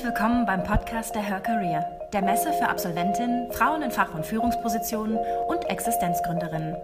Herzlich 0.00 0.18
willkommen 0.18 0.46
beim 0.46 0.64
Podcast 0.64 1.14
der 1.14 1.20
Her 1.20 1.40
Career, 1.40 1.84
der 2.14 2.22
Messe 2.22 2.54
für 2.54 2.70
Absolventinnen, 2.70 3.52
Frauen 3.52 3.82
in 3.82 3.90
Fach- 3.90 4.14
und 4.14 4.24
Führungspositionen 4.24 5.18
und 5.46 5.68
Existenzgründerinnen. 5.68 6.74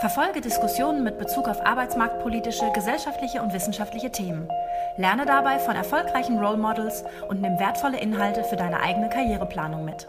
Verfolge 0.00 0.40
Diskussionen 0.40 1.04
mit 1.04 1.16
Bezug 1.16 1.46
auf 1.46 1.64
arbeitsmarktpolitische, 1.64 2.72
gesellschaftliche 2.74 3.40
und 3.40 3.52
wissenschaftliche 3.52 4.10
Themen. 4.10 4.48
Lerne 4.96 5.26
dabei 5.26 5.60
von 5.60 5.76
erfolgreichen 5.76 6.40
Role 6.40 6.56
Models 6.56 7.04
und 7.28 7.40
nimm 7.40 7.56
wertvolle 7.60 8.00
Inhalte 8.00 8.42
für 8.42 8.56
deine 8.56 8.80
eigene 8.80 9.10
Karriereplanung 9.10 9.84
mit. 9.84 10.08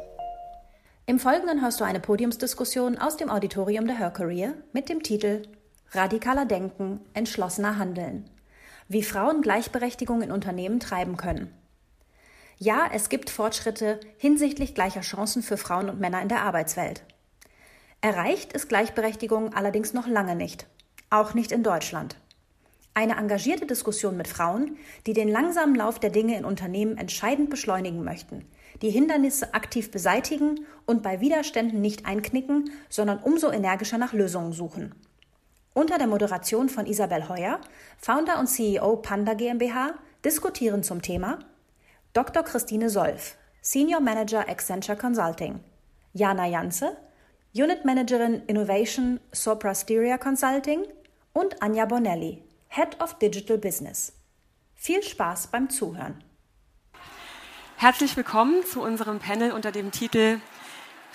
Im 1.06 1.20
Folgenden 1.20 1.62
hörst 1.62 1.80
du 1.80 1.84
eine 1.84 2.00
Podiumsdiskussion 2.00 2.98
aus 2.98 3.18
dem 3.18 3.30
Auditorium 3.30 3.86
der 3.86 4.00
Her 4.00 4.10
Career 4.10 4.56
mit 4.74 4.90
dem 4.90 5.04
Titel 5.04 5.44
Radikaler 5.92 6.46
Denken, 6.46 7.02
entschlossener 7.14 7.78
Handeln. 7.78 8.32
Wie 8.88 9.04
Frauen 9.04 9.44
Gleichberechtigung 9.44 10.24
in 10.24 10.32
Unternehmen 10.32 10.80
treiben 10.80 11.18
können. 11.18 11.54
Ja, 12.64 12.88
es 12.94 13.10
gibt 13.10 13.32
Fortschritte 13.32 14.00
hinsichtlich 14.20 14.76
gleicher 14.76 15.02
Chancen 15.02 15.42
für 15.42 15.58
Frauen 15.58 15.90
und 15.90 16.00
Männer 16.00 16.22
in 16.22 16.28
der 16.28 16.44
Arbeitswelt. 16.44 17.02
Erreicht 18.02 18.54
ist 18.54 18.70
Gleichberechtigung 18.70 19.56
allerdings 19.56 19.94
noch 19.94 20.06
lange 20.06 20.36
nicht, 20.36 20.68
auch 21.10 21.34
nicht 21.34 21.52
in 21.52 21.64
Deutschland. 21.64 22.18
Eine 22.94 23.18
engagierte 23.18 23.66
Diskussion 23.66 24.16
mit 24.16 24.28
Frauen, 24.28 24.78
die 25.08 25.14
den 25.14 25.28
langsamen 25.28 25.74
Lauf 25.74 25.98
der 25.98 26.12
Dinge 26.12 26.38
in 26.38 26.46
Unternehmen 26.46 27.00
entscheidend 27.00 27.50
beschleunigen 27.50 28.04
möchten, 28.04 28.46
die 28.84 28.92
Hindernisse 28.92 29.56
aktiv 29.56 29.90
beseitigen 29.90 30.68
und 30.86 31.02
bei 31.02 31.20
Widerständen 31.20 31.82
nicht 31.82 32.06
einknicken, 32.06 32.70
sondern 32.90 33.24
umso 33.24 33.50
energischer 33.50 33.98
nach 33.98 34.14
Lösungen 34.14 34.54
suchen. 34.54 34.94
Unter 35.74 35.98
der 35.98 36.06
Moderation 36.06 36.70
von 36.70 36.86
Isabel 36.86 37.28
Heuer, 37.28 37.60
Founder 37.98 38.40
und 38.40 38.46
CEO 38.46 38.98
Panda 38.98 39.34
GmbH, 39.34 39.96
diskutieren 40.24 40.84
zum 40.84 41.02
Thema 41.02 41.40
Dr. 42.14 42.44
Christine 42.44 42.90
Solf, 42.90 43.38
Senior 43.62 44.02
Manager 44.02 44.50
Accenture 44.50 44.98
Consulting, 44.98 45.62
Jana 46.12 46.46
Janze, 46.46 46.98
Unit 47.54 47.86
Managerin 47.86 48.44
Innovation 48.48 49.22
Sopra 49.32 49.74
Steria 49.74 50.18
Consulting 50.18 50.84
und 51.32 51.62
Anja 51.64 51.86
Bonelli, 51.86 52.44
Head 52.68 53.00
of 53.02 53.18
Digital 53.20 53.58
Business. 53.58 54.12
Viel 54.76 55.02
Spaß 55.02 55.48
beim 55.48 55.70
Zuhören. 55.70 56.22
Herzlich 57.78 58.18
willkommen 58.18 58.66
zu 58.66 58.82
unserem 58.82 59.20
Panel 59.20 59.54
unter 59.54 59.72
dem 59.72 59.92
Titel 59.92 60.42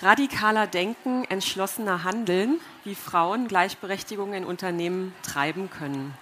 Radikaler 0.01 0.65
Denken, 0.65 1.25
entschlossener 1.25 2.05
Handeln, 2.05 2.59
wie 2.83 2.95
Frauen 2.95 3.47
Gleichberechtigung 3.47 4.33
in 4.33 4.45
Unternehmen 4.45 5.13
treiben 5.21 5.69
können. 5.69 6.15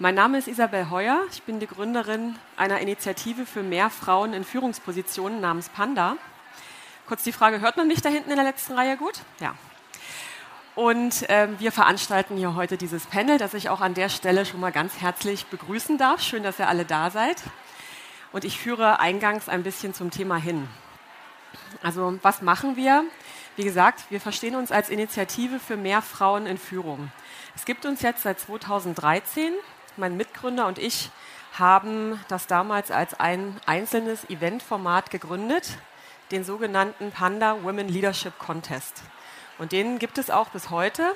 Mein 0.00 0.16
Name 0.16 0.38
ist 0.38 0.48
Isabel 0.48 0.90
Heuer. 0.90 1.20
Ich 1.30 1.44
bin 1.44 1.60
die 1.60 1.68
Gründerin 1.68 2.34
einer 2.56 2.80
Initiative 2.80 3.46
für 3.46 3.62
mehr 3.62 3.90
Frauen 3.90 4.32
in 4.32 4.42
Führungspositionen 4.42 5.40
namens 5.40 5.68
Panda. 5.68 6.16
Kurz 7.06 7.22
die 7.22 7.30
Frage, 7.30 7.60
hört 7.60 7.76
man 7.76 7.86
mich 7.86 8.02
da 8.02 8.08
hinten 8.08 8.30
in 8.30 8.34
der 8.34 8.44
letzten 8.44 8.72
Reihe 8.72 8.96
gut? 8.96 9.20
Ja. 9.38 9.54
Und 10.74 11.24
ähm, 11.28 11.54
wir 11.60 11.70
veranstalten 11.70 12.36
hier 12.36 12.56
heute 12.56 12.76
dieses 12.76 13.06
Panel, 13.06 13.38
das 13.38 13.54
ich 13.54 13.68
auch 13.68 13.80
an 13.80 13.94
der 13.94 14.08
Stelle 14.08 14.44
schon 14.44 14.58
mal 14.58 14.72
ganz 14.72 15.00
herzlich 15.00 15.46
begrüßen 15.46 15.96
darf. 15.96 16.20
Schön, 16.20 16.42
dass 16.42 16.58
ihr 16.58 16.66
alle 16.66 16.84
da 16.84 17.10
seid. 17.10 17.40
Und 18.32 18.44
ich 18.44 18.58
führe 18.58 18.98
eingangs 18.98 19.48
ein 19.48 19.62
bisschen 19.62 19.94
zum 19.94 20.10
Thema 20.10 20.38
hin. 20.38 20.66
Also 21.84 22.18
was 22.20 22.42
machen 22.42 22.74
wir? 22.74 23.04
Wie 23.54 23.62
gesagt, 23.62 24.10
wir 24.10 24.20
verstehen 24.20 24.56
uns 24.56 24.72
als 24.72 24.88
Initiative 24.88 25.60
für 25.60 25.76
mehr 25.76 26.02
Frauen 26.02 26.46
in 26.46 26.58
Führung. 26.58 27.12
Es 27.54 27.64
gibt 27.64 27.86
uns 27.86 28.02
jetzt 28.02 28.22
seit 28.22 28.40
2013. 28.40 29.52
Mein 29.96 30.16
Mitgründer 30.16 30.66
und 30.66 30.78
ich 30.78 31.10
haben 31.56 32.20
das 32.26 32.48
damals 32.48 32.90
als 32.90 33.14
ein 33.14 33.60
einzelnes 33.64 34.28
Eventformat 34.28 35.10
gegründet 35.12 35.78
den 36.32 36.42
sogenannten 36.42 37.12
Panda 37.12 37.62
Women 37.62 37.88
Leadership 37.88 38.36
Contest. 38.40 39.04
Und 39.58 39.70
den 39.70 40.00
gibt 40.00 40.18
es 40.18 40.30
auch 40.30 40.48
bis 40.48 40.70
heute, 40.70 41.14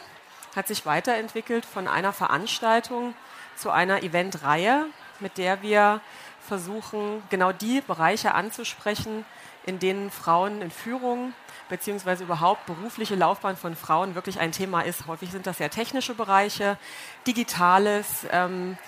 hat 0.55 0.69
sich 0.69 0.87
weiterentwickelt 0.87 1.67
von 1.67 1.89
einer 1.89 2.13
Veranstaltung 2.13 3.15
zu 3.57 3.71
einer 3.71 4.05
Eventreihe, 4.05 4.87
mit 5.19 5.39
der 5.39 5.61
wir 5.63 6.01
versuchen, 6.41 7.23
genau 7.31 7.51
die 7.51 7.81
Bereiche 7.81 8.33
anzusprechen, 8.35 9.25
in 9.67 9.81
denen 9.81 10.11
Frauen 10.13 10.63
in 10.63 10.71
Führung 10.71 11.33
beziehungsweise 11.69 12.25
überhaupt 12.25 12.67
berufliche 12.67 13.15
Laufbahn 13.15 13.57
von 13.57 13.77
Frauen 13.77 14.15
wirklich 14.15 14.41
ein 14.41 14.53
Thema 14.53 14.83
ist. 14.83 15.07
Häufig 15.07 15.31
sind 15.31 15.47
das 15.47 15.59
ja 15.59 15.69
technische 15.69 16.15
Bereiche, 16.15 16.79
Digitales, 17.27 18.27
ähm, 18.31 18.79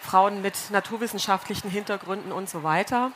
Frauen 0.00 0.42
mit 0.42 0.54
naturwissenschaftlichen 0.70 1.70
Hintergründen 1.70 2.32
und 2.32 2.48
so 2.48 2.62
weiter. 2.62 3.12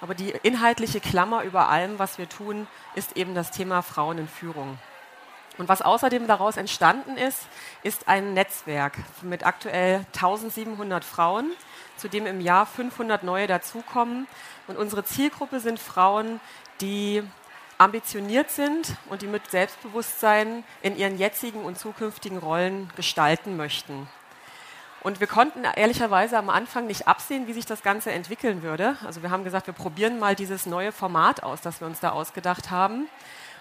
Aber 0.00 0.14
die 0.14 0.30
inhaltliche 0.42 1.00
Klammer 1.00 1.44
über 1.44 1.68
allem, 1.68 1.98
was 1.98 2.18
wir 2.18 2.28
tun, 2.28 2.66
ist 2.94 3.16
eben 3.16 3.34
das 3.34 3.50
Thema 3.50 3.82
Frauen 3.82 4.18
in 4.18 4.28
Führung. 4.28 4.78
Und 5.56 5.68
was 5.68 5.82
außerdem 5.82 6.26
daraus 6.26 6.56
entstanden 6.56 7.16
ist, 7.16 7.46
ist 7.84 8.08
ein 8.08 8.34
Netzwerk 8.34 8.98
mit 9.22 9.46
aktuell 9.46 10.04
1700 10.14 11.04
Frauen, 11.04 11.52
zu 11.96 12.08
dem 12.08 12.26
im 12.26 12.40
Jahr 12.40 12.66
500 12.66 13.22
neue 13.22 13.46
dazukommen. 13.46 14.26
Und 14.66 14.76
unsere 14.76 15.04
Zielgruppe 15.04 15.60
sind 15.60 15.78
Frauen, 15.78 16.40
die 16.80 17.22
ambitioniert 17.84 18.50
sind 18.50 18.96
und 19.10 19.20
die 19.20 19.26
mit 19.26 19.50
Selbstbewusstsein 19.50 20.64
in 20.80 20.96
ihren 20.96 21.18
jetzigen 21.18 21.64
und 21.64 21.78
zukünftigen 21.78 22.38
Rollen 22.38 22.90
gestalten 22.96 23.58
möchten. 23.58 24.08
Und 25.02 25.20
wir 25.20 25.26
konnten 25.26 25.64
ehrlicherweise 25.64 26.38
am 26.38 26.48
Anfang 26.48 26.86
nicht 26.86 27.06
absehen, 27.06 27.46
wie 27.46 27.52
sich 27.52 27.66
das 27.66 27.82
Ganze 27.82 28.10
entwickeln 28.10 28.62
würde. 28.62 28.96
Also 29.04 29.22
wir 29.22 29.30
haben 29.30 29.44
gesagt, 29.44 29.66
wir 29.66 29.74
probieren 29.74 30.18
mal 30.18 30.34
dieses 30.34 30.64
neue 30.64 30.92
Format 30.92 31.42
aus, 31.42 31.60
das 31.60 31.82
wir 31.82 31.86
uns 31.86 32.00
da 32.00 32.12
ausgedacht 32.12 32.70
haben. 32.70 33.06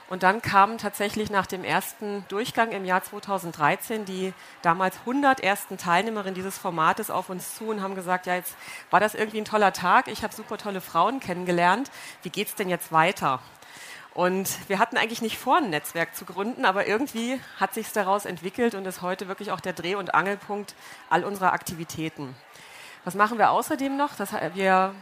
Und 0.09 0.23
dann 0.23 0.41
kamen 0.41 0.77
tatsächlich 0.77 1.29
nach 1.29 1.45
dem 1.45 1.65
ersten 1.65 2.23
Durchgang 2.29 2.71
im 2.71 2.85
Jahr 2.85 3.03
2013 3.03 4.05
die 4.05 4.33
damals 4.61 4.99
100 4.99 5.41
ersten 5.41 5.77
Teilnehmerinnen 5.77 6.35
dieses 6.35 6.57
Formates 6.57 7.09
auf 7.09 7.29
uns 7.29 7.55
zu 7.55 7.65
und 7.65 7.81
haben 7.81 7.95
gesagt, 7.95 8.25
ja, 8.25 8.35
jetzt 8.35 8.55
war 8.89 9.01
das 9.01 9.13
irgendwie 9.15 9.39
ein 9.39 9.45
toller 9.45 9.73
Tag, 9.73 10.07
ich 10.07 10.23
habe 10.23 10.33
super 10.33 10.57
tolle 10.57 10.79
Frauen 10.79 11.19
kennengelernt, 11.19 11.91
wie 12.21 12.29
geht 12.29 12.47
es 12.47 12.55
denn 12.55 12.69
jetzt 12.69 12.93
weiter? 12.93 13.41
Und 14.13 14.69
wir 14.69 14.77
hatten 14.77 14.97
eigentlich 14.97 15.21
nicht 15.21 15.39
vor, 15.39 15.57
ein 15.57 15.71
Netzwerk 15.71 16.15
zu 16.15 16.25
gründen, 16.25 16.65
aber 16.65 16.87
irgendwie 16.87 17.39
hat 17.59 17.73
sich 17.73 17.91
daraus 17.91 18.25
entwickelt 18.25 18.75
und 18.75 18.85
ist 18.85 19.01
heute 19.01 19.27
wirklich 19.27 19.51
auch 19.51 19.59
der 19.59 19.73
Dreh- 19.73 19.95
und 19.95 20.13
Angelpunkt 20.13 20.75
all 21.09 21.23
unserer 21.23 21.53
Aktivitäten. 21.53 22.35
Was 23.05 23.15
machen 23.15 23.37
wir 23.39 23.49
außerdem 23.49 23.97
noch? 23.97 24.15
Das, 24.15 24.31
wir 24.53 24.93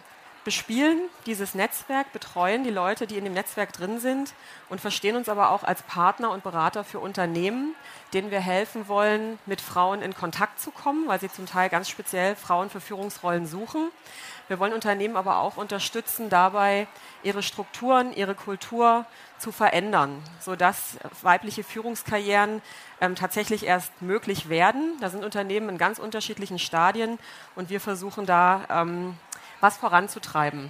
bespielen 0.43 1.01
dieses 1.25 1.53
Netzwerk, 1.53 2.11
betreuen 2.13 2.63
die 2.63 2.71
Leute, 2.71 3.05
die 3.05 3.17
in 3.17 3.25
dem 3.25 3.33
Netzwerk 3.33 3.73
drin 3.73 3.99
sind 3.99 4.33
und 4.69 4.81
verstehen 4.81 5.15
uns 5.15 5.29
aber 5.29 5.51
auch 5.51 5.63
als 5.63 5.83
Partner 5.83 6.31
und 6.31 6.43
Berater 6.43 6.83
für 6.83 6.99
Unternehmen, 6.99 7.75
denen 8.13 8.31
wir 8.31 8.39
helfen 8.39 8.87
wollen, 8.87 9.37
mit 9.45 9.61
Frauen 9.61 10.01
in 10.01 10.15
Kontakt 10.15 10.59
zu 10.59 10.71
kommen, 10.71 11.07
weil 11.07 11.19
sie 11.19 11.29
zum 11.29 11.45
Teil 11.45 11.69
ganz 11.69 11.89
speziell 11.89 12.35
Frauen 12.35 12.69
für 12.69 12.81
Führungsrollen 12.81 13.45
suchen. 13.45 13.91
Wir 14.47 14.59
wollen 14.59 14.73
Unternehmen 14.73 15.15
aber 15.15 15.37
auch 15.37 15.57
unterstützen, 15.57 16.29
dabei 16.29 16.87
ihre 17.23 17.43
Strukturen, 17.43 18.13
ihre 18.13 18.35
Kultur 18.35 19.05
zu 19.37 19.51
verändern, 19.51 20.21
sodass 20.39 20.97
weibliche 21.21 21.63
Führungskarrieren 21.63 22.61
ähm, 22.99 23.15
tatsächlich 23.15 23.65
erst 23.65 24.01
möglich 24.01 24.49
werden. 24.49 24.97
Da 24.99 25.09
sind 25.09 25.23
Unternehmen 25.23 25.69
in 25.69 25.77
ganz 25.77 25.99
unterschiedlichen 25.99 26.59
Stadien 26.59 27.17
und 27.55 27.69
wir 27.69 27.79
versuchen 27.79 28.25
da 28.25 28.65
ähm, 28.69 29.17
was 29.61 29.77
voranzutreiben. 29.77 30.69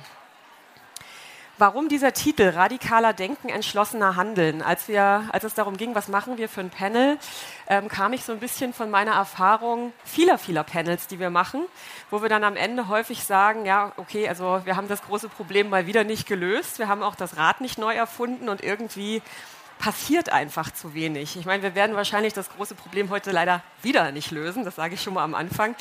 Warum 1.61 1.89
dieser 1.89 2.11
Titel 2.11 2.49
Radikaler 2.49 3.13
Denken, 3.13 3.49
entschlossener 3.49 4.15
Handeln? 4.15 4.63
Als, 4.63 4.87
wir, 4.87 5.25
als 5.31 5.43
es 5.43 5.53
darum 5.53 5.77
ging, 5.77 5.93
was 5.93 6.07
machen 6.07 6.39
wir 6.39 6.49
für 6.49 6.61
ein 6.61 6.71
Panel, 6.71 7.19
ähm, 7.67 7.87
kam 7.87 8.13
ich 8.13 8.23
so 8.23 8.31
ein 8.31 8.39
bisschen 8.39 8.73
von 8.73 8.89
meiner 8.89 9.11
Erfahrung 9.11 9.93
vieler, 10.03 10.39
vieler 10.39 10.63
Panels, 10.63 11.05
die 11.05 11.19
wir 11.19 11.29
machen, 11.29 11.61
wo 12.09 12.23
wir 12.23 12.29
dann 12.29 12.43
am 12.43 12.55
Ende 12.55 12.87
häufig 12.87 13.25
sagen, 13.25 13.67
ja, 13.67 13.91
okay, 13.97 14.27
also 14.27 14.61
wir 14.63 14.75
haben 14.75 14.87
das 14.87 15.03
große 15.03 15.29
Problem 15.29 15.69
mal 15.69 15.85
wieder 15.85 16.03
nicht 16.03 16.25
gelöst, 16.25 16.79
wir 16.79 16.87
haben 16.87 17.03
auch 17.03 17.13
das 17.13 17.37
Rad 17.37 17.61
nicht 17.61 17.77
neu 17.77 17.93
erfunden 17.93 18.49
und 18.49 18.63
irgendwie 18.63 19.21
passiert 19.81 20.31
einfach 20.31 20.69
zu 20.71 20.93
wenig. 20.93 21.35
Ich 21.35 21.45
meine, 21.45 21.63
wir 21.63 21.73
werden 21.73 21.95
wahrscheinlich 21.95 22.33
das 22.33 22.49
große 22.51 22.75
Problem 22.75 23.09
heute 23.09 23.31
leider 23.31 23.63
wieder 23.81 24.11
nicht 24.11 24.29
lösen, 24.29 24.63
das 24.63 24.75
sage 24.75 24.93
ich 24.93 25.01
schon 25.01 25.15
mal 25.15 25.23
am 25.23 25.33
Anfang. 25.33 25.75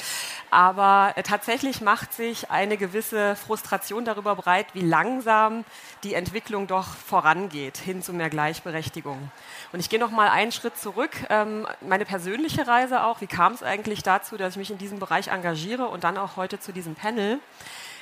Aber 0.50 1.12
äh, 1.16 1.22
tatsächlich 1.22 1.82
macht 1.82 2.14
sich 2.14 2.50
eine 2.50 2.78
gewisse 2.78 3.36
Frustration 3.36 4.06
darüber 4.06 4.34
breit, 4.36 4.68
wie 4.72 4.80
langsam 4.80 5.66
die 6.02 6.14
Entwicklung 6.14 6.66
doch 6.66 6.86
vorangeht 6.86 7.76
hin 7.76 8.02
zu 8.02 8.14
mehr 8.14 8.30
Gleichberechtigung. 8.30 9.30
Und 9.70 9.80
ich 9.80 9.90
gehe 9.90 10.00
noch 10.00 10.10
mal 10.10 10.30
einen 10.30 10.50
Schritt 10.50 10.78
zurück. 10.78 11.12
Ähm, 11.28 11.66
meine 11.82 12.06
persönliche 12.06 12.66
Reise 12.66 13.04
auch. 13.04 13.20
Wie 13.20 13.26
kam 13.26 13.52
es 13.52 13.62
eigentlich 13.62 14.02
dazu, 14.02 14.38
dass 14.38 14.54
ich 14.54 14.58
mich 14.58 14.70
in 14.70 14.78
diesem 14.78 14.98
Bereich 14.98 15.28
engagiere 15.28 15.88
und 15.88 16.04
dann 16.04 16.16
auch 16.16 16.36
heute 16.36 16.58
zu 16.58 16.72
diesem 16.72 16.94
Panel? 16.94 17.38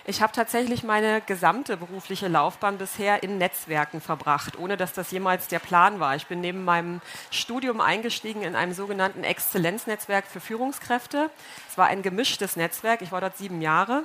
Ich 0.08 0.22
habe 0.22 0.32
tatsächlich 0.32 0.84
meine 0.84 1.20
gesamte 1.20 1.76
berufliche 1.76 2.28
Laufbahn 2.28 2.78
bisher 2.78 3.22
in 3.22 3.36
Netzwerken 3.36 4.00
verbracht, 4.00 4.58
ohne 4.58 4.78
dass 4.78 4.94
das 4.94 5.10
jemals 5.10 5.48
der 5.48 5.58
Plan 5.58 6.00
war. 6.00 6.16
Ich 6.16 6.28
bin 6.28 6.40
neben 6.40 6.64
meinem 6.64 7.02
Studium 7.30 7.82
eingestiegen 7.82 8.40
in 8.40 8.56
einem 8.56 8.72
sogenannten 8.72 9.22
Exzellenznetzwerk 9.22 10.26
für 10.26 10.40
Führungskräfte. 10.40 11.30
Es 11.68 11.76
war 11.76 11.88
ein 11.88 12.00
gemischtes 12.00 12.56
Netzwerk. 12.56 13.02
Ich 13.02 13.12
war 13.12 13.20
dort 13.20 13.36
sieben 13.36 13.60
Jahre 13.60 14.04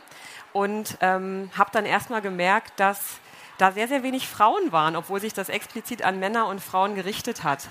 und 0.51 0.97
ähm, 0.99 1.49
habe 1.57 1.69
dann 1.71 1.85
erstmal 1.85 2.21
gemerkt, 2.21 2.81
dass 2.81 2.99
da 3.57 3.71
sehr, 3.71 3.87
sehr 3.87 4.03
wenig 4.03 4.27
Frauen 4.27 4.73
waren, 4.73 4.97
obwohl 4.97 5.21
sich 5.21 5.31
das 5.31 5.47
explizit 5.47 6.03
an 6.03 6.19
Männer 6.19 6.47
und 6.47 6.59
Frauen 6.59 6.95
gerichtet 6.95 7.45
hat. 7.45 7.69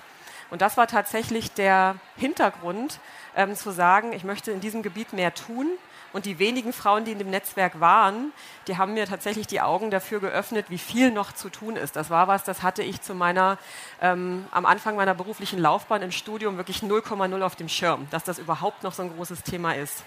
Und 0.49 0.63
das 0.63 0.79
war 0.79 0.87
tatsächlich 0.87 1.53
der 1.53 1.97
Hintergrund, 2.17 2.99
ähm, 3.37 3.55
zu 3.57 3.73
sagen, 3.73 4.15
ich 4.15 4.25
möchte 4.25 4.53
in 4.53 4.61
diesem 4.61 4.83
Gebiet 4.83 5.13
mehr 5.13 5.35
tun 5.35 5.67
und 6.13 6.27
die 6.27 6.39
wenigen 6.39 6.73
Frauen, 6.73 7.05
die 7.05 7.13
in 7.13 7.19
dem 7.19 7.31
Netzwerk 7.31 7.81
waren, 7.81 8.33
die 8.69 8.77
haben 8.77 8.95
mir 8.95 9.07
tatsächlich 9.07 9.47
die 9.47 9.61
Augen 9.61 9.91
dafür 9.91 10.21
geöffnet, 10.21 10.67
wie 10.69 10.79
viel 10.79 11.11
noch 11.11 11.33
zu 11.33 11.49
tun 11.49 11.77
ist. 11.77 11.97
Das 11.97 12.11
war 12.11 12.29
was, 12.29 12.45
das 12.45 12.63
hatte 12.63 12.83
ich 12.83 13.01
zu 13.01 13.15
meiner, 13.15 13.59
ähm, 14.01 14.47
am 14.51 14.67
Anfang 14.67 14.97
meiner 14.97 15.15
beruflichen 15.15 15.59
Laufbahn 15.59 16.03
im 16.03 16.13
Studium 16.13 16.57
wirklich 16.57 16.79
0,0 16.79 17.43
auf 17.43 17.57
dem 17.57 17.69
Schirm, 17.69 18.07
dass 18.11 18.25
das 18.25 18.39
überhaupt 18.39 18.83
noch 18.83 18.93
so 18.93 19.03
ein 19.03 19.15
großes 19.15 19.43
Thema 19.43 19.73
ist. 19.73 20.05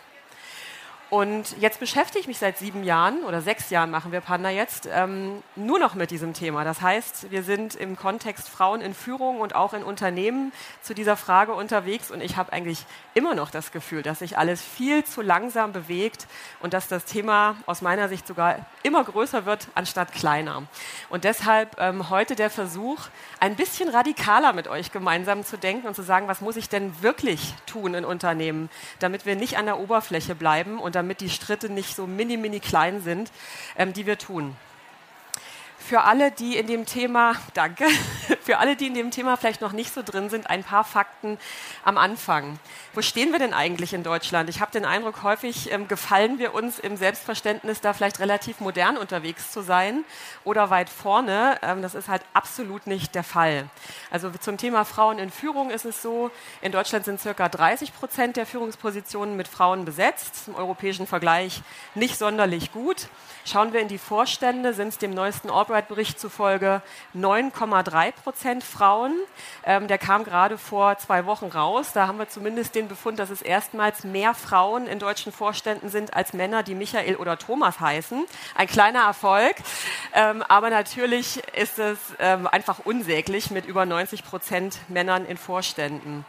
Und 1.15 1.55
jetzt 1.61 1.79
beschäftige 1.79 2.19
ich 2.19 2.27
mich 2.27 2.39
seit 2.39 2.57
sieben 2.57 2.83
Jahren 2.83 3.23
oder 3.23 3.39
sechs 3.39 3.69
Jahren 3.69 3.89
machen 3.89 4.11
wir 4.11 4.19
Panda 4.19 4.49
jetzt 4.49 4.89
ähm, 4.91 5.41
nur 5.55 5.79
noch 5.79 5.95
mit 5.95 6.11
diesem 6.11 6.33
Thema. 6.33 6.65
Das 6.65 6.81
heißt, 6.81 7.31
wir 7.31 7.41
sind 7.41 7.73
im 7.73 7.95
Kontext 7.95 8.49
Frauen 8.49 8.81
in 8.81 8.93
Führung 8.93 9.39
und 9.39 9.55
auch 9.55 9.73
in 9.73 9.81
Unternehmen 9.81 10.51
zu 10.81 10.93
dieser 10.93 11.15
Frage 11.15 11.53
unterwegs. 11.53 12.11
Und 12.11 12.19
ich 12.19 12.35
habe 12.35 12.51
eigentlich 12.51 12.85
immer 13.13 13.33
noch 13.33 13.49
das 13.49 13.71
Gefühl, 13.71 14.01
dass 14.01 14.19
sich 14.19 14.37
alles 14.37 14.61
viel 14.61 15.05
zu 15.05 15.21
langsam 15.21 15.71
bewegt 15.71 16.27
und 16.59 16.73
dass 16.73 16.89
das 16.89 17.05
Thema 17.05 17.55
aus 17.65 17.81
meiner 17.81 18.09
Sicht 18.09 18.27
sogar 18.27 18.65
immer 18.83 19.01
größer 19.01 19.45
wird 19.45 19.69
anstatt 19.73 20.11
kleiner. 20.11 20.63
Und 21.09 21.23
deshalb 21.23 21.79
ähm, 21.79 22.09
heute 22.09 22.35
der 22.35 22.49
Versuch, 22.49 22.99
ein 23.39 23.55
bisschen 23.55 23.87
radikaler 23.87 24.51
mit 24.51 24.67
euch 24.67 24.91
gemeinsam 24.91 25.45
zu 25.45 25.57
denken 25.57 25.87
und 25.87 25.95
zu 25.95 26.03
sagen, 26.03 26.27
was 26.27 26.41
muss 26.41 26.57
ich 26.57 26.67
denn 26.67 27.01
wirklich 27.01 27.53
tun 27.67 27.93
in 27.93 28.03
Unternehmen, 28.03 28.69
damit 28.99 29.25
wir 29.25 29.37
nicht 29.37 29.57
an 29.57 29.65
der 29.65 29.79
Oberfläche 29.79 30.35
bleiben 30.35 30.77
und 30.77 30.95
damit 30.95 31.04
die 31.21 31.29
Schritte 31.29 31.69
nicht 31.69 31.95
so 31.95 32.07
mini, 32.07 32.37
mini 32.37 32.59
klein 32.59 33.01
sind, 33.01 33.31
ähm, 33.77 33.93
die 33.93 34.05
wir 34.05 34.17
tun. 34.17 34.55
Für 35.77 36.01
alle, 36.01 36.31
die 36.31 36.57
in 36.57 36.67
dem 36.67 36.85
Thema, 36.85 37.35
danke, 37.53 37.85
für 38.41 38.57
alle, 38.57 38.75
die 38.75 38.87
in 38.87 38.93
dem 38.93 39.11
Thema 39.11 39.37
vielleicht 39.37 39.61
noch 39.61 39.71
nicht 39.71 39.93
so 39.93 40.01
drin 40.03 40.29
sind, 40.29 40.49
ein 40.49 40.63
paar 40.63 40.83
Fakten 40.83 41.37
am 41.83 41.97
Anfang. 41.97 42.59
Wo 42.93 43.01
stehen 43.01 43.31
wir 43.31 43.39
denn 43.39 43.53
eigentlich 43.53 43.93
in 43.93 44.03
Deutschland? 44.03 44.49
Ich 44.49 44.61
habe 44.61 44.71
den 44.71 44.85
Eindruck, 44.85 45.23
häufig 45.23 45.71
ähm, 45.71 45.87
gefallen 45.87 46.39
wir 46.39 46.53
uns 46.53 46.79
im 46.79 46.97
Selbstverständnis, 46.97 47.81
da 47.81 47.93
vielleicht 47.93 48.19
relativ 48.19 48.59
modern 48.59 48.97
unterwegs 48.97 49.51
zu 49.51 49.61
sein 49.61 50.03
oder 50.43 50.69
weit 50.69 50.89
vorne. 50.89 51.57
Ähm, 51.61 51.81
das 51.81 51.95
ist 51.95 52.07
halt 52.07 52.21
absolut 52.33 52.87
nicht 52.87 53.15
der 53.15 53.23
Fall. 53.23 53.69
Also 54.11 54.29
zum 54.31 54.57
Thema 54.57 54.85
Frauen 54.85 55.19
in 55.19 55.29
Führung 55.29 55.69
ist 55.69 55.85
es 55.85 56.01
so, 56.01 56.31
in 56.61 56.71
Deutschland 56.71 57.05
sind 57.05 57.19
circa 57.19 57.49
30 57.49 57.93
Prozent 57.93 58.37
der 58.37 58.45
Führungspositionen 58.45 59.35
mit 59.35 59.47
Frauen 59.47 59.85
besetzt, 59.85 60.47
im 60.47 60.55
europäischen 60.55 61.07
Vergleich 61.07 61.61
nicht 61.93 62.17
sonderlich 62.17 62.71
gut. 62.71 63.07
Schauen 63.45 63.73
wir 63.73 63.81
in 63.81 63.87
die 63.87 63.99
Vorstände, 63.99 64.73
sind 64.73 64.87
es 64.87 64.97
dem 64.97 65.13
neuesten 65.13 65.51
Albright-Bericht 65.51 66.19
zufolge 66.19 66.81
9,3 67.15 68.14
Prozent 68.15 68.63
Frauen. 68.63 69.13
Ähm, 69.65 69.87
der 69.87 69.97
kam 69.97 70.23
gerade 70.23 70.57
vor 70.57 70.97
zwei 70.97 71.25
Wochen 71.25 71.47
raus. 71.47 71.91
Da 71.93 72.07
haben 72.07 72.17
wir 72.17 72.29
zumindest 72.29 72.75
den 72.75 72.87
Befund, 72.87 73.19
dass 73.19 73.29
es 73.29 73.41
erstmals 73.41 74.03
mehr 74.03 74.33
Frauen 74.33 74.87
in 74.87 74.99
deutschen 74.99 75.31
Vorständen 75.31 75.89
sind 75.89 76.13
als 76.13 76.33
Männer, 76.33 76.63
die 76.63 76.75
Michael 76.75 77.15
oder 77.17 77.37
Thomas 77.37 77.79
heißen. 77.79 78.25
Ein 78.55 78.67
kleiner 78.67 79.01
Erfolg. 79.03 79.55
Ähm, 80.13 80.43
aber 80.43 80.69
natürlich 80.69 81.43
ist 81.55 81.79
es 81.79 81.97
ähm, 82.19 82.47
einfach 82.47 82.79
unsäglich 82.85 83.51
mit 83.51 83.65
über 83.65 83.85
90 83.85 84.23
Prozent 84.23 84.79
Männern 84.87 85.25
in 85.25 85.37
Vorständen. 85.37 86.25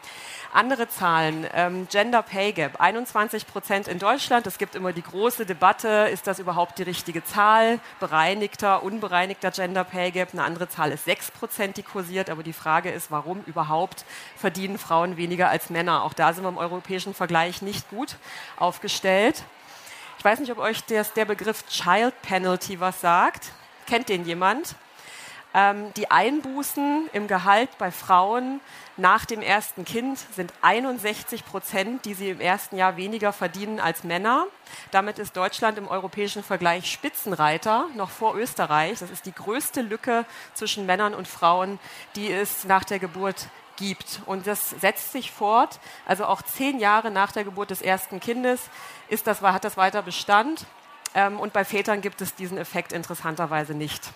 Andere 0.57 0.89
Zahlen, 0.89 1.47
ähm, 1.53 1.87
Gender 1.91 2.23
Pay 2.23 2.53
Gap, 2.53 2.81
21 2.81 3.47
Prozent 3.47 3.89
in 3.89 3.99
Deutschland. 3.99 4.47
Es 4.47 4.57
gibt 4.57 4.75
immer 4.75 4.95
die 4.95 5.03
große 5.03 5.45
Debatte, 5.45 6.09
ist 6.11 6.27
das 6.27 6.39
überhaupt 6.39 6.79
die 6.79 6.83
richtige 6.85 7.23
Zahl? 7.23 7.79
Bereinigter, 8.01 8.83
unbereinigter 8.83 9.51
Gender 9.51 9.85
Pay 9.85 10.13
Gap. 10.13 10.31
Eine 10.33 10.45
andere 10.45 10.67
Zahl 10.67 10.93
ist 10.93 11.05
6 11.05 11.33
Prozent, 11.33 11.77
die 11.77 11.83
kursiert. 11.83 12.31
Aber 12.31 12.43
die 12.43 12.55
Frage 12.55 12.91
ist, 12.91 13.11
warum 13.11 13.43
überhaupt 13.45 14.07
verdienen 14.35 14.79
Frauen 14.79 15.19
weniger 15.19 15.51
als 15.51 15.69
Männer? 15.69 16.03
Auch 16.05 16.15
da 16.15 16.33
sind 16.33 16.43
wir 16.43 16.49
im 16.49 16.57
europäischen 16.57 17.13
Vergleich 17.13 17.61
nicht 17.61 17.91
gut 17.91 18.17
aufgestellt. 18.57 19.45
Ich 20.17 20.25
weiß 20.25 20.41
nicht, 20.41 20.53
ob 20.53 20.59
euch 20.59 20.83
das, 20.85 21.13
der 21.13 21.27
Begriff 21.27 21.67
Child 21.67 22.15
Penalty 22.23 22.81
was 22.81 23.03
sagt. 23.03 23.51
Kennt 23.87 24.09
den 24.09 24.25
jemand? 24.25 24.75
Ähm, 25.57 25.95
die 25.95 26.11
Einbußen 26.11 27.09
im 27.15 27.29
Gehalt 27.29 27.71
bei 27.79 27.91
Frauen 27.91 28.61
nach 28.99 29.25
dem 29.25 29.41
ersten 29.41 29.87
Kind 29.87 30.19
sind 30.19 30.53
61 30.61 31.47
Prozent, 31.47 32.05
die 32.05 32.13
sie 32.13 32.29
im 32.29 32.41
ersten 32.41 32.77
Jahr 32.77 32.99
weniger 32.99 33.33
verdienen 33.33 33.81
als 33.81 34.05
Männer. 34.05 34.45
Damit 34.91 35.19
ist 35.19 35.35
Deutschland 35.35 35.79
im 35.79 35.89
europäischen 35.89 36.43
Vergleich 36.43 36.93
Spitzenreiter, 36.93 37.87
noch 37.95 38.11
vor 38.11 38.37
Österreich. 38.37 38.99
Das 38.99 39.11
ist 39.11 39.25
die 39.25 39.33
größte 39.33 39.81
Lücke 39.81 40.27
zwischen 40.53 40.85
Männern 40.85 41.15
und 41.15 41.27
Frauen, 41.27 41.79
die 42.17 42.31
es 42.31 42.65
nach 42.65 42.85
der 42.85 42.99
Geburt 42.99 43.49
gibt. 43.77 44.21
Und 44.27 44.47
das 44.47 44.71
setzt 44.71 45.13
sich 45.13 45.33
fort. 45.33 45.81
Also 46.05 46.27
auch 46.27 46.43
zehn 46.43 46.79
Jahre 46.79 47.11
nach 47.11 47.33
der 47.33 47.45
Geburt 47.45 47.71
des 47.71 47.81
ersten 47.81 48.21
Kindes 48.21 48.61
ist 49.09 49.27
das, 49.27 49.41
hat 49.41 49.65
das 49.65 49.79
weiter 49.79 50.03
Bestand. 50.03 50.67
Ähm, 51.15 51.41
und 51.41 51.55
bei 51.55 51.65
Vätern 51.65 52.03
gibt 52.03 52.21
es 52.21 52.35
diesen 52.35 52.59
Effekt 52.59 52.93
interessanterweise 52.93 53.73
nicht. 53.73 54.13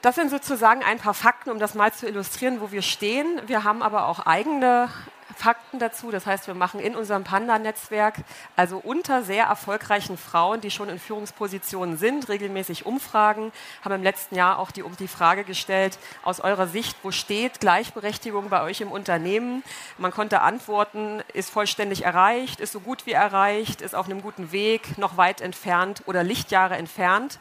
Das 0.00 0.14
sind 0.14 0.30
sozusagen 0.30 0.84
ein 0.84 0.98
paar 0.98 1.14
Fakten, 1.14 1.50
um 1.50 1.58
das 1.58 1.74
mal 1.74 1.92
zu 1.92 2.06
illustrieren, 2.06 2.60
wo 2.60 2.70
wir 2.70 2.82
stehen. 2.82 3.40
Wir 3.46 3.64
haben 3.64 3.82
aber 3.82 4.06
auch 4.06 4.20
eigene 4.26 4.88
Fakten 5.36 5.80
dazu. 5.80 6.10
Das 6.12 6.24
heißt, 6.24 6.46
wir 6.46 6.54
machen 6.54 6.78
in 6.78 6.94
unserem 6.94 7.24
Panda-Netzwerk, 7.24 8.16
also 8.56 8.78
unter 8.78 9.22
sehr 9.22 9.44
erfolgreichen 9.44 10.16
Frauen, 10.16 10.60
die 10.60 10.70
schon 10.70 10.88
in 10.88 10.98
Führungspositionen 10.98 11.96
sind, 11.96 12.28
regelmäßig 12.28 12.86
Umfragen, 12.86 13.52
haben 13.84 13.94
im 13.94 14.02
letzten 14.02 14.36
Jahr 14.36 14.58
auch 14.58 14.70
die, 14.70 14.82
um 14.82 14.96
die 14.96 15.08
Frage 15.08 15.44
gestellt, 15.44 15.98
aus 16.22 16.40
eurer 16.40 16.68
Sicht, 16.68 16.96
wo 17.02 17.10
steht 17.10 17.60
Gleichberechtigung 17.60 18.50
bei 18.50 18.62
euch 18.62 18.80
im 18.80 18.92
Unternehmen? 18.92 19.62
Man 19.96 20.12
konnte 20.12 20.42
antworten, 20.42 21.22
ist 21.32 21.50
vollständig 21.50 22.04
erreicht, 22.04 22.60
ist 22.60 22.72
so 22.72 22.80
gut 22.80 23.04
wie 23.06 23.12
erreicht, 23.12 23.80
ist 23.80 23.94
auf 23.94 24.06
einem 24.06 24.22
guten 24.22 24.52
Weg, 24.52 24.96
noch 24.98 25.16
weit 25.16 25.40
entfernt 25.40 26.02
oder 26.06 26.22
Lichtjahre 26.22 26.76
entfernt. 26.76 27.38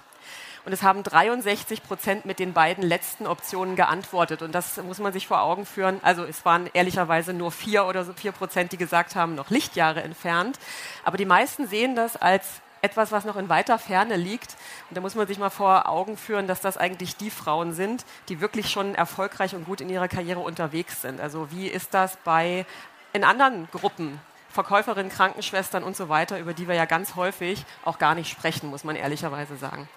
Und 0.67 0.73
es 0.73 0.83
haben 0.83 1.01
63 1.01 1.81
Prozent 1.81 2.25
mit 2.25 2.39
den 2.39 2.51
beiden 2.51 2.83
letzten 2.83 3.25
Optionen 3.25 3.77
geantwortet. 3.77 4.41
Und 4.41 4.53
das 4.53 4.75
muss 4.83 4.99
man 4.99 5.13
sich 5.13 5.25
vor 5.25 5.41
Augen 5.41 5.65
führen. 5.65 6.01
Also 6.03 6.25
es 6.25 6.43
waren 6.43 6.69
ehrlicherweise 6.73 7.31
nur 7.31 7.53
vier 7.53 7.85
oder 7.85 8.03
so 8.03 8.11
vier 8.11 8.33
Prozent, 8.33 8.73
die 8.73 8.77
gesagt 8.77 9.15
haben, 9.15 9.33
noch 9.33 9.49
Lichtjahre 9.49 10.03
entfernt. 10.03 10.59
Aber 11.05 11.15
die 11.15 11.23
meisten 11.23 11.67
sehen 11.67 11.95
das 11.95 12.17
als 12.17 12.45
etwas, 12.81 13.13
was 13.13 13.23
noch 13.23 13.37
in 13.37 13.47
weiter 13.47 13.79
Ferne 13.79 14.17
liegt. 14.17 14.57
Und 14.89 14.97
da 14.97 14.99
muss 14.99 15.15
man 15.15 15.25
sich 15.25 15.39
mal 15.39 15.51
vor 15.51 15.87
Augen 15.87 16.17
führen, 16.17 16.47
dass 16.47 16.59
das 16.59 16.75
eigentlich 16.75 17.15
die 17.15 17.29
Frauen 17.29 17.71
sind, 17.71 18.03
die 18.27 18.41
wirklich 18.41 18.69
schon 18.69 18.93
erfolgreich 18.93 19.55
und 19.55 19.63
gut 19.63 19.79
in 19.79 19.87
ihrer 19.87 20.09
Karriere 20.09 20.41
unterwegs 20.41 21.01
sind. 21.01 21.21
Also 21.21 21.49
wie 21.49 21.67
ist 21.67 21.93
das 21.93 22.17
bei 22.25 22.65
in 23.13 23.23
anderen 23.23 23.69
Gruppen 23.71 24.19
Verkäuferinnen, 24.57 25.11
Krankenschwestern 25.11 25.83
und 25.83 25.95
so 25.95 26.09
weiter, 26.09 26.39
über 26.39 26.55
die 26.55 26.67
wir 26.67 26.73
ja 26.73 26.85
ganz 26.85 27.15
häufig 27.15 27.63
auch 27.85 27.99
gar 27.99 28.15
nicht 28.15 28.31
sprechen, 28.31 28.71
muss 28.71 28.83
man 28.83 28.95
ehrlicherweise 28.95 29.55
sagen. 29.55 29.87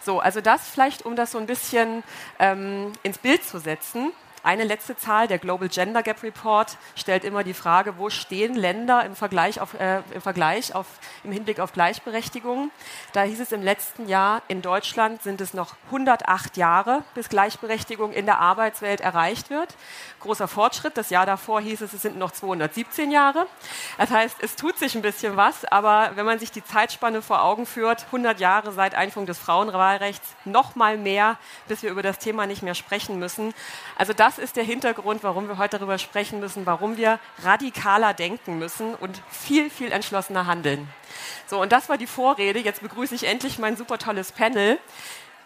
So, 0.00 0.20
also 0.20 0.40
das 0.40 0.66
vielleicht, 0.70 1.04
um 1.04 1.16
das 1.16 1.32
so 1.32 1.38
ein 1.38 1.44
bisschen 1.44 2.02
ähm, 2.38 2.92
ins 3.02 3.18
Bild 3.18 3.44
zu 3.44 3.58
setzen. 3.58 4.12
Eine 4.46 4.62
letzte 4.62 4.96
Zahl, 4.96 5.26
der 5.26 5.40
Global 5.40 5.68
Gender 5.68 6.04
Gap 6.04 6.22
Report, 6.22 6.78
stellt 6.94 7.24
immer 7.24 7.42
die 7.42 7.52
Frage, 7.52 7.98
wo 7.98 8.10
stehen 8.10 8.54
Länder 8.54 9.04
im 9.04 9.16
Vergleich, 9.16 9.60
auf, 9.60 9.74
äh, 9.74 10.02
im, 10.14 10.22
Vergleich 10.22 10.72
auf, 10.72 10.86
im 11.24 11.32
Hinblick 11.32 11.58
auf 11.58 11.72
Gleichberechtigung. 11.72 12.70
Da 13.12 13.24
hieß 13.24 13.40
es 13.40 13.50
im 13.50 13.60
letzten 13.60 14.08
Jahr, 14.08 14.42
in 14.46 14.62
Deutschland 14.62 15.20
sind 15.20 15.40
es 15.40 15.52
noch 15.52 15.74
108 15.86 16.56
Jahre, 16.56 17.02
bis 17.16 17.28
Gleichberechtigung 17.28 18.12
in 18.12 18.24
der 18.24 18.38
Arbeitswelt 18.38 19.00
erreicht 19.00 19.50
wird. 19.50 19.74
Großer 20.20 20.46
Fortschritt. 20.46 20.96
Das 20.96 21.10
Jahr 21.10 21.26
davor 21.26 21.60
hieß 21.60 21.80
es, 21.80 21.92
es 21.92 22.02
sind 22.02 22.16
noch 22.16 22.30
217 22.30 23.10
Jahre. 23.10 23.48
Das 23.98 24.12
heißt, 24.12 24.36
es 24.42 24.54
tut 24.54 24.78
sich 24.78 24.94
ein 24.94 25.02
bisschen 25.02 25.36
was, 25.36 25.64
aber 25.64 26.12
wenn 26.14 26.24
man 26.24 26.38
sich 26.38 26.52
die 26.52 26.62
Zeitspanne 26.62 27.20
vor 27.20 27.42
Augen 27.42 27.66
führt, 27.66 28.04
100 28.04 28.38
Jahre 28.38 28.70
seit 28.70 28.94
Einführung 28.94 29.26
des 29.26 29.40
Frauenwahlrechts, 29.40 30.36
noch 30.44 30.76
mal 30.76 30.98
mehr, 30.98 31.36
bis 31.66 31.82
wir 31.82 31.90
über 31.90 32.02
das 32.02 32.20
Thema 32.20 32.46
nicht 32.46 32.62
mehr 32.62 32.76
sprechen 32.76 33.18
müssen. 33.18 33.52
Also 33.96 34.12
das 34.12 34.35
das 34.36 34.44
ist 34.44 34.56
der 34.56 34.64
Hintergrund, 34.64 35.22
warum 35.22 35.48
wir 35.48 35.56
heute 35.56 35.78
darüber 35.78 35.96
sprechen 35.96 36.40
müssen, 36.40 36.66
warum 36.66 36.98
wir 36.98 37.18
radikaler 37.42 38.12
denken 38.12 38.58
müssen 38.58 38.94
und 38.94 39.22
viel, 39.30 39.70
viel 39.70 39.92
entschlossener 39.92 40.46
handeln. 40.46 40.88
So, 41.46 41.60
und 41.60 41.72
das 41.72 41.88
war 41.88 41.96
die 41.96 42.06
Vorrede. 42.06 42.58
Jetzt 42.58 42.82
begrüße 42.82 43.14
ich 43.14 43.24
endlich 43.24 43.58
mein 43.58 43.76
super 43.76 43.96
tolles 43.98 44.32
Panel. 44.32 44.78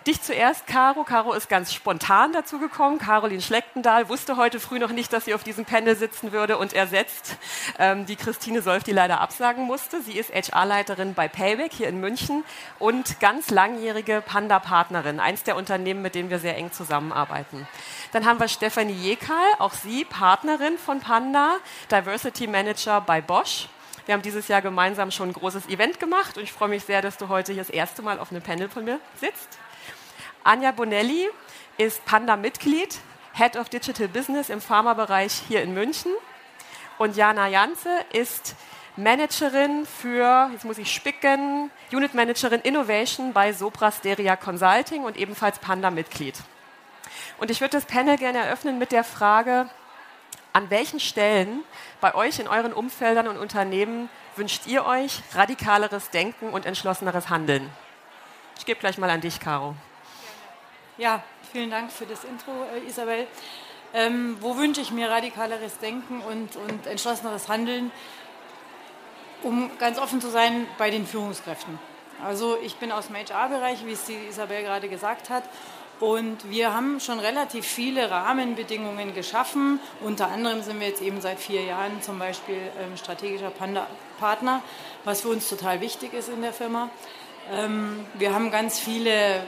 Dich 0.06 0.22
zuerst, 0.22 0.66
Caro. 0.66 1.04
Caro 1.04 1.34
ist 1.34 1.50
ganz 1.50 1.74
spontan 1.74 2.32
dazu 2.32 2.58
gekommen. 2.58 2.96
Caroline 2.96 3.42
Schlechtendahl 3.42 4.08
wusste 4.08 4.38
heute 4.38 4.58
früh 4.58 4.78
noch 4.78 4.92
nicht, 4.92 5.12
dass 5.12 5.26
sie 5.26 5.34
auf 5.34 5.44
diesem 5.44 5.66
Panel 5.66 5.94
sitzen 5.94 6.32
würde 6.32 6.56
und 6.56 6.72
ersetzt 6.72 7.36
ähm, 7.78 8.06
die 8.06 8.16
Christine 8.16 8.62
Solf, 8.62 8.82
die 8.82 8.92
leider 8.92 9.20
absagen 9.20 9.64
musste. 9.64 10.00
Sie 10.00 10.16
ist 10.16 10.32
HR-Leiterin 10.32 11.12
bei 11.12 11.28
Payback 11.28 11.74
hier 11.74 11.88
in 11.88 12.00
München 12.00 12.44
und 12.78 13.20
ganz 13.20 13.50
langjährige 13.50 14.22
Panda-Partnerin, 14.24 15.20
eins 15.20 15.42
der 15.42 15.54
Unternehmen, 15.54 16.00
mit 16.00 16.14
denen 16.14 16.30
wir 16.30 16.38
sehr 16.38 16.56
eng 16.56 16.72
zusammenarbeiten. 16.72 17.68
Dann 18.12 18.24
haben 18.24 18.40
wir 18.40 18.48
Stefanie 18.48 18.94
Jekal, 18.94 19.36
auch 19.58 19.74
sie 19.74 20.06
Partnerin 20.06 20.78
von 20.78 21.00
Panda, 21.00 21.56
Diversity 21.90 22.46
Manager 22.46 23.02
bei 23.02 23.20
Bosch. 23.20 23.68
Wir 24.06 24.14
haben 24.14 24.22
dieses 24.22 24.48
Jahr 24.48 24.62
gemeinsam 24.62 25.10
schon 25.10 25.28
ein 25.28 25.34
großes 25.34 25.68
Event 25.68 26.00
gemacht 26.00 26.38
und 26.38 26.44
ich 26.44 26.52
freue 26.54 26.70
mich 26.70 26.84
sehr, 26.84 27.02
dass 27.02 27.18
du 27.18 27.28
heute 27.28 27.52
hier 27.52 27.60
das 27.60 27.70
erste 27.70 28.00
Mal 28.00 28.18
auf 28.18 28.30
einem 28.30 28.40
Panel 28.40 28.70
von 28.70 28.86
mir 28.86 28.98
sitzt. 29.20 29.58
Anja 30.42 30.72
Bonelli 30.72 31.28
ist 31.76 32.04
Panda-Mitglied, 32.06 32.98
Head 33.34 33.56
of 33.56 33.68
Digital 33.68 34.08
Business 34.08 34.48
im 34.48 34.62
Pharmabereich 34.62 35.42
hier 35.48 35.62
in 35.62 35.74
München. 35.74 36.12
Und 36.96 37.16
Jana 37.16 37.46
Janze 37.48 37.90
ist 38.12 38.54
Managerin 38.96 39.86
für, 39.86 40.48
jetzt 40.52 40.64
muss 40.64 40.78
ich 40.78 40.92
spicken, 40.92 41.70
Unit 41.92 42.14
Managerin 42.14 42.60
Innovation 42.62 43.34
bei 43.34 43.52
Sopra 43.52 43.92
Steria 43.92 44.36
Consulting 44.36 45.04
und 45.04 45.18
ebenfalls 45.18 45.58
Panda-Mitglied. 45.58 46.38
Und 47.38 47.50
ich 47.50 47.60
würde 47.60 47.76
das 47.76 47.84
Panel 47.84 48.16
gerne 48.16 48.38
eröffnen 48.38 48.78
mit 48.78 48.92
der 48.92 49.04
Frage, 49.04 49.68
an 50.54 50.70
welchen 50.70 51.00
Stellen 51.00 51.64
bei 52.00 52.14
euch 52.14 52.38
in 52.38 52.48
euren 52.48 52.72
Umfeldern 52.72 53.28
und 53.28 53.36
Unternehmen 53.36 54.08
wünscht 54.36 54.66
ihr 54.66 54.86
euch 54.86 55.22
radikaleres 55.34 56.10
Denken 56.10 56.50
und 56.50 56.64
entschlosseneres 56.64 57.28
Handeln? 57.28 57.70
Ich 58.58 58.64
gebe 58.66 58.80
gleich 58.80 58.98
mal 58.98 59.10
an 59.10 59.20
dich, 59.20 59.38
Caro. 59.38 59.74
Ja, 61.00 61.22
vielen 61.50 61.70
Dank 61.70 61.90
für 61.90 62.04
das 62.04 62.24
Intro, 62.24 62.52
äh, 62.76 62.86
Isabel. 62.86 63.26
Ähm, 63.94 64.36
wo 64.40 64.58
wünsche 64.58 64.82
ich 64.82 64.90
mir 64.90 65.08
radikaleres 65.08 65.78
Denken 65.78 66.20
und, 66.20 66.56
und 66.56 66.86
entschlosseneres 66.86 67.48
Handeln? 67.48 67.90
Um 69.42 69.70
ganz 69.78 69.98
offen 69.98 70.20
zu 70.20 70.28
sein, 70.28 70.66
bei 70.76 70.90
den 70.90 71.06
Führungskräften. 71.06 71.78
Also 72.22 72.58
ich 72.62 72.76
bin 72.76 72.92
aus 72.92 73.06
dem 73.06 73.16
HR-Bereich, 73.16 73.86
wie 73.86 73.92
es 73.92 74.04
die 74.04 74.26
Isabel 74.28 74.62
gerade 74.62 74.90
gesagt 74.90 75.30
hat. 75.30 75.44
Und 76.00 76.50
wir 76.50 76.74
haben 76.74 77.00
schon 77.00 77.18
relativ 77.18 77.64
viele 77.64 78.10
Rahmenbedingungen 78.10 79.14
geschaffen. 79.14 79.80
Unter 80.02 80.28
anderem 80.28 80.60
sind 80.60 80.80
wir 80.80 80.88
jetzt 80.88 81.00
eben 81.00 81.22
seit 81.22 81.40
vier 81.40 81.62
Jahren 81.62 82.02
zum 82.02 82.18
Beispiel 82.18 82.60
ähm, 82.78 82.98
strategischer 82.98 83.52
Partner, 84.18 84.62
was 85.04 85.22
für 85.22 85.28
uns 85.28 85.48
total 85.48 85.80
wichtig 85.80 86.12
ist 86.12 86.28
in 86.28 86.42
der 86.42 86.52
Firma. 86.52 86.90
Ähm, 87.50 88.04
wir 88.14 88.34
haben 88.34 88.50
ganz 88.50 88.78
viele 88.78 89.42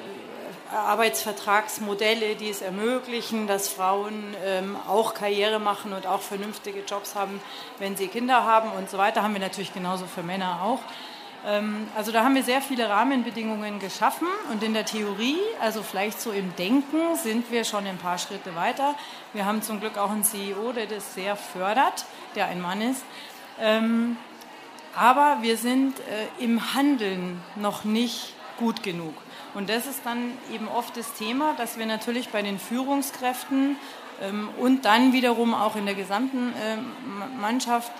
Arbeitsvertragsmodelle, 0.72 2.36
die 2.36 2.50
es 2.50 2.62
ermöglichen, 2.62 3.46
dass 3.46 3.68
Frauen 3.68 4.34
ähm, 4.44 4.76
auch 4.88 5.14
Karriere 5.14 5.58
machen 5.58 5.92
und 5.92 6.06
auch 6.06 6.20
vernünftige 6.20 6.80
Jobs 6.80 7.14
haben, 7.14 7.40
wenn 7.78 7.96
sie 7.96 8.08
Kinder 8.08 8.44
haben 8.44 8.72
und 8.72 8.90
so 8.90 8.98
weiter. 8.98 9.22
Haben 9.22 9.34
wir 9.34 9.40
natürlich 9.40 9.72
genauso 9.74 10.06
für 10.06 10.22
Männer 10.22 10.62
auch. 10.62 10.80
Ähm, 11.44 11.88
also 11.96 12.12
da 12.12 12.24
haben 12.24 12.34
wir 12.34 12.42
sehr 12.42 12.62
viele 12.62 12.88
Rahmenbedingungen 12.88 13.78
geschaffen 13.78 14.28
und 14.50 14.62
in 14.62 14.74
der 14.74 14.84
Theorie, 14.84 15.38
also 15.60 15.82
vielleicht 15.82 16.20
so 16.20 16.30
im 16.30 16.54
Denken, 16.56 17.16
sind 17.16 17.50
wir 17.50 17.64
schon 17.64 17.86
ein 17.86 17.98
paar 17.98 18.18
Schritte 18.18 18.54
weiter. 18.54 18.94
Wir 19.32 19.44
haben 19.44 19.62
zum 19.62 19.80
Glück 19.80 19.98
auch 19.98 20.10
einen 20.10 20.24
CEO, 20.24 20.72
der 20.72 20.86
das 20.86 21.14
sehr 21.14 21.36
fördert, 21.36 22.06
der 22.34 22.46
ein 22.46 22.60
Mann 22.60 22.80
ist. 22.80 23.04
Ähm, 23.60 24.16
aber 24.94 25.38
wir 25.40 25.56
sind 25.56 25.98
äh, 26.00 26.44
im 26.44 26.74
Handeln 26.74 27.42
noch 27.56 27.84
nicht 27.84 28.34
gut 28.58 28.82
genug. 28.82 29.14
Und 29.54 29.68
das 29.68 29.86
ist 29.86 30.00
dann 30.04 30.32
eben 30.52 30.68
oft 30.68 30.96
das 30.96 31.12
Thema, 31.14 31.54
dass 31.58 31.78
wir 31.78 31.86
natürlich 31.86 32.30
bei 32.30 32.42
den 32.42 32.58
Führungskräften 32.58 33.76
ähm, 34.22 34.48
und 34.58 34.84
dann 34.84 35.12
wiederum 35.12 35.54
auch 35.54 35.76
in 35.76 35.84
der 35.84 35.94
gesamten 35.94 36.54
ähm, 36.62 36.92
Mannschaft 37.40 37.92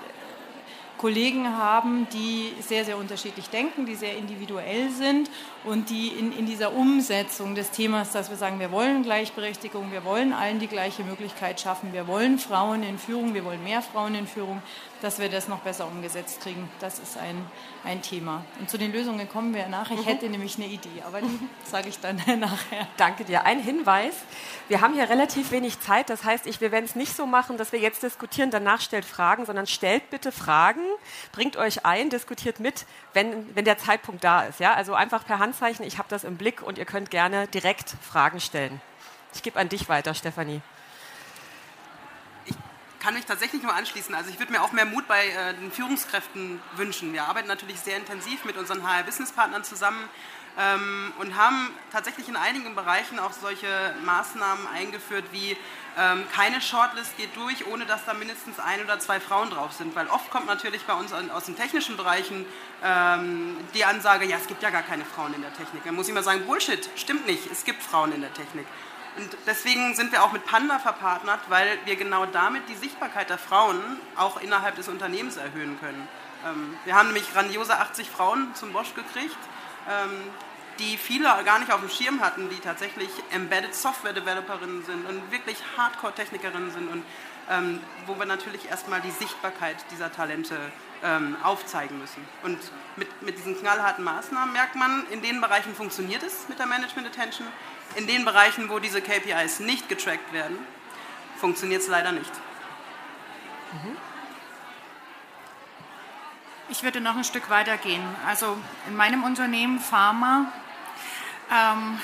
Kollegen 1.03 1.57
haben, 1.57 2.07
die 2.13 2.53
sehr, 2.61 2.85
sehr 2.85 2.97
unterschiedlich 2.97 3.51
denken, 3.51 3.87
die 3.87 3.97
sehr 3.97 4.17
individuell 4.17 4.89
sind 4.91 5.29
und 5.65 5.91
die 5.91 6.09
in, 6.09 6.37
in 6.37 6.47
dieser 6.47 6.73
Umsetzung 6.73 7.55
des 7.55 7.71
Themas, 7.71 8.13
dass 8.13 8.31
wir 8.31 8.37
sagen, 8.37 8.59
wir 8.59 8.73
wollen 8.73 9.03
Gleichberechtigung, 9.03 9.93
wir 9.93 10.05
wollen 10.05 10.33
allen 10.33 10.59
die 10.59 10.67
gleiche 10.67 11.05
Möglichkeit 11.05 11.61
schaffen, 11.61 11.93
wir 11.93 12.07
wollen 12.07 12.39
Frauen 12.39 12.83
in 12.83 12.99
Führung, 12.99 13.35
wir 13.35 13.45
wollen 13.45 13.63
mehr 13.63 13.83
Frauen 13.83 14.15
in 14.15 14.27
Führung, 14.27 14.63
dass 15.03 15.19
wir 15.19 15.29
das 15.29 15.49
noch 15.49 15.59
besser 15.61 15.87
umgesetzt 15.87 16.41
kriegen. 16.41 16.69
Das 16.79 16.99
ist 17.01 17.19
ein, 17.19 17.45
ein 17.85 18.03
Thema. 18.03 18.45
Und 18.61 18.71
zu 18.71 18.79
den 18.79 18.93
Lösungen 18.93 19.29
kommen 19.29 19.53
wir 19.53 19.67
nachher. 19.67 19.95
Ich 19.95 20.03
mhm. 20.03 20.11
hätte 20.11 20.29
nämlich 20.29 20.57
eine 20.57 20.67
Idee, 20.67 21.03
aber 21.05 21.21
die 21.21 21.41
sage 21.65 21.89
ich 21.89 21.99
dann 21.99 22.17
nachher. 22.39 22.87
Danke 22.97 23.25
dir. 23.25 23.45
Ein 23.45 23.61
Hinweis. 23.61 24.15
Wir 24.69 24.81
haben 24.81 24.95
hier 24.95 25.09
relativ 25.11 25.51
wenig 25.51 25.81
Zeit. 25.81 26.09
Das 26.09 26.25
heißt, 26.25 26.47
ich, 26.47 26.61
wir 26.61 26.71
werden 26.71 26.85
es 26.85 26.95
nicht 26.95 27.17
so 27.17 27.27
machen, 27.27 27.57
dass 27.57 27.73
wir 27.73 27.81
jetzt 27.81 28.03
diskutieren, 28.05 28.51
danach 28.51 28.81
stellt 28.81 29.05
Fragen, 29.05 29.45
sondern 29.45 29.67
stellt 29.67 30.09
bitte 30.11 30.31
Fragen, 30.31 30.83
bringt 31.33 31.57
euch 31.57 31.85
ein, 31.85 32.09
diskutiert 32.09 32.61
mit, 32.61 32.87
wenn, 33.13 33.55
wenn 33.57 33.65
der 33.65 33.79
Zeitpunkt 33.79 34.23
da 34.23 34.43
ist. 34.43 34.61
Ja? 34.61 34.75
Also 34.75 34.95
einfach 34.95 35.27
per 35.27 35.41
Handzeichen, 35.53 35.85
ich 35.85 35.99
habe 35.99 36.09
das 36.09 36.25
im 36.25 36.39
Blick 36.39 36.63
und 36.63 36.79
ihr 36.79 36.87
könnt 36.87 37.11
gerne 37.11 37.47
direkt 37.47 37.95
Fragen 38.01 38.41
stellen. 38.41 38.81
Ich 39.35 39.43
gebe 39.43 39.61
an 39.61 39.69
dich 39.69 39.91
weiter, 39.91 40.15
Stefanie 40.15 40.63
kann 43.01 43.15
mich 43.15 43.25
tatsächlich 43.25 43.61
nur 43.65 43.75
anschließen. 43.75 44.15
Also 44.15 44.31
ich 44.31 44.39
würde 44.39 44.53
mir 44.53 44.63
auch 44.63 44.71
mehr 44.71 44.85
Mut 44.85 45.09
bei 45.09 45.27
äh, 45.27 45.55
den 45.55 45.73
Führungskräften 45.73 46.63
wünschen. 46.77 47.13
Wir 47.13 47.25
arbeiten 47.25 47.49
natürlich 47.49 47.81
sehr 47.81 47.97
intensiv 47.97 48.45
mit 48.45 48.57
unseren 48.57 48.85
HR-Business-Partnern 48.85 49.65
zusammen 49.65 50.09
ähm, 50.59 51.13
und 51.19 51.37
haben 51.37 51.71
tatsächlich 51.91 52.29
in 52.29 52.37
einigen 52.37 52.75
Bereichen 52.75 53.19
auch 53.19 53.33
solche 53.33 53.95
Maßnahmen 54.05 54.67
eingeführt 54.69 55.25
wie 55.33 55.57
ähm, 55.99 56.25
keine 56.35 56.61
Shortlist 56.61 57.17
geht 57.17 57.37
durch, 57.37 57.67
ohne 57.67 57.85
dass 57.85 58.05
da 58.05 58.15
mindestens 58.15 58.59
ein 58.59 58.83
oder 58.83 58.99
zwei 58.99 59.21
Frauen 59.21 59.51
drauf 59.51 59.73
sind. 59.73 59.95
Weil 59.95 60.07
oft 60.09 60.31
kommt 60.31 60.47
natürlich 60.47 60.83
bei 60.85 60.95
uns 60.95 61.13
aus 61.13 61.45
den 61.45 61.57
technischen 61.57 61.97
Bereichen 61.97 62.47
ähm, 62.83 63.57
die 63.75 63.85
Ansage, 63.85 64.27
ja, 64.27 64.37
es 64.37 64.47
gibt 64.47 64.63
ja 64.63 64.71
gar 64.71 64.83
keine 64.83 65.05
Frauen 65.05 65.35
in 65.35 65.43
der 65.43 65.53
Technik. 65.55 65.85
Dann 65.85 65.95
muss 65.95 66.09
ich 66.09 66.15
mal 66.15 66.23
sagen, 66.23 66.47
Bullshit, 66.47 66.89
stimmt 66.97 67.27
nicht, 67.27 67.51
es 67.51 67.65
gibt 67.65 67.83
Frauen 67.83 68.13
in 68.13 68.21
der 68.23 68.33
Technik. 68.33 68.67
Und 69.17 69.29
deswegen 69.47 69.95
sind 69.95 70.11
wir 70.13 70.23
auch 70.23 70.33
mit 70.33 70.47
Panda 70.47 70.79
verpartnert, 70.79 71.41
weil 71.49 71.79
wir 71.85 71.97
genau 71.97 72.25
damit 72.25 72.67
die 72.71 72.75
Sichtbarkeit 72.75 73.29
der 73.29 73.37
Frauen 73.37 73.79
auch 74.17 74.41
innerhalb 74.41 74.77
des 74.77 74.89
Unternehmens 74.89 75.37
erhöhen 75.37 75.79
können. 75.81 76.09
Ähm, 76.47 76.77
wir 76.85 76.95
haben 76.95 77.09
nämlich 77.09 77.31
grandiose 77.33 77.77
80 77.77 78.09
Frauen 78.09 78.55
zum 78.55 78.73
Bosch 78.73 78.95
gekriegt, 78.95 79.37
die 80.79 80.97
viele 80.97 81.25
gar 81.45 81.59
nicht 81.59 81.73
auf 81.73 81.81
dem 81.81 81.91
Schirm 81.91 82.21
hatten, 82.21 82.49
die 82.49 82.59
tatsächlich 82.59 83.11
Embedded 83.31 83.75
Software 83.75 84.13
Developerinnen 84.13 84.85
sind 84.85 85.07
und 85.07 85.31
wirklich 85.31 85.57
Hardcore-Technikerinnen 85.77 86.71
sind 86.71 86.89
und 86.91 87.05
ähm, 87.51 87.81
wo 88.07 88.19
wir 88.19 88.27
natürlich 88.27 88.69
erstmal 88.71 89.01
die 89.01 89.11
Sichtbarkeit 89.11 89.77
dieser 89.91 90.13
Talente 90.13 90.57
aufzeigen 91.43 91.99
müssen. 91.99 92.25
Und 92.45 92.59
mit, 92.95 93.23
mit 93.23 93.37
diesen 93.37 93.59
knallharten 93.59 94.05
Maßnahmen 94.05 94.53
merkt 94.53 94.77
man, 94.77 95.05
in 95.11 95.21
den 95.21 95.41
Bereichen 95.41 95.75
funktioniert 95.75 96.23
es 96.23 96.49
mit 96.49 96.61
der 96.61 96.67
Management 96.67 97.09
Attention, 97.09 97.49
in 97.97 98.07
den 98.07 98.25
Bereichen, 98.25 98.69
wo 98.69 98.79
diese 98.79 99.03
KPIs 99.03 99.59
nicht 99.59 99.89
getrackt 99.89 100.33
werden, 100.33 100.57
funktioniert 101.39 101.83
es 101.83 101.89
leider 101.89 102.13
nicht. 102.13 102.31
Mhm. 103.73 103.97
Ich 106.73 106.83
würde 106.83 107.03
noch 107.03 107.19
ein 107.19 107.25
Stück 107.25 107.51
weiter 107.51 107.77
gehen. 107.77 108.03
Also 108.27 108.57
in 108.89 108.97
meinem 108.97 109.25
Unternehmen 109.25 109.79
Pharma 109.79 110.51
ähm, 111.51 112.01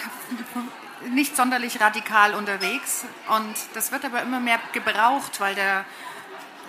nicht 1.11 1.35
sonderlich 1.35 1.81
radikal 1.81 2.35
unterwegs 2.35 3.07
und 3.31 3.55
das 3.73 3.93
wird 3.93 4.05
aber 4.05 4.21
immer 4.21 4.41
mehr 4.41 4.61
gebraucht, 4.75 5.41
weil 5.41 5.55
der 5.55 5.87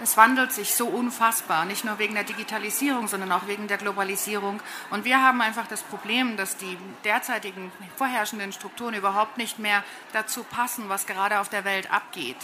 es 0.01 0.15
wandelt 0.15 0.53
sich 0.53 0.75
so 0.75 0.87
unfassbar, 0.87 1.65
nicht 1.65 1.83
nur 1.83 1.99
wegen 1.99 2.13
der 2.13 2.23
Digitalisierung, 2.23 3.09
sondern 3.09 3.33
auch 3.33 3.47
wegen 3.47 3.67
der 3.67 3.77
Globalisierung. 3.77 4.61
Und 4.91 5.03
wir 5.03 5.21
haben 5.21 5.41
einfach 5.41 5.67
das 5.67 5.83
Problem, 5.83 6.37
dass 6.37 6.55
die 6.55 6.77
derzeitigen 7.03 7.69
vorherrschenden 7.97 8.53
Strukturen 8.53 8.93
überhaupt 8.93 9.37
nicht 9.37 9.59
mehr 9.59 9.83
dazu 10.13 10.45
passen, 10.45 10.87
was 10.87 11.05
gerade 11.05 11.41
auf 11.41 11.49
der 11.49 11.65
Welt 11.65 11.91
abgeht. 11.91 12.37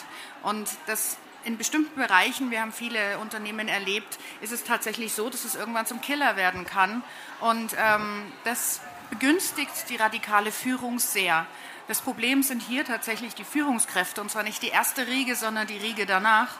Und 0.43 0.67
das 0.87 1.17
in 1.45 1.57
bestimmten 1.57 1.99
Bereichen, 1.99 2.51
wir 2.51 2.61
haben 2.61 2.73
viele 2.73 3.19
Unternehmen 3.19 3.67
erlebt, 3.67 4.17
ist 4.41 4.51
es 4.51 4.63
tatsächlich 4.63 5.13
so, 5.13 5.29
dass 5.29 5.45
es 5.45 5.55
irgendwann 5.55 5.85
zum 5.85 6.01
Killer 6.01 6.35
werden 6.35 6.65
kann. 6.65 7.03
Und 7.39 7.75
ähm, 7.77 8.31
das 8.43 8.81
begünstigt 9.09 9.89
die 9.89 9.95
radikale 9.95 10.51
Führung 10.51 10.99
sehr. 10.99 11.45
Das 11.87 12.01
Problem 12.01 12.41
sind 12.41 12.61
hier 12.61 12.83
tatsächlich 12.83 13.35
die 13.35 13.43
Führungskräfte, 13.43 14.19
und 14.19 14.31
zwar 14.31 14.43
nicht 14.43 14.63
die 14.63 14.69
erste 14.69 15.07
Riege, 15.07 15.35
sondern 15.35 15.67
die 15.67 15.77
Riege 15.77 16.05
danach 16.05 16.57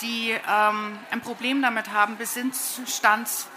die 0.00 0.30
ähm, 0.30 0.98
ein 1.10 1.20
Problem 1.20 1.60
damit 1.60 1.90
haben, 1.90 2.16
Besitzstands, 2.16 3.48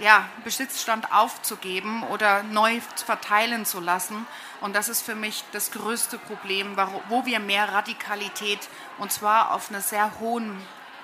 ja, 0.00 0.28
Besitzstand 0.44 1.12
aufzugeben 1.12 2.02
oder 2.04 2.42
neu 2.42 2.80
verteilen 3.04 3.64
zu 3.64 3.80
lassen. 3.80 4.26
Und 4.60 4.74
das 4.74 4.88
ist 4.88 5.02
für 5.02 5.14
mich 5.14 5.44
das 5.52 5.70
größte 5.70 6.18
Problem, 6.18 6.76
wo 7.08 7.24
wir 7.26 7.40
mehr 7.40 7.72
Radikalität 7.72 8.60
und 8.98 9.12
zwar 9.12 9.54
auf 9.54 9.70
einer 9.70 9.80
sehr 9.80 10.18
hohen 10.20 10.56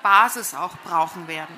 Basis 0.03 0.53
auch 0.53 0.75
brauchen 0.83 1.27
werden. 1.27 1.55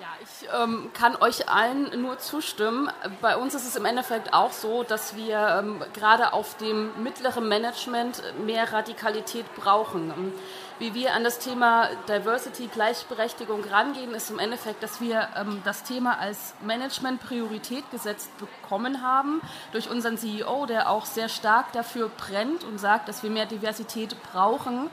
Ja, 0.00 0.08
ich 0.20 0.48
ähm, 0.52 0.90
kann 0.92 1.14
euch 1.16 1.48
allen 1.48 2.02
nur 2.02 2.18
zustimmen. 2.18 2.90
Bei 3.20 3.36
uns 3.36 3.54
ist 3.54 3.64
es 3.64 3.76
im 3.76 3.84
Endeffekt 3.84 4.34
auch 4.34 4.52
so, 4.52 4.82
dass 4.82 5.14
wir 5.14 5.60
ähm, 5.60 5.84
gerade 5.94 6.32
auf 6.32 6.56
dem 6.56 7.00
mittleren 7.00 7.48
Management 7.48 8.22
mehr 8.44 8.72
Radikalität 8.72 9.46
brauchen. 9.54 10.34
Wie 10.80 10.92
wir 10.92 11.14
an 11.14 11.22
das 11.22 11.38
Thema 11.38 11.88
Diversity, 12.08 12.66
Gleichberechtigung 12.66 13.62
rangehen, 13.62 14.12
ist 14.12 14.30
im 14.30 14.40
Endeffekt, 14.40 14.82
dass 14.82 15.00
wir 15.00 15.28
ähm, 15.36 15.62
das 15.64 15.84
Thema 15.84 16.18
als 16.18 16.54
Management-Priorität 16.62 17.88
gesetzt 17.92 18.28
bekommen 18.38 19.00
haben 19.00 19.40
durch 19.70 19.88
unseren 19.88 20.18
CEO, 20.18 20.66
der 20.66 20.90
auch 20.90 21.06
sehr 21.06 21.28
stark 21.28 21.70
dafür 21.72 22.08
brennt 22.08 22.64
und 22.64 22.78
sagt, 22.78 23.08
dass 23.08 23.22
wir 23.22 23.30
mehr 23.30 23.46
Diversität 23.46 24.16
brauchen. 24.32 24.90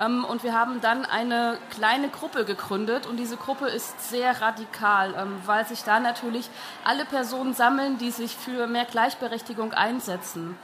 Ähm, 0.00 0.24
und 0.24 0.44
wir 0.44 0.54
haben 0.54 0.80
dann 0.80 1.04
eine 1.04 1.58
kleine 1.70 2.10
Gruppe 2.10 2.44
gegründet 2.44 3.06
und 3.06 3.16
diese 3.16 3.36
Gruppe 3.36 3.66
ist 3.66 4.08
sehr 4.08 4.40
radikal, 4.40 5.16
ähm, 5.18 5.40
weil 5.46 5.66
sich 5.66 5.82
da 5.82 5.98
natürlich 5.98 6.48
alle 6.84 7.04
Personen 7.04 7.54
sammeln, 7.54 7.98
die 7.98 8.12
sich 8.12 8.36
für 8.36 8.68
mehr 8.68 8.84
Gleichberechtigung 8.84 9.72
einsetzen. 9.72 10.56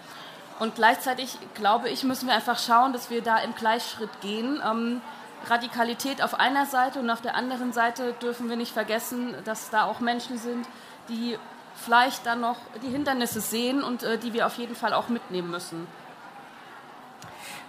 Und 0.61 0.75
gleichzeitig, 0.75 1.39
glaube 1.55 1.89
ich, 1.89 2.05
müssen 2.05 2.29
wir 2.29 2.35
einfach 2.35 2.59
schauen, 2.59 2.93
dass 2.93 3.11
wir 3.11 3.23
da 3.23 3.39
im 3.39 3.55
Gleichschritt 3.55 4.11
gehen. 4.21 4.63
Ähm, 4.65 5.01
Radikalität 5.47 6.21
auf 6.23 6.39
einer 6.39 6.67
Seite 6.67 7.01
und 7.01 7.09
auf 7.09 7.23
der 7.23 7.35
anderen 7.35 7.73
Seite 7.73 8.13
dürfen 8.21 8.51
wir 8.51 8.57
nicht 8.57 8.73
vergessen, 8.73 9.35
dass 9.47 9.71
da 9.71 9.85
auch 9.85 10.01
Menschen 10.01 10.37
sind, 10.37 10.69
die 11.09 11.39
vielleicht 11.75 12.27
dann 12.27 12.43
noch 12.43 12.59
die 12.83 12.89
Hindernisse 12.89 13.41
sehen 13.41 13.83
und 13.83 14.03
äh, 14.03 14.19
die 14.19 14.35
wir 14.35 14.47
auf 14.47 14.59
jeden 14.59 14.77
Fall 14.77 14.93
auch 14.93 15.09
mitnehmen 15.09 15.51
müssen. 15.51 15.87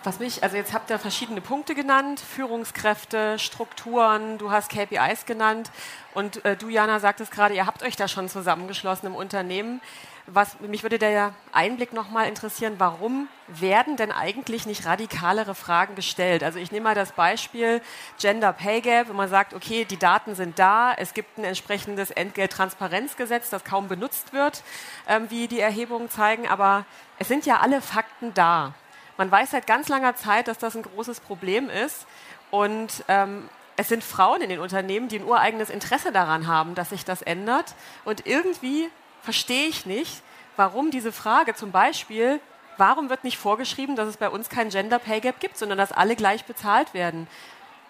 Was 0.04 0.20
mich, 0.20 0.44
also 0.44 0.58
jetzt 0.58 0.74
habt 0.74 0.90
ihr 0.90 1.00
verschiedene 1.00 1.40
Punkte 1.40 1.76
genannt, 1.76 2.20
Führungskräfte, 2.20 3.40
Strukturen, 3.40 4.38
du 4.38 4.52
hast 4.52 4.70
KPIs 4.70 5.26
genannt 5.26 5.72
und 6.14 6.44
äh, 6.44 6.58
du, 6.58 6.68
Jana, 6.68 7.00
sagtest 7.00 7.32
gerade, 7.32 7.54
ihr 7.54 7.68
habt 7.68 7.84
euch 7.84 7.96
da 7.96 8.10
schon 8.10 8.28
zusammengeschlossen 8.28 9.06
im 9.06 9.16
Unternehmen. 9.16 9.80
Was, 10.28 10.60
mich 10.60 10.84
würde 10.84 11.00
der 11.00 11.34
Einblick 11.52 11.94
nochmal 11.94 12.28
interessieren, 12.28 12.76
warum 12.78 13.28
werden 13.48 13.98
denn 13.98 14.12
eigentlich 14.12 14.66
nicht 14.66 14.86
radikalere 14.86 15.56
Fragen 15.56 15.96
gestellt? 15.96 16.44
Also 16.44 16.60
ich 16.60 16.72
nehme 16.72 16.86
mal 16.86 16.96
das 16.96 17.12
Beispiel 17.14 17.82
Gender 18.20 18.54
Pay 18.54 18.82
Gap, 18.82 19.10
wo 19.10 19.14
man 19.14 19.30
sagt, 19.30 19.54
okay, 19.54 19.84
die 19.84 19.98
Daten 19.98 20.36
sind 20.36 20.60
da, 20.60 20.94
es 20.94 21.14
gibt 21.14 21.38
ein 21.38 21.44
entsprechendes 21.44 22.12
Entgelttransparenzgesetz, 22.12 23.50
das 23.50 23.64
kaum 23.64 23.88
benutzt 23.88 24.32
wird, 24.32 24.64
ähm, 25.08 25.30
wie 25.30 25.48
die 25.48 25.60
Erhebungen 25.60 26.10
zeigen, 26.10 26.48
aber 26.48 26.86
es 27.18 27.28
sind 27.28 27.46
ja 27.46 27.60
alle 27.60 27.82
Fakten 27.82 28.34
da. 28.34 28.74
Man 29.18 29.30
weiß 29.30 29.52
seit 29.52 29.68
ganz 29.68 29.88
langer 29.88 30.16
Zeit, 30.16 30.48
dass 30.48 30.58
das 30.58 30.76
ein 30.76 30.84
großes 30.84 31.20
Problem 31.20 31.70
ist. 31.70 32.08
Und 32.50 33.04
ähm, 33.08 33.50
es 33.78 33.88
sind 33.88 34.04
Frauen 34.04 34.42
in 34.42 34.50
den 34.50 34.60
Unternehmen, 34.60 35.08
die 35.08 35.20
ein 35.20 35.26
ureigenes 35.26 35.70
Interesse 35.70 36.12
daran 36.12 36.48
haben, 36.48 36.76
dass 36.76 36.90
sich 36.90 37.06
das 37.06 37.22
ändert. 37.22 37.76
Und 38.04 38.26
irgendwie 38.26 38.90
verstehe 39.22 39.68
ich 39.68 39.86
nicht, 39.86 40.22
warum 40.56 40.92
diese 40.92 41.12
Frage 41.12 41.56
zum 41.56 41.72
Beispiel, 41.72 42.40
warum 42.78 43.10
wird 43.10 43.24
nicht 43.24 43.38
vorgeschrieben, 43.38 43.96
dass 43.96 44.08
es 44.08 44.18
bei 44.18 44.30
uns 44.30 44.50
kein 44.50 44.70
Gender 44.70 45.00
Pay 45.00 45.22
Gap 45.22 45.40
gibt, 45.40 45.58
sondern 45.58 45.78
dass 45.78 45.92
alle 45.92 46.16
gleich 46.16 46.46
bezahlt 46.46 46.94
werden? 46.94 47.28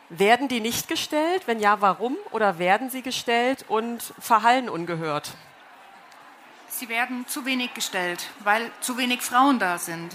Werden 0.09 0.49
die 0.49 0.59
nicht 0.59 0.87
gestellt? 0.87 1.43
Wenn 1.45 1.59
ja, 1.59 1.79
warum? 1.79 2.17
Oder 2.31 2.59
werden 2.59 2.89
sie 2.89 3.01
gestellt 3.01 3.63
und 3.69 4.13
verhallen 4.19 4.67
ungehört? 4.67 5.31
Sie 6.67 6.89
werden 6.89 7.25
zu 7.27 7.45
wenig 7.45 7.73
gestellt, 7.73 8.27
weil 8.39 8.71
zu 8.81 8.97
wenig 8.97 9.21
Frauen 9.21 9.59
da 9.59 9.77
sind. 9.77 10.13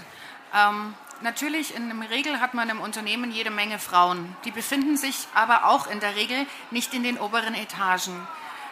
Ähm, 0.55 0.95
natürlich, 1.23 1.75
in 1.75 1.89
der 1.89 2.11
Regel 2.11 2.41
hat 2.41 2.55
man 2.55 2.69
im 2.69 2.81
Unternehmen 2.81 3.31
jede 3.31 3.51
Menge 3.51 3.79
Frauen. 3.79 4.37
Die 4.45 4.51
befinden 4.51 4.97
sich 4.97 5.29
aber 5.35 5.67
auch 5.67 5.87
in 5.87 6.01
der 6.01 6.17
Regel 6.17 6.47
nicht 6.71 6.93
in 6.93 7.03
den 7.03 7.19
oberen 7.19 7.55
Etagen. 7.55 8.27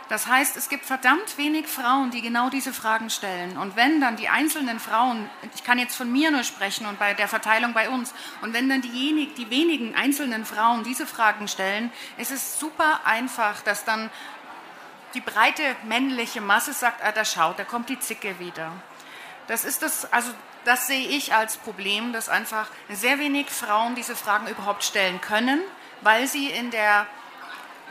Das 0.09 0.27
heißt, 0.27 0.57
es 0.57 0.69
gibt 0.69 0.85
verdammt 0.85 1.39
wenig 1.39 1.67
Frauen, 1.67 2.11
die 2.11 2.21
genau 2.21 2.51
diese 2.51 2.75
Fragen 2.75 3.09
stellen. 3.09 3.57
Und 3.57 3.75
wenn 3.75 4.01
dann 4.01 4.17
die 4.17 4.29
einzelnen 4.29 4.79
Frauen, 4.79 5.31
ich 5.55 5.65
kann 5.65 5.79
jetzt 5.79 5.97
von 5.97 6.13
mir 6.13 6.31
nur 6.31 6.45
sprechen 6.45 6.87
und 6.87 6.99
bei 6.99 7.15
der 7.15 7.27
Verteilung 7.27 7.73
bei 7.73 7.89
uns, 7.89 8.13
und 8.43 8.53
wenn 8.53 8.69
dann 8.69 8.83
diejenig, 8.83 9.35
die 9.35 9.49
wenigen 9.49 9.95
einzelnen 9.95 10.45
Frauen 10.45 10.85
diese 10.85 11.07
Fragen 11.07 11.49
stellen, 11.49 11.91
ist 12.19 12.31
es 12.31 12.61
super 12.61 13.01
einfach, 13.05 13.63
dass 13.63 13.85
dann 13.85 14.11
die 15.15 15.21
breite 15.21 15.63
männliche 15.85 16.41
Masse 16.41 16.75
sagt, 16.75 17.03
ah, 17.03 17.13
da 17.13 17.25
schaut, 17.25 17.59
da 17.59 17.65
kommt 17.65 17.89
die 17.89 17.99
Zicke 17.99 18.39
wieder. 18.39 18.73
Das 19.47 19.65
ist 19.65 19.83
das, 19.83 20.13
also 20.13 20.31
das 20.65 20.87
sehe 20.87 21.09
ich 21.09 21.35
als 21.35 21.57
Problem, 21.57 22.13
dass 22.13 22.29
einfach 22.29 22.69
sehr 22.91 23.19
wenig 23.19 23.49
Frauen 23.49 23.95
diese 23.95 24.17
Fragen 24.17 24.49
überhaupt 24.49 24.85
stellen 24.85 25.21
können, 25.21 25.61
weil 26.01 26.27
sie 26.27 26.49
in 26.49 26.71
der 26.71 27.07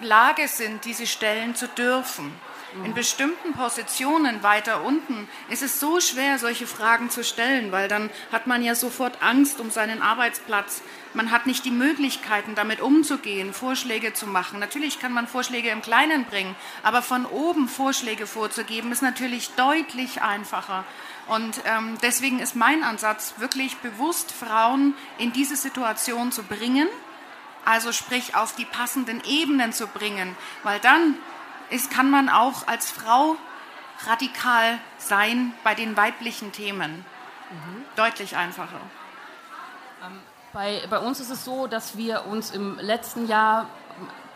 Lage 0.03 0.47
sind, 0.47 0.85
diese 0.85 1.07
stellen 1.07 1.55
zu 1.55 1.67
dürfen. 1.67 2.31
In 2.75 2.91
mhm. 2.91 2.93
bestimmten 2.95 3.53
Positionen 3.53 4.41
weiter 4.41 4.83
unten 4.83 5.27
ist 5.49 5.61
es 5.61 5.79
so 5.79 5.99
schwer, 5.99 6.39
solche 6.39 6.65
Fragen 6.65 7.11
zu 7.11 7.23
stellen, 7.23 7.71
weil 7.71 7.87
dann 7.87 8.09
hat 8.31 8.47
man 8.47 8.63
ja 8.63 8.73
sofort 8.73 9.21
Angst 9.21 9.59
um 9.59 9.69
seinen 9.69 10.01
Arbeitsplatz. 10.01 10.81
Man 11.13 11.29
hat 11.29 11.45
nicht 11.45 11.65
die 11.65 11.71
Möglichkeiten, 11.71 12.55
damit 12.55 12.81
umzugehen, 12.81 13.53
Vorschläge 13.53 14.13
zu 14.13 14.25
machen. 14.25 14.59
Natürlich 14.59 14.99
kann 14.99 15.13
man 15.13 15.27
Vorschläge 15.27 15.69
im 15.69 15.83
Kleinen 15.83 16.25
bringen, 16.25 16.55
aber 16.81 17.03
von 17.03 17.27
oben 17.27 17.67
Vorschläge 17.67 18.25
vorzugeben, 18.25 18.91
ist 18.91 19.03
natürlich 19.03 19.51
deutlich 19.51 20.23
einfacher. 20.23 20.83
Und 21.27 21.61
ähm, 21.65 21.97
deswegen 22.01 22.39
ist 22.39 22.55
mein 22.55 22.83
Ansatz, 22.83 23.35
wirklich 23.37 23.77
bewusst 23.77 24.31
Frauen 24.31 24.95
in 25.19 25.31
diese 25.31 25.55
Situation 25.55 26.31
zu 26.31 26.41
bringen, 26.41 26.87
also 27.65 27.91
sprich 27.91 28.35
auf 28.35 28.55
die 28.55 28.65
passenden 28.65 29.21
Ebenen 29.25 29.73
zu 29.73 29.87
bringen, 29.87 30.35
weil 30.63 30.79
dann 30.79 31.15
ist, 31.69 31.91
kann 31.91 32.09
man 32.09 32.29
auch 32.29 32.67
als 32.67 32.91
Frau 32.91 33.35
radikal 34.05 34.79
sein 34.97 35.53
bei 35.63 35.75
den 35.75 35.95
weiblichen 35.95 36.51
Themen. 36.51 37.05
Mhm. 37.49 37.85
Deutlich 37.95 38.35
einfacher. 38.35 38.81
Ähm, 40.05 40.19
bei, 40.51 40.83
bei 40.89 40.99
uns 40.99 41.19
ist 41.19 41.29
es 41.29 41.45
so, 41.45 41.67
dass 41.67 41.97
wir 41.97 42.25
uns 42.25 42.51
im 42.51 42.77
letzten 42.79 43.27
Jahr 43.27 43.67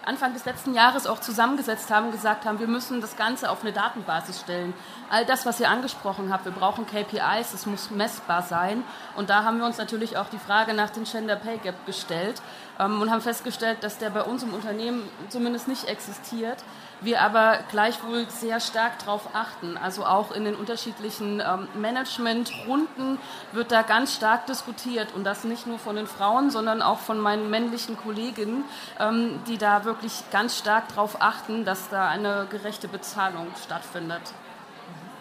Anfang 0.07 0.33
des 0.33 0.45
letzten 0.45 0.73
Jahres 0.73 1.05
auch 1.05 1.19
zusammengesetzt 1.19 1.91
haben, 1.91 2.11
gesagt 2.11 2.45
haben, 2.45 2.59
wir 2.59 2.67
müssen 2.67 3.01
das 3.01 3.17
Ganze 3.17 3.49
auf 3.49 3.61
eine 3.61 3.73
Datenbasis 3.73 4.39
stellen. 4.39 4.73
All 5.09 5.25
das, 5.25 5.45
was 5.45 5.59
ihr 5.59 5.69
angesprochen 5.69 6.31
habt, 6.31 6.45
wir 6.45 6.53
brauchen 6.53 6.85
KPIs, 6.87 7.53
es 7.53 7.65
muss 7.65 7.91
messbar 7.91 8.41
sein. 8.41 8.83
Und 9.17 9.29
da 9.29 9.43
haben 9.43 9.57
wir 9.57 9.65
uns 9.65 9.77
natürlich 9.77 10.15
auch 10.15 10.29
die 10.29 10.39
Frage 10.39 10.73
nach 10.73 10.91
dem 10.91 11.03
Gender 11.03 11.35
Pay 11.35 11.57
Gap 11.57 11.85
gestellt 11.85 12.41
ähm, 12.79 13.01
und 13.01 13.11
haben 13.11 13.19
festgestellt, 13.21 13.79
dass 13.81 13.97
der 13.97 14.09
bei 14.09 14.23
uns 14.23 14.43
im 14.43 14.53
Unternehmen 14.53 15.03
zumindest 15.27 15.67
nicht 15.67 15.89
existiert 15.89 16.63
wir 17.01 17.21
aber 17.21 17.59
gleichwohl 17.69 18.29
sehr 18.29 18.59
stark 18.59 18.99
darauf 18.99 19.35
achten. 19.35 19.77
Also 19.77 20.05
auch 20.05 20.31
in 20.31 20.45
den 20.45 20.55
unterschiedlichen 20.55 21.39
ähm, 21.39 21.67
Managementrunden 21.75 23.19
wird 23.51 23.71
da 23.71 23.81
ganz 23.83 24.15
stark 24.15 24.47
diskutiert 24.47 25.13
und 25.13 25.23
das 25.23 25.43
nicht 25.43 25.67
nur 25.67 25.79
von 25.79 25.95
den 25.95 26.07
Frauen, 26.07 26.49
sondern 26.49 26.81
auch 26.81 26.99
von 26.99 27.19
meinen 27.19 27.49
männlichen 27.49 27.97
Kolleginnen, 27.97 28.63
ähm, 28.99 29.39
die 29.47 29.57
da 29.57 29.85
wirklich 29.85 30.23
ganz 30.31 30.57
stark 30.57 30.87
darauf 30.89 31.21
achten, 31.21 31.65
dass 31.65 31.89
da 31.89 32.07
eine 32.09 32.47
gerechte 32.49 32.87
Bezahlung 32.87 33.47
stattfindet. 33.63 34.21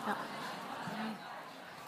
Ja. 0.06 0.16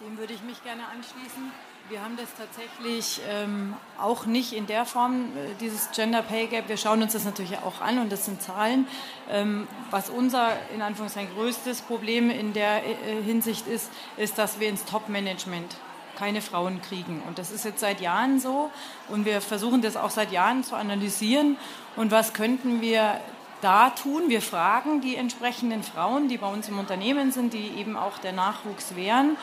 Dem 0.01 0.19
würde 0.19 0.33
ich 0.33 0.43
mich 0.43 0.63
gerne 0.63 0.83
anschließen. 0.95 1.53
Wir 1.91 2.03
haben 2.03 2.19
das 2.19 2.29
tatsächlich 2.37 3.23
ähm, 3.31 3.75
auch 3.99 4.27
nicht 4.27 4.53
in 4.53 4.67
der 4.67 4.85
Form, 4.85 5.33
äh, 5.37 5.55
dieses 5.59 5.91
Gender 5.93 6.21
Pay 6.21 6.49
Gap. 6.49 6.69
Wir 6.69 6.77
schauen 6.77 7.01
uns 7.01 7.15
das 7.15 7.25
natürlich 7.25 7.57
auch 7.59 7.81
an 7.81 7.99
und 7.99 8.13
das 8.13 8.27
sind 8.27 8.43
Zahlen. 8.43 8.87
Ähm, 9.31 9.67
was 9.91 10.11
unser, 10.11 10.51
in 10.75 10.83
Anführungszeichen, 10.83 11.33
größtes 11.35 11.81
Problem 11.81 12.29
in 12.29 12.53
der 12.53 12.85
äh, 12.85 13.23
Hinsicht 13.25 13.67
ist, 13.67 13.91
ist, 14.19 14.37
dass 14.37 14.61
wir 14.61 14.69
ins 14.69 14.85
Top-Management 14.85 15.77
keine 16.19 16.43
Frauen 16.43 16.83
kriegen. 16.83 17.23
Und 17.27 17.39
das 17.39 17.51
ist 17.51 17.65
jetzt 17.65 17.81
seit 17.81 18.03
Jahren 18.03 18.39
so. 18.39 18.71
Und 19.09 19.25
wir 19.25 19.41
versuchen 19.41 19.81
das 19.81 19.97
auch 19.97 20.11
seit 20.11 20.31
Jahren 20.31 20.65
zu 20.65 20.77
analysieren. 20.77 21.57
Und 21.97 22.11
was 22.11 22.35
könnten 22.35 22.83
wir 22.83 23.19
da 23.63 23.89
tun? 23.91 24.25
Wir 24.29 24.43
fragen 24.43 25.01
die 25.01 25.17
entsprechenden 25.17 25.83
Frauen, 25.83 26.29
die 26.29 26.37
bei 26.37 26.53
uns 26.53 26.69
im 26.69 26.79
Unternehmen 26.79 27.33
sind, 27.33 27.55
die 27.55 27.69
eben 27.79 27.97
auch 27.97 28.19
der 28.19 28.33
Nachwuchs 28.33 28.95
wären. 28.95 29.39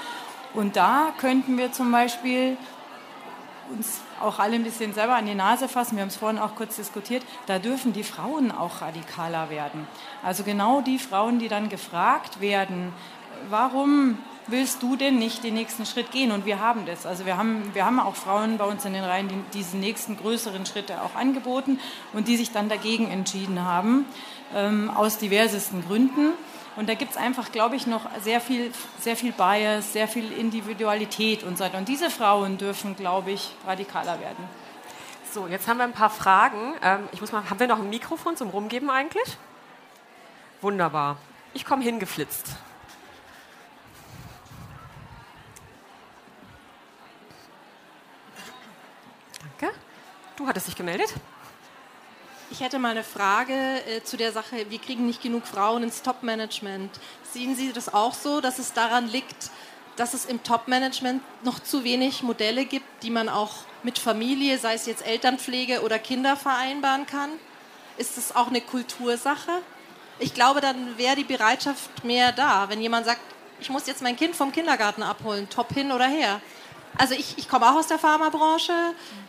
Und 0.56 0.76
da 0.76 1.14
könnten 1.18 1.58
wir 1.58 1.72
zum 1.72 1.92
Beispiel 1.92 2.58
uns 3.70 4.00
auch 4.22 4.40
alle 4.40 4.56
ein 4.56 4.64
bisschen 4.64 4.94
selber 4.94 5.16
an 5.16 5.26
die 5.26 5.36
Nase 5.36 5.68
fassen. 5.68 5.96
Wir 5.96 6.02
haben 6.02 6.10
es 6.10 6.16
vorhin 6.16 6.40
auch 6.40 6.56
kurz 6.56 6.78
diskutiert. 6.78 7.24
Da 7.48 7.60
dürfen 7.60 7.94
die 7.94 8.04
Frauen 8.04 8.52
auch 8.52 8.82
radikaler 8.82 9.50
werden. 9.50 9.88
Also 10.24 10.44
genau 10.44 10.82
die 10.82 11.00
Frauen, 11.00 11.40
die 11.40 11.48
dann 11.48 11.68
gefragt 11.70 12.40
werden, 12.40 12.94
warum 13.50 14.18
willst 14.48 14.84
du 14.84 14.96
denn 14.96 15.18
nicht 15.18 15.44
den 15.44 15.56
nächsten 15.56 15.86
Schritt 15.86 16.12
gehen? 16.12 16.32
Und 16.32 16.46
wir 16.46 16.60
haben 16.60 16.86
das. 16.86 17.06
Also 17.06 17.26
wir 17.26 17.38
haben, 17.38 17.72
wir 17.74 17.86
haben 17.86 18.00
auch 18.00 18.16
Frauen 18.16 18.58
bei 18.58 18.66
uns 18.66 18.86
in 18.86 18.94
den 18.94 19.04
Reihen, 19.04 19.28
die 19.28 19.58
diesen 19.58 19.80
nächsten 19.80 20.16
größeren 20.16 20.66
Schritte 20.66 21.02
auch 21.02 21.16
angeboten 21.16 21.80
und 22.14 22.28
die 22.28 22.38
sich 22.38 22.52
dann 22.52 22.70
dagegen 22.70 23.10
entschieden 23.10 23.64
haben, 23.64 24.06
ähm, 24.54 24.90
aus 24.90 25.18
diversesten 25.18 25.84
Gründen. 25.86 26.34
Und 26.76 26.90
da 26.90 26.94
gibt 26.94 27.12
es 27.12 27.18
einfach, 27.18 27.52
glaube 27.52 27.76
ich, 27.76 27.88
noch 27.88 28.02
sehr 28.22 28.42
viel, 28.42 28.72
sehr 29.00 29.16
viel 29.16 29.32
Bias, 29.32 29.94
sehr 29.94 30.08
viel 30.08 30.32
Individualität 30.32 31.44
und 31.44 31.58
so 31.58 31.64
weiter. 31.64 31.78
Und 31.78 31.88
diese 31.88 32.10
Frauen 32.10 32.58
dürfen, 32.58 32.96
glaube 32.96 33.32
ich, 33.32 33.52
radikaler 33.66 34.20
werden. 34.20 34.44
So, 35.32 35.48
jetzt 35.48 35.68
haben 35.68 35.78
wir 35.78 35.86
ein 35.86 35.94
paar 35.94 36.10
Fragen. 36.10 36.76
Ähm, 36.82 37.08
ich 37.12 37.22
muss 37.22 37.32
mal, 37.32 37.50
haben 37.50 37.60
wir 37.60 37.68
noch 37.68 37.80
ein 37.80 37.90
Mikrofon 37.90 38.36
zum 38.36 38.50
Rumgeben 38.50 38.90
eigentlich? 38.90 39.38
Wunderbar. 40.62 41.18
Ich 41.54 41.66
komme 41.66 41.84
hingeflitzt. 41.84 42.56
Danke. 49.60 49.74
Du 50.36 50.48
hattest 50.48 50.68
dich 50.68 50.76
gemeldet? 50.76 51.14
Ich 52.58 52.62
hätte 52.62 52.80
mal 52.80 52.92
eine 52.92 53.04
Frage 53.04 53.54
äh, 53.54 54.02
zu 54.02 54.16
der 54.16 54.32
Sache, 54.32 54.68
wir 54.70 54.80
kriegen 54.80 55.06
nicht 55.06 55.22
genug 55.22 55.46
Frauen 55.46 55.84
ins 55.84 56.02
Top-Management. 56.04 56.90
Sehen 57.30 57.54
Sie 57.54 57.74
das 57.74 57.94
auch 57.94 58.14
so, 58.14 58.40
dass 58.40 58.60
es 58.60 58.72
daran 58.72 59.10
liegt, 59.10 59.52
dass 59.98 60.14
es 60.14 60.24
im 60.24 60.42
Top-Management 60.42 61.22
noch 61.44 61.60
zu 61.60 61.84
wenig 61.84 62.24
Modelle 62.24 62.64
gibt, 62.64 62.86
die 63.04 63.10
man 63.10 63.28
auch 63.28 63.52
mit 63.84 64.00
Familie, 64.00 64.58
sei 64.58 64.76
es 64.76 64.86
jetzt 64.86 65.06
Elternpflege 65.06 65.82
oder 65.82 66.00
Kinder 66.00 66.38
vereinbaren 66.38 67.06
kann? 67.06 67.30
Ist 67.98 68.16
das 68.16 68.34
auch 68.34 68.48
eine 68.48 68.62
Kultursache? 68.62 69.52
Ich 70.20 70.34
glaube, 70.34 70.62
dann 70.62 70.98
wäre 70.98 71.18
die 71.18 71.26
Bereitschaft 71.26 72.06
mehr 72.06 72.32
da, 72.32 72.70
wenn 72.70 72.80
jemand 72.80 73.06
sagt, 73.06 73.20
ich 73.60 73.70
muss 73.70 73.86
jetzt 73.86 74.02
mein 74.02 74.16
Kind 74.16 74.34
vom 74.34 74.54
Kindergarten 74.54 75.04
abholen, 75.04 75.50
top 75.50 75.74
hin 75.74 75.92
oder 75.92 76.08
her. 76.08 76.40
Also 76.98 77.16
ich, 77.16 77.38
ich 77.38 77.50
komme 77.50 77.70
auch 77.70 77.76
aus 77.76 77.88
der 77.88 78.00
Pharmabranche, 78.00 78.72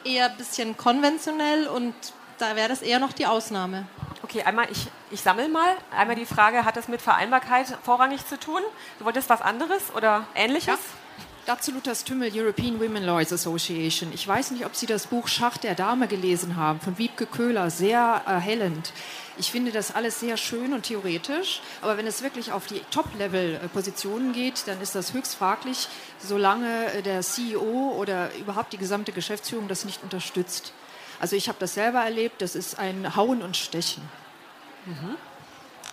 eher 0.04 0.30
ein 0.30 0.36
bisschen 0.36 0.76
konventionell 0.76 1.66
und 1.66 1.92
da 2.38 2.57
wäre 2.57 2.68
das 2.68 2.83
eher 2.83 2.99
noch 2.99 3.12
die 3.12 3.27
Ausnahme. 3.27 3.87
Okay, 4.22 4.42
einmal, 4.42 4.66
ich, 4.70 4.88
ich 5.11 5.20
sammle 5.20 5.49
mal. 5.49 5.77
Einmal 5.90 6.16
die 6.16 6.27
Frage, 6.27 6.64
hat 6.64 6.77
das 6.77 6.88
mit 6.88 7.01
Vereinbarkeit 7.01 7.66
vorrangig 7.83 8.27
zu 8.27 8.38
tun? 8.38 8.61
Du 8.99 9.05
wolltest 9.05 9.29
was 9.29 9.40
anderes 9.40 9.94
oder 9.94 10.27
ähnliches? 10.35 10.66
Ja. 10.66 10.79
Dazu 11.46 11.70
Luthers 11.70 12.03
Tümmel, 12.03 12.33
European 12.35 12.81
Women 12.81 13.05
Lawyers 13.05 13.33
Association. 13.33 14.11
Ich 14.12 14.27
weiß 14.27 14.51
nicht, 14.51 14.66
ob 14.66 14.75
Sie 14.75 14.87
das 14.87 15.07
Buch 15.07 15.29
Schacht 15.29 15.62
der 15.62 15.77
Dame 15.77 16.09
gelesen 16.09 16.57
haben, 16.57 16.81
von 16.81 16.99
Wiebke 16.99 17.25
Köhler, 17.25 17.70
sehr 17.70 18.01
erhellend. 18.27 18.92
Ich 19.38 19.53
finde 19.53 19.70
das 19.70 19.94
alles 19.94 20.18
sehr 20.18 20.38
schön 20.38 20.72
und 20.72 20.83
theoretisch, 20.87 21.61
aber 21.83 21.99
wenn 21.99 22.07
es 22.09 22.22
wirklich 22.22 22.51
auf 22.51 22.66
die 22.66 22.81
Top-Level-Positionen 22.90 24.33
geht, 24.33 24.66
dann 24.66 24.81
ist 24.81 24.96
das 24.96 25.12
höchst 25.12 25.37
fraglich, 25.37 25.87
solange 26.18 27.03
der 27.05 27.20
CEO 27.20 27.94
oder 27.96 28.35
überhaupt 28.35 28.72
die 28.72 28.79
gesamte 28.79 29.12
Geschäftsführung 29.12 29.68
das 29.68 29.85
nicht 29.85 30.03
unterstützt. 30.03 30.72
Also 31.20 31.37
ich 31.37 31.48
habe 31.48 31.59
das 31.59 31.74
selber 31.74 32.00
erlebt, 32.00 32.42
das 32.42 32.55
ist 32.55 32.79
ein 32.79 33.16
Hauen 33.16 33.42
und 33.42 33.57
Stechen. 33.57 34.02
Mhm. 34.85 35.16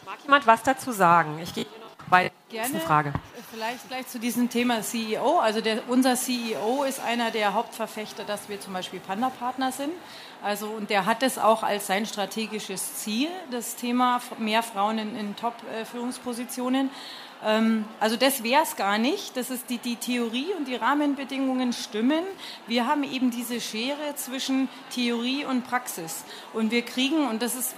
Mag 0.06 0.22
jemand 0.24 0.48
was 0.48 0.64
dazu 0.64 0.92
sagen? 0.92 1.40
Ich 1.42 1.54
gehe 1.54 1.66
bei 2.10 2.32
Gerne. 2.50 2.80
Frage. 2.82 3.14
Vielleicht 3.50 3.88
gleich 3.88 4.08
zu 4.08 4.20
diesem 4.20 4.50
Thema 4.50 4.82
CEO. 4.82 5.40
Also 5.40 5.62
der, 5.62 5.90
unser 5.90 6.16
CEO 6.16 6.84
ist 6.84 7.00
einer 7.00 7.32
der 7.32 7.54
Hauptverfechter, 7.54 8.24
dass 8.24 8.50
wir 8.50 8.60
zum 8.60 8.74
Beispiel 8.74 9.00
Panda-Partner 9.00 9.72
sind. 9.72 9.92
Also 10.44 10.68
und 10.68 10.90
der 10.92 11.06
hat 11.06 11.24
es 11.24 11.40
auch 11.40 11.64
als 11.64 11.88
sein 11.88 12.06
strategisches 12.06 12.96
Ziel, 12.96 13.30
das 13.50 13.76
Thema 13.76 14.22
mehr 14.38 14.62
Frauen 14.62 15.00
in, 15.00 15.16
in 15.16 15.36
Top-Führungspositionen. 15.36 16.92
Ähm, 17.46 17.86
also 18.00 18.16
das 18.16 18.44
wäre 18.44 18.64
es 18.64 18.76
gar 18.76 18.98
nicht. 18.98 19.36
Das 19.38 19.50
ist 19.50 19.70
die, 19.70 19.78
die 19.78 19.96
Theorie 19.96 20.54
und 20.58 20.68
die 20.68 20.76
Rahmenbedingungen 20.76 21.74
stimmen. 21.74 22.24
Wir 22.68 22.88
haben 22.88 23.04
eben 23.04 23.32
diese 23.32 23.60
Schere 23.60 24.16
zwischen 24.16 24.70
Theorie 24.92 25.46
und 25.46 25.68
Praxis. 25.68 26.24
Und 26.54 26.72
wir 26.72 26.84
kriegen, 26.84 27.28
und 27.28 27.42
das 27.42 27.56
ist 27.56 27.76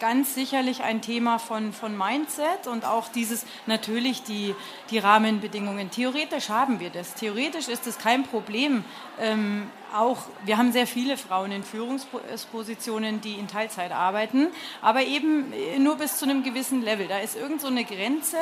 ganz 0.00 0.34
sicherlich 0.34 0.82
ein 0.82 1.00
Thema 1.00 1.38
von, 1.38 1.72
von 1.72 1.96
Mindset 1.96 2.66
und 2.66 2.84
auch 2.84 3.08
dieses 3.08 3.46
natürlich 3.66 4.22
die, 4.22 4.54
die 4.90 4.98
Rahmenbedingungen. 4.98 5.90
Theoretisch 5.90 6.48
haben 6.48 6.80
wir 6.80 6.90
das. 6.90 7.14
Theoretisch 7.14 7.68
ist 7.68 7.86
es 7.86 7.98
kein 7.98 8.24
Problem. 8.24 8.84
Ähm, 9.20 9.70
auch, 9.94 10.18
wir 10.44 10.58
haben 10.58 10.72
sehr 10.72 10.86
viele 10.86 11.16
Frauen 11.16 11.52
in 11.52 11.62
Führungspositionen, 11.62 13.20
die 13.20 13.34
in 13.34 13.48
Teilzeit 13.48 13.92
arbeiten, 13.92 14.48
aber 14.82 15.02
eben 15.02 15.52
nur 15.78 15.96
bis 15.96 16.18
zu 16.18 16.24
einem 16.24 16.42
gewissen 16.42 16.82
Level. 16.82 17.08
Da 17.08 17.18
ist 17.18 17.36
irgend 17.36 17.60
so 17.60 17.68
eine 17.68 17.84
Grenze. 17.84 18.38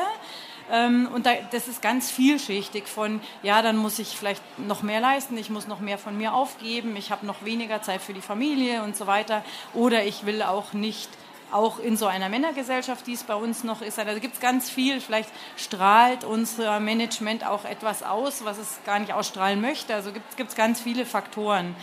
Ähm, 0.70 1.08
und 1.12 1.26
da, 1.26 1.32
das 1.50 1.68
ist 1.68 1.82
ganz 1.82 2.10
vielschichtig 2.10 2.86
von, 2.86 3.20
ja, 3.42 3.62
dann 3.62 3.76
muss 3.76 3.98
ich 3.98 4.16
vielleicht 4.16 4.42
noch 4.58 4.82
mehr 4.82 5.00
leisten, 5.00 5.36
ich 5.36 5.50
muss 5.50 5.66
noch 5.66 5.80
mehr 5.80 5.98
von 5.98 6.16
mir 6.16 6.34
aufgeben, 6.34 6.96
ich 6.96 7.10
habe 7.10 7.26
noch 7.26 7.44
weniger 7.44 7.82
Zeit 7.82 8.00
für 8.00 8.14
die 8.14 8.20
Familie 8.20 8.82
und 8.82 8.96
so 8.96 9.06
weiter. 9.06 9.44
Oder 9.74 10.04
ich 10.04 10.24
will 10.24 10.42
auch 10.42 10.72
nicht 10.72 11.10
auch 11.52 11.78
in 11.78 11.96
so 11.96 12.06
einer 12.06 12.28
Männergesellschaft, 12.28 13.06
die 13.06 13.14
es 13.14 13.24
bei 13.24 13.34
uns 13.34 13.64
noch 13.64 13.82
ist. 13.82 13.98
Also 13.98 14.20
gibt 14.20 14.34
es 14.34 14.40
ganz 14.40 14.70
viel. 14.70 15.00
Vielleicht 15.00 15.30
strahlt 15.56 16.24
unser 16.24 16.80
Management 16.80 17.46
auch 17.46 17.64
etwas 17.64 18.02
aus, 18.02 18.44
was 18.44 18.58
es 18.58 18.80
gar 18.84 18.98
nicht 18.98 19.12
ausstrahlen 19.12 19.60
möchte. 19.60 19.94
Also 19.94 20.12
gibt 20.12 20.50
es 20.50 20.54
ganz 20.54 20.80
viele 20.80 21.06
Faktoren. 21.06 21.74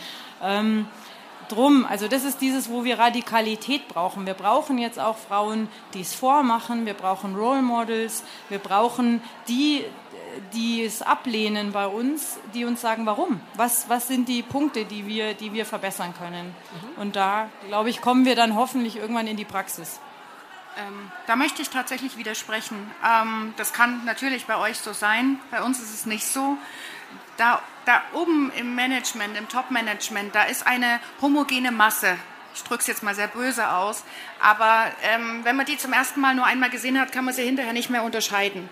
Ähm, 0.42 0.86
drum, 1.50 1.84
also 1.84 2.08
das 2.08 2.24
ist 2.24 2.40
dieses, 2.40 2.70
wo 2.70 2.84
wir 2.84 2.98
Radikalität 2.98 3.88
brauchen. 3.88 4.26
Wir 4.26 4.34
brauchen 4.34 4.78
jetzt 4.78 4.98
auch 4.98 5.16
Frauen, 5.16 5.68
die 5.94 6.00
es 6.00 6.14
vormachen. 6.14 6.86
Wir 6.86 6.94
brauchen 6.94 7.36
Role 7.36 7.62
Models. 7.62 8.24
Wir 8.48 8.58
brauchen 8.58 9.22
die, 9.48 9.84
die 10.52 10.84
es 10.84 11.02
ablehnen 11.02 11.72
bei 11.72 11.86
uns, 11.86 12.38
die 12.54 12.64
uns 12.64 12.80
sagen, 12.80 13.06
warum? 13.06 13.40
Was, 13.54 13.88
was 13.88 14.08
sind 14.08 14.28
die 14.28 14.42
Punkte, 14.42 14.84
die 14.84 15.06
wir, 15.06 15.34
die 15.34 15.52
wir 15.52 15.66
verbessern 15.66 16.14
können? 16.18 16.46
Mhm. 16.46 17.02
Und 17.02 17.16
da, 17.16 17.48
glaube 17.68 17.90
ich, 17.90 18.00
kommen 18.00 18.24
wir 18.24 18.36
dann 18.36 18.54
hoffentlich 18.54 18.96
irgendwann 18.96 19.26
in 19.26 19.36
die 19.36 19.44
Praxis. 19.44 20.00
Ähm, 20.78 21.10
da 21.26 21.36
möchte 21.36 21.62
ich 21.62 21.70
tatsächlich 21.70 22.16
widersprechen. 22.16 22.90
Ähm, 23.04 23.54
das 23.56 23.72
kann 23.72 24.04
natürlich 24.04 24.46
bei 24.46 24.56
euch 24.56 24.78
so 24.78 24.92
sein, 24.92 25.38
bei 25.50 25.62
uns 25.62 25.80
ist 25.80 25.92
es 25.92 26.06
nicht 26.06 26.26
so. 26.26 26.56
Da, 27.36 27.60
da 27.86 28.02
oben 28.14 28.52
im 28.56 28.74
Management, 28.74 29.36
im 29.36 29.48
Top-Management, 29.48 30.34
da 30.34 30.44
ist 30.44 30.66
eine 30.66 31.00
homogene 31.20 31.72
Masse 31.72 32.16
ich 32.54 32.62
drücke 32.64 32.80
es 32.80 32.86
jetzt 32.86 33.02
mal 33.02 33.14
sehr 33.14 33.28
böse 33.28 33.70
aus, 33.70 34.04
aber 34.40 34.86
ähm, 35.02 35.40
wenn 35.44 35.56
man 35.56 35.66
die 35.66 35.78
zum 35.78 35.92
ersten 35.92 36.20
Mal 36.20 36.34
nur 36.34 36.44
einmal 36.44 36.70
gesehen 36.70 36.98
hat, 36.98 37.12
kann 37.12 37.24
man 37.24 37.34
sie 37.34 37.42
hinterher 37.42 37.72
nicht 37.72 37.90
mehr 37.90 38.02
unterscheiden. 38.02 38.68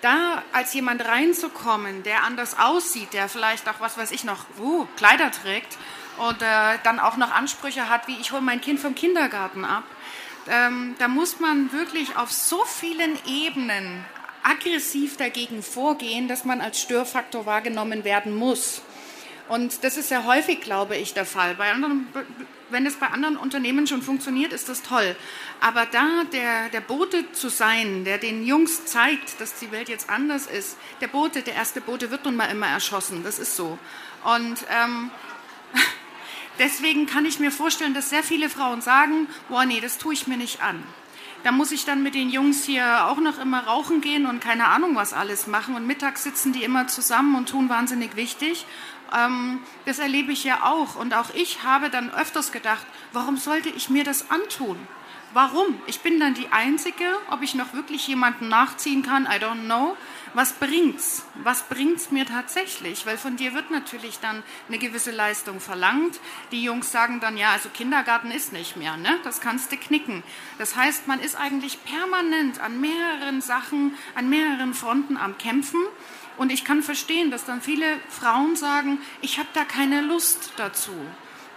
Da 0.00 0.42
als 0.52 0.72
jemand 0.72 1.04
reinzukommen, 1.04 2.02
der 2.02 2.24
anders 2.24 2.58
aussieht, 2.58 3.12
der 3.12 3.28
vielleicht 3.28 3.68
auch, 3.68 3.80
was 3.80 3.98
weiß 3.98 4.12
ich 4.12 4.24
noch, 4.24 4.46
uh, 4.58 4.86
Kleider 4.96 5.30
trägt 5.30 5.76
und 6.16 6.40
äh, 6.40 6.78
dann 6.84 6.98
auch 6.98 7.16
noch 7.16 7.30
Ansprüche 7.30 7.88
hat, 7.88 8.08
wie 8.08 8.16
ich 8.20 8.32
hole 8.32 8.40
mein 8.40 8.60
Kind 8.60 8.80
vom 8.80 8.94
Kindergarten 8.94 9.64
ab, 9.64 9.84
ähm, 10.48 10.94
da 10.98 11.08
muss 11.08 11.38
man 11.38 11.72
wirklich 11.72 12.16
auf 12.16 12.32
so 12.32 12.64
vielen 12.64 13.18
Ebenen 13.26 14.04
aggressiv 14.42 15.16
dagegen 15.16 15.62
vorgehen, 15.62 16.28
dass 16.28 16.44
man 16.44 16.60
als 16.60 16.80
Störfaktor 16.80 17.46
wahrgenommen 17.46 18.04
werden 18.04 18.34
muss. 18.34 18.82
Und 19.48 19.84
das 19.84 19.96
ist 19.96 20.08
sehr 20.08 20.24
häufig, 20.24 20.60
glaube 20.60 20.96
ich, 20.96 21.12
der 21.12 21.26
Fall. 21.26 21.54
Bei 21.56 21.72
anderen 21.72 22.06
wenn 22.70 22.86
es 22.86 22.96
bei 22.96 23.08
anderen 23.08 23.36
Unternehmen 23.36 23.86
schon 23.86 24.02
funktioniert, 24.02 24.52
ist 24.52 24.68
das 24.68 24.82
toll. 24.82 25.16
Aber 25.60 25.86
da 25.86 26.24
der, 26.32 26.68
der 26.68 26.80
Bote 26.80 27.30
zu 27.32 27.48
sein, 27.48 28.04
der 28.04 28.18
den 28.18 28.44
Jungs 28.46 28.86
zeigt, 28.86 29.40
dass 29.40 29.58
die 29.58 29.70
Welt 29.72 29.88
jetzt 29.88 30.10
anders 30.10 30.46
ist, 30.46 30.76
der 31.00 31.08
Bote, 31.08 31.42
der 31.42 31.54
erste 31.54 31.80
Bote 31.80 32.10
wird 32.10 32.24
nun 32.24 32.36
mal 32.36 32.46
immer 32.46 32.66
erschossen, 32.66 33.22
das 33.24 33.38
ist 33.38 33.56
so. 33.56 33.78
Und 34.24 34.64
ähm, 34.70 35.10
deswegen 36.58 37.06
kann 37.06 37.24
ich 37.24 37.38
mir 37.38 37.50
vorstellen, 37.50 37.94
dass 37.94 38.10
sehr 38.10 38.22
viele 38.22 38.48
Frauen 38.48 38.80
sagen, 38.80 39.28
boah, 39.48 39.64
nee, 39.64 39.80
das 39.80 39.98
tue 39.98 40.14
ich 40.14 40.26
mir 40.26 40.36
nicht 40.36 40.62
an. 40.62 40.82
Da 41.42 41.52
muss 41.52 41.72
ich 41.72 41.86
dann 41.86 42.02
mit 42.02 42.14
den 42.14 42.28
Jungs 42.28 42.64
hier 42.64 43.06
auch 43.06 43.18
noch 43.18 43.38
immer 43.38 43.60
rauchen 43.60 44.02
gehen 44.02 44.26
und 44.26 44.40
keine 44.40 44.66
Ahnung 44.66 44.94
was 44.94 45.14
alles 45.14 45.46
machen. 45.46 45.74
Und 45.74 45.86
mittags 45.86 46.22
sitzen 46.22 46.52
die 46.52 46.64
immer 46.64 46.86
zusammen 46.86 47.34
und 47.34 47.48
tun 47.48 47.70
wahnsinnig 47.70 48.14
wichtig. 48.14 48.66
Ähm, 49.16 49.60
das 49.86 49.98
erlebe 49.98 50.32
ich 50.32 50.44
ja 50.44 50.64
auch. 50.64 50.96
Und 50.96 51.14
auch 51.14 51.30
ich 51.34 51.62
habe 51.62 51.90
dann 51.90 52.10
öfters 52.12 52.52
gedacht, 52.52 52.86
warum 53.12 53.36
sollte 53.36 53.68
ich 53.68 53.90
mir 53.90 54.04
das 54.04 54.30
antun? 54.30 54.78
Warum? 55.32 55.80
Ich 55.86 56.00
bin 56.00 56.18
dann 56.18 56.34
die 56.34 56.48
Einzige, 56.50 57.04
ob 57.30 57.42
ich 57.42 57.54
noch 57.54 57.72
wirklich 57.72 58.08
jemanden 58.08 58.48
nachziehen 58.48 59.04
kann, 59.04 59.26
I 59.26 59.36
don't 59.36 59.64
know. 59.64 59.96
Was 60.34 60.54
bringt's? 60.54 61.24
Was 61.44 61.62
bringt's 61.68 62.10
mir 62.10 62.26
tatsächlich? 62.26 63.06
Weil 63.06 63.16
von 63.16 63.36
dir 63.36 63.54
wird 63.54 63.70
natürlich 63.70 64.18
dann 64.18 64.42
eine 64.66 64.78
gewisse 64.78 65.12
Leistung 65.12 65.60
verlangt. 65.60 66.18
Die 66.50 66.64
Jungs 66.64 66.90
sagen 66.90 67.20
dann, 67.20 67.36
ja, 67.36 67.50
also 67.50 67.68
Kindergarten 67.68 68.32
ist 68.32 68.52
nicht 68.52 68.76
mehr, 68.76 68.96
ne? 68.96 69.18
Das 69.22 69.40
kannst 69.40 69.70
du 69.70 69.76
knicken. 69.76 70.24
Das 70.58 70.74
heißt, 70.74 71.06
man 71.06 71.20
ist 71.20 71.36
eigentlich 71.36 71.82
permanent 71.84 72.60
an 72.60 72.80
mehreren 72.80 73.40
Sachen, 73.40 73.94
an 74.16 74.28
mehreren 74.28 74.74
Fronten 74.74 75.16
am 75.16 75.38
Kämpfen. 75.38 75.80
Und 76.40 76.50
ich 76.50 76.64
kann 76.64 76.82
verstehen, 76.82 77.30
dass 77.30 77.44
dann 77.44 77.60
viele 77.60 78.00
Frauen 78.08 78.56
sagen, 78.56 78.98
ich 79.20 79.38
habe 79.38 79.50
da 79.52 79.62
keine 79.66 80.00
Lust 80.00 80.54
dazu. 80.56 80.94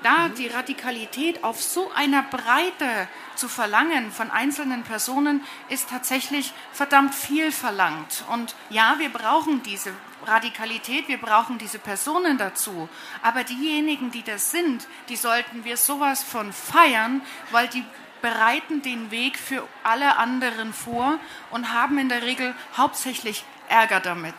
Da 0.01 0.27
die 0.27 0.47
Radikalität 0.47 1.41
auf 1.45 1.63
so 1.63 1.89
einer 1.93 2.21
Breite 2.21 3.07
zu 3.35 3.47
verlangen 3.47 4.11
von 4.11 4.29
einzelnen 4.29 4.83
Personen 4.83 5.41
ist 5.69 5.89
tatsächlich 5.89 6.51
verdammt 6.73 7.15
viel 7.15 7.53
verlangt. 7.53 8.25
Und 8.29 8.55
ja, 8.69 8.95
wir 8.97 9.07
brauchen 9.07 9.63
diese 9.63 9.93
Radikalität, 10.25 11.07
wir 11.07 11.17
brauchen 11.17 11.57
diese 11.57 11.79
Personen 11.79 12.37
dazu. 12.37 12.89
Aber 13.21 13.45
diejenigen, 13.45 14.11
die 14.11 14.23
das 14.23 14.51
sind, 14.51 14.85
die 15.07 15.15
sollten 15.15 15.63
wir 15.63 15.77
sowas 15.77 16.23
von 16.23 16.51
feiern, 16.51 17.21
weil 17.51 17.69
die 17.69 17.85
bereiten 18.21 18.81
den 18.81 19.11
Weg 19.11 19.37
für 19.37 19.65
alle 19.85 20.17
anderen 20.17 20.73
vor 20.73 21.19
und 21.51 21.71
haben 21.71 21.97
in 21.99 22.09
der 22.09 22.23
Regel 22.23 22.53
hauptsächlich 22.75 23.45
Ärger 23.69 24.01
damit. 24.01 24.35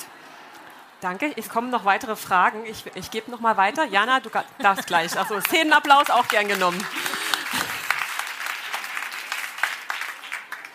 Danke. 1.04 1.32
Es 1.36 1.50
kommen 1.50 1.68
noch 1.68 1.84
weitere 1.84 2.16
Fragen. 2.16 2.64
Ich, 2.64 2.82
ich 2.94 3.10
gebe 3.10 3.30
noch 3.30 3.40
mal 3.40 3.58
weiter. 3.58 3.84
Jana, 3.84 4.20
du 4.20 4.30
darfst 4.58 4.86
gleich. 4.86 5.18
Also 5.18 5.38
Szenenapplaus 5.38 6.08
auch 6.08 6.26
gern 6.28 6.48
genommen. 6.48 6.82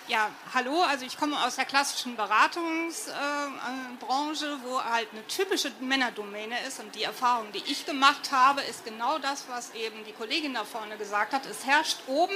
Ja, 0.07 0.29
hallo, 0.53 0.83
also 0.83 1.03
ich 1.03 1.17
komme 1.17 1.35
aus 1.43 1.55
der 1.55 1.65
klassischen 1.65 2.15
Beratungsbranche, 2.15 4.45
äh, 4.45 4.63
wo 4.63 4.83
halt 4.83 5.07
eine 5.11 5.25
typische 5.25 5.71
Männerdomäne 5.79 6.59
ist 6.67 6.79
und 6.79 6.93
die 6.93 7.03
Erfahrung, 7.03 7.51
die 7.51 7.63
ich 7.65 7.87
gemacht 7.87 8.31
habe, 8.31 8.61
ist 8.61 8.85
genau 8.85 9.17
das, 9.17 9.45
was 9.49 9.73
eben 9.73 10.05
die 10.05 10.13
Kollegin 10.13 10.53
da 10.53 10.63
vorne 10.63 10.95
gesagt 10.97 11.33
hat. 11.33 11.47
Es 11.47 11.65
herrscht 11.65 12.01
oben 12.05 12.35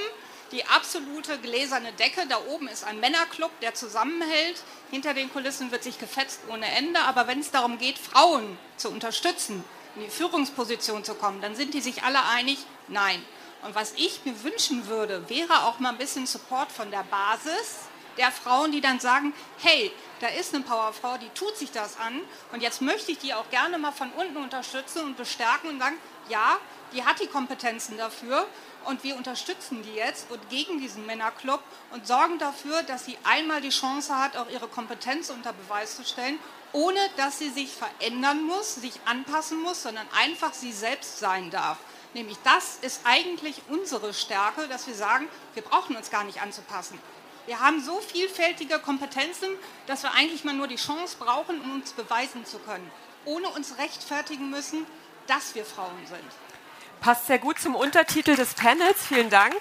die 0.54 0.66
absolute 0.66 1.40
gläserne 1.40 1.92
Decke. 1.94 2.26
Da 2.28 2.38
oben 2.48 2.68
ist 2.68 2.84
ein 2.84 3.00
Männerclub, 3.00 3.52
der 3.60 3.74
zusammenhält. 3.74 4.64
Hinter 4.92 5.14
den 5.14 5.32
Kulissen 5.34 5.72
wird 5.72 5.84
sich 5.84 6.00
gefetzt 6.00 6.42
ohne 6.50 6.68
Ende. 6.68 7.02
Aber 7.02 7.28
wenn 7.28 7.40
es 7.40 7.52
darum 7.52 7.78
geht, 7.78 7.98
Frauen 7.98 8.58
zu 8.78 8.90
unterstützen, 8.90 9.64
in 9.96 10.04
die 10.04 10.10
Führungsposition 10.10 11.04
zu 11.04 11.16
kommen, 11.16 11.42
dann 11.42 11.56
sind 11.56 11.74
die 11.74 11.82
sich 11.82 12.04
alle 12.04 12.24
einig, 12.26 12.60
nein. 12.88 13.24
Und 13.64 13.76
was 13.76 13.94
ich 13.94 14.22
mir 14.26 14.44
wünschen 14.44 14.88
würde, 14.88 15.30
wäre 15.30 15.64
auch 15.64 15.80
mal 15.80 15.90
ein 15.90 15.98
bisschen 15.98 16.28
Support 16.28 16.72
von 16.72 16.92
der 16.92 17.04
Basis 17.04 17.88
der 18.18 18.32
Frauen, 18.32 18.72
die 18.72 18.82
dann 18.82 19.00
sagen, 19.00 19.34
hey, 19.60 19.92
da 20.20 20.28
ist 20.28 20.54
eine 20.54 20.64
Powerfrau, 20.64 21.18
die 21.18 21.30
tut 21.30 21.58
sich 21.58 21.72
das 21.72 21.98
an 21.98 22.22
und 22.52 22.62
jetzt 22.62 22.82
möchte 22.82 23.12
ich 23.12 23.18
die 23.18 23.34
auch 23.34 23.50
gerne 23.50 23.78
mal 23.78 23.92
von 23.92 24.12
unten 24.12 24.38
unterstützen 24.38 25.04
und 25.04 25.18
bestärken 25.18 25.70
und 25.70 25.80
sagen, 25.80 25.98
ja, 26.30 26.58
die 26.94 27.04
hat 27.04 27.20
die 27.20 27.28
Kompetenzen 27.28 27.98
dafür 27.98 28.46
und 28.86 29.04
wir 29.04 29.16
unterstützen 29.16 29.84
die 29.84 29.94
jetzt 29.94 30.32
und 30.32 30.50
gegen 30.50 30.80
diesen 30.80 31.06
Männerclub 31.06 31.62
und 31.92 32.08
sorgen 32.08 32.40
dafür, 32.40 32.84
dass 32.84 33.06
sie 33.06 33.18
einmal 33.24 33.62
die 33.62 33.70
Chance 33.70 34.18
hat, 34.18 34.38
auch 34.38 34.50
ihre 34.50 34.68
Kompetenz 34.68 35.30
unter 35.30 35.54
Beweis 35.54 35.96
zu 35.96 36.04
stellen, 36.04 36.40
ohne 36.72 37.00
dass 37.18 37.40
sie 37.40 37.50
sich 37.50 37.72
verändern 37.72 38.44
muss, 38.44 38.76
sich 38.76 38.94
anpassen 39.06 39.62
muss, 39.62 39.84
sondern 39.84 40.08
einfach 40.18 40.54
sie 40.54 40.72
selbst 40.72 41.20
sein 41.20 41.52
darf. 41.52 41.78
Nämlich 42.14 42.38
das 42.44 42.78
ist 42.82 43.02
eigentlich 43.06 43.62
unsere 43.70 44.14
Stärke, 44.14 44.68
dass 44.68 44.88
wir 44.88 44.96
sagen, 44.96 45.28
wir 45.54 45.64
brauchen 45.64 45.96
uns 45.96 46.12
gar 46.12 46.24
nicht 46.24 46.42
anzupassen. 46.42 47.00
Wir 47.46 47.60
haben 47.60 47.84
so 47.84 48.00
vielfältige 48.00 48.80
Kompetenzen, 48.80 49.50
dass 49.88 50.04
wir 50.04 50.14
eigentlich 50.14 50.44
mal 50.44 50.54
nur 50.54 50.68
die 50.68 50.78
Chance 50.78 51.18
brauchen, 51.20 51.60
um 51.62 51.74
uns 51.74 51.92
beweisen 51.92 52.46
zu 52.46 52.58
können, 52.60 52.90
ohne 53.26 53.50
uns 53.50 53.78
rechtfertigen 53.78 54.50
müssen, 54.50 54.86
dass 55.28 55.54
wir 55.56 55.66
Frauen 55.66 56.06
sind. 56.08 56.43
Passt 57.04 57.28
sehr 57.28 57.38
gut 57.38 57.60
zum 57.60 57.76
Untertitel 57.76 58.38
des 58.38 58.54
Panels. 58.54 59.06
Vielen 59.06 59.30
Dank. 59.30 59.54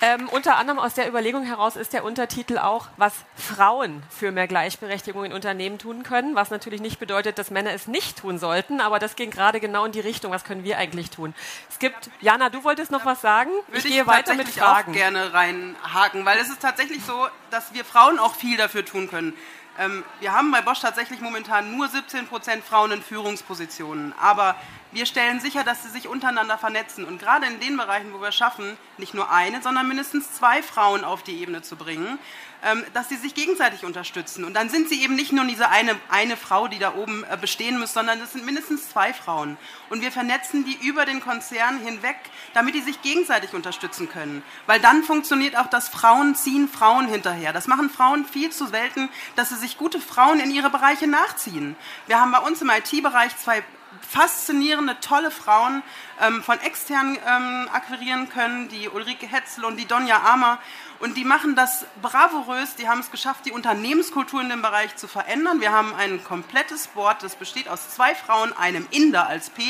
Ähm, 0.00 0.28
unter 0.28 0.56
anderem 0.56 0.80
aus 0.80 0.94
der 0.94 1.06
Überlegung 1.06 1.44
heraus 1.44 1.76
ist 1.76 1.92
der 1.92 2.02
Untertitel 2.02 2.58
auch, 2.58 2.88
was 2.96 3.12
Frauen 3.36 4.02
für 4.10 4.32
mehr 4.32 4.48
Gleichberechtigung 4.48 5.24
in 5.24 5.32
Unternehmen 5.32 5.78
tun 5.78 6.02
können, 6.02 6.34
was 6.34 6.50
natürlich 6.50 6.80
nicht 6.80 6.98
bedeutet, 6.98 7.38
dass 7.38 7.52
Männer 7.52 7.70
es 7.70 7.86
nicht 7.86 8.18
tun 8.18 8.36
sollten, 8.40 8.80
aber 8.80 8.98
das 8.98 9.14
ging 9.14 9.30
gerade 9.30 9.60
genau 9.60 9.84
in 9.84 9.92
die 9.92 10.00
Richtung, 10.00 10.32
was 10.32 10.42
können 10.42 10.64
wir 10.64 10.76
eigentlich 10.76 11.10
tun. 11.10 11.34
Es 11.70 11.78
gibt, 11.78 12.10
Jana, 12.20 12.50
du 12.50 12.64
wolltest 12.64 12.90
noch 12.90 13.04
was 13.04 13.20
sagen? 13.20 13.52
ich 13.72 13.84
gehe 13.84 14.04
weiter 14.08 14.34
mit 14.34 14.48
Fragen. 14.48 14.90
auch 14.90 14.96
gerne 14.96 15.32
reinhaken, 15.32 16.24
weil 16.24 16.38
es 16.40 16.48
ist 16.48 16.60
tatsächlich 16.60 17.04
so, 17.04 17.28
dass 17.52 17.72
wir 17.74 17.84
Frauen 17.84 18.18
auch 18.18 18.34
viel 18.34 18.56
dafür 18.56 18.84
tun 18.84 19.08
können. 19.08 19.34
Ähm, 19.78 20.04
wir 20.18 20.32
haben 20.32 20.50
bei 20.50 20.60
Bosch 20.60 20.80
tatsächlich 20.80 21.20
momentan 21.20 21.76
nur 21.76 21.86
17 21.86 22.26
Prozent 22.26 22.64
Frauen 22.64 22.90
in 22.90 23.02
Führungspositionen. 23.02 24.12
Aber 24.20 24.56
wir 24.92 25.06
stellen 25.06 25.40
sicher, 25.40 25.64
dass 25.64 25.82
sie 25.82 25.88
sich 25.88 26.08
untereinander 26.08 26.58
vernetzen. 26.58 27.04
Und 27.04 27.18
gerade 27.18 27.46
in 27.46 27.60
den 27.60 27.76
Bereichen, 27.76 28.12
wo 28.12 28.20
wir 28.20 28.32
schaffen, 28.32 28.76
nicht 28.98 29.14
nur 29.14 29.30
eine, 29.30 29.62
sondern 29.62 29.88
mindestens 29.88 30.32
zwei 30.32 30.62
Frauen 30.62 31.04
auf 31.04 31.22
die 31.22 31.40
Ebene 31.40 31.62
zu 31.62 31.76
bringen, 31.76 32.18
ähm, 32.62 32.84
dass 32.94 33.08
sie 33.08 33.16
sich 33.16 33.34
gegenseitig 33.34 33.84
unterstützen. 33.84 34.44
Und 34.44 34.54
dann 34.54 34.68
sind 34.68 34.88
sie 34.88 35.02
eben 35.02 35.16
nicht 35.16 35.32
nur 35.32 35.44
diese 35.44 35.68
eine, 35.70 35.96
eine 36.08 36.36
Frau, 36.36 36.68
die 36.68 36.78
da 36.78 36.94
oben 36.94 37.24
äh, 37.24 37.36
bestehen 37.36 37.78
muss, 37.78 37.92
sondern 37.92 38.20
es 38.20 38.32
sind 38.32 38.44
mindestens 38.44 38.88
zwei 38.90 39.12
Frauen. 39.12 39.56
Und 39.90 40.02
wir 40.02 40.12
vernetzen 40.12 40.64
die 40.64 40.86
über 40.86 41.04
den 41.04 41.20
Konzern 41.20 41.80
hinweg, 41.80 42.16
damit 42.54 42.74
die 42.74 42.82
sich 42.82 43.02
gegenseitig 43.02 43.54
unterstützen 43.54 44.08
können. 44.08 44.44
Weil 44.66 44.78
dann 44.78 45.02
funktioniert 45.02 45.56
auch 45.56 45.66
das 45.66 45.88
Frauen 45.88 46.34
ziehen 46.34 46.68
Frauen 46.68 47.08
hinterher. 47.08 47.52
Das 47.52 47.66
machen 47.66 47.90
Frauen 47.90 48.26
viel 48.26 48.50
zu 48.50 48.66
selten, 48.66 49.08
dass 49.36 49.48
sie 49.48 49.56
sich 49.56 49.78
gute 49.78 50.00
Frauen 50.00 50.38
in 50.38 50.50
ihre 50.50 50.70
Bereiche 50.70 51.06
nachziehen. 51.06 51.76
Wir 52.06 52.20
haben 52.20 52.32
bei 52.32 52.38
uns 52.38 52.62
im 52.62 52.70
IT-Bereich 52.70 53.36
zwei 53.38 53.64
faszinierende, 54.00 54.98
tolle 55.00 55.30
Frauen 55.30 55.82
ähm, 56.20 56.42
von 56.42 56.58
extern 56.60 57.18
ähm, 57.26 57.68
akquirieren 57.72 58.28
können, 58.28 58.68
die 58.68 58.88
Ulrike 58.88 59.26
Hetzel 59.26 59.64
und 59.64 59.76
die 59.76 59.86
Donja 59.86 60.22
Amer. 60.22 60.58
Und 61.00 61.16
die 61.16 61.24
machen 61.24 61.56
das 61.56 61.84
bravourös. 62.00 62.76
Die 62.76 62.88
haben 62.88 63.00
es 63.00 63.10
geschafft, 63.10 63.44
die 63.44 63.52
Unternehmenskultur 63.52 64.40
in 64.40 64.48
dem 64.48 64.62
Bereich 64.62 64.94
zu 64.96 65.08
verändern. 65.08 65.60
Wir 65.60 65.72
haben 65.72 65.94
ein 65.94 66.22
komplettes 66.22 66.86
Board, 66.88 67.22
das 67.22 67.34
besteht 67.34 67.68
aus 67.68 67.90
zwei 67.90 68.14
Frauen, 68.14 68.52
einem 68.56 68.86
Inder 68.90 69.26
als 69.26 69.50
P 69.50 69.62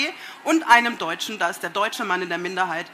und 0.45 0.69
einem 0.69 0.99
Deutschen. 0.99 1.39
Da 1.39 1.49
ist 1.49 1.63
der 1.63 1.71
deutsche 1.71 2.05
Mann 2.05 2.21
in 2.21 2.29
der 2.29 2.39
Minderheit. 2.39 2.87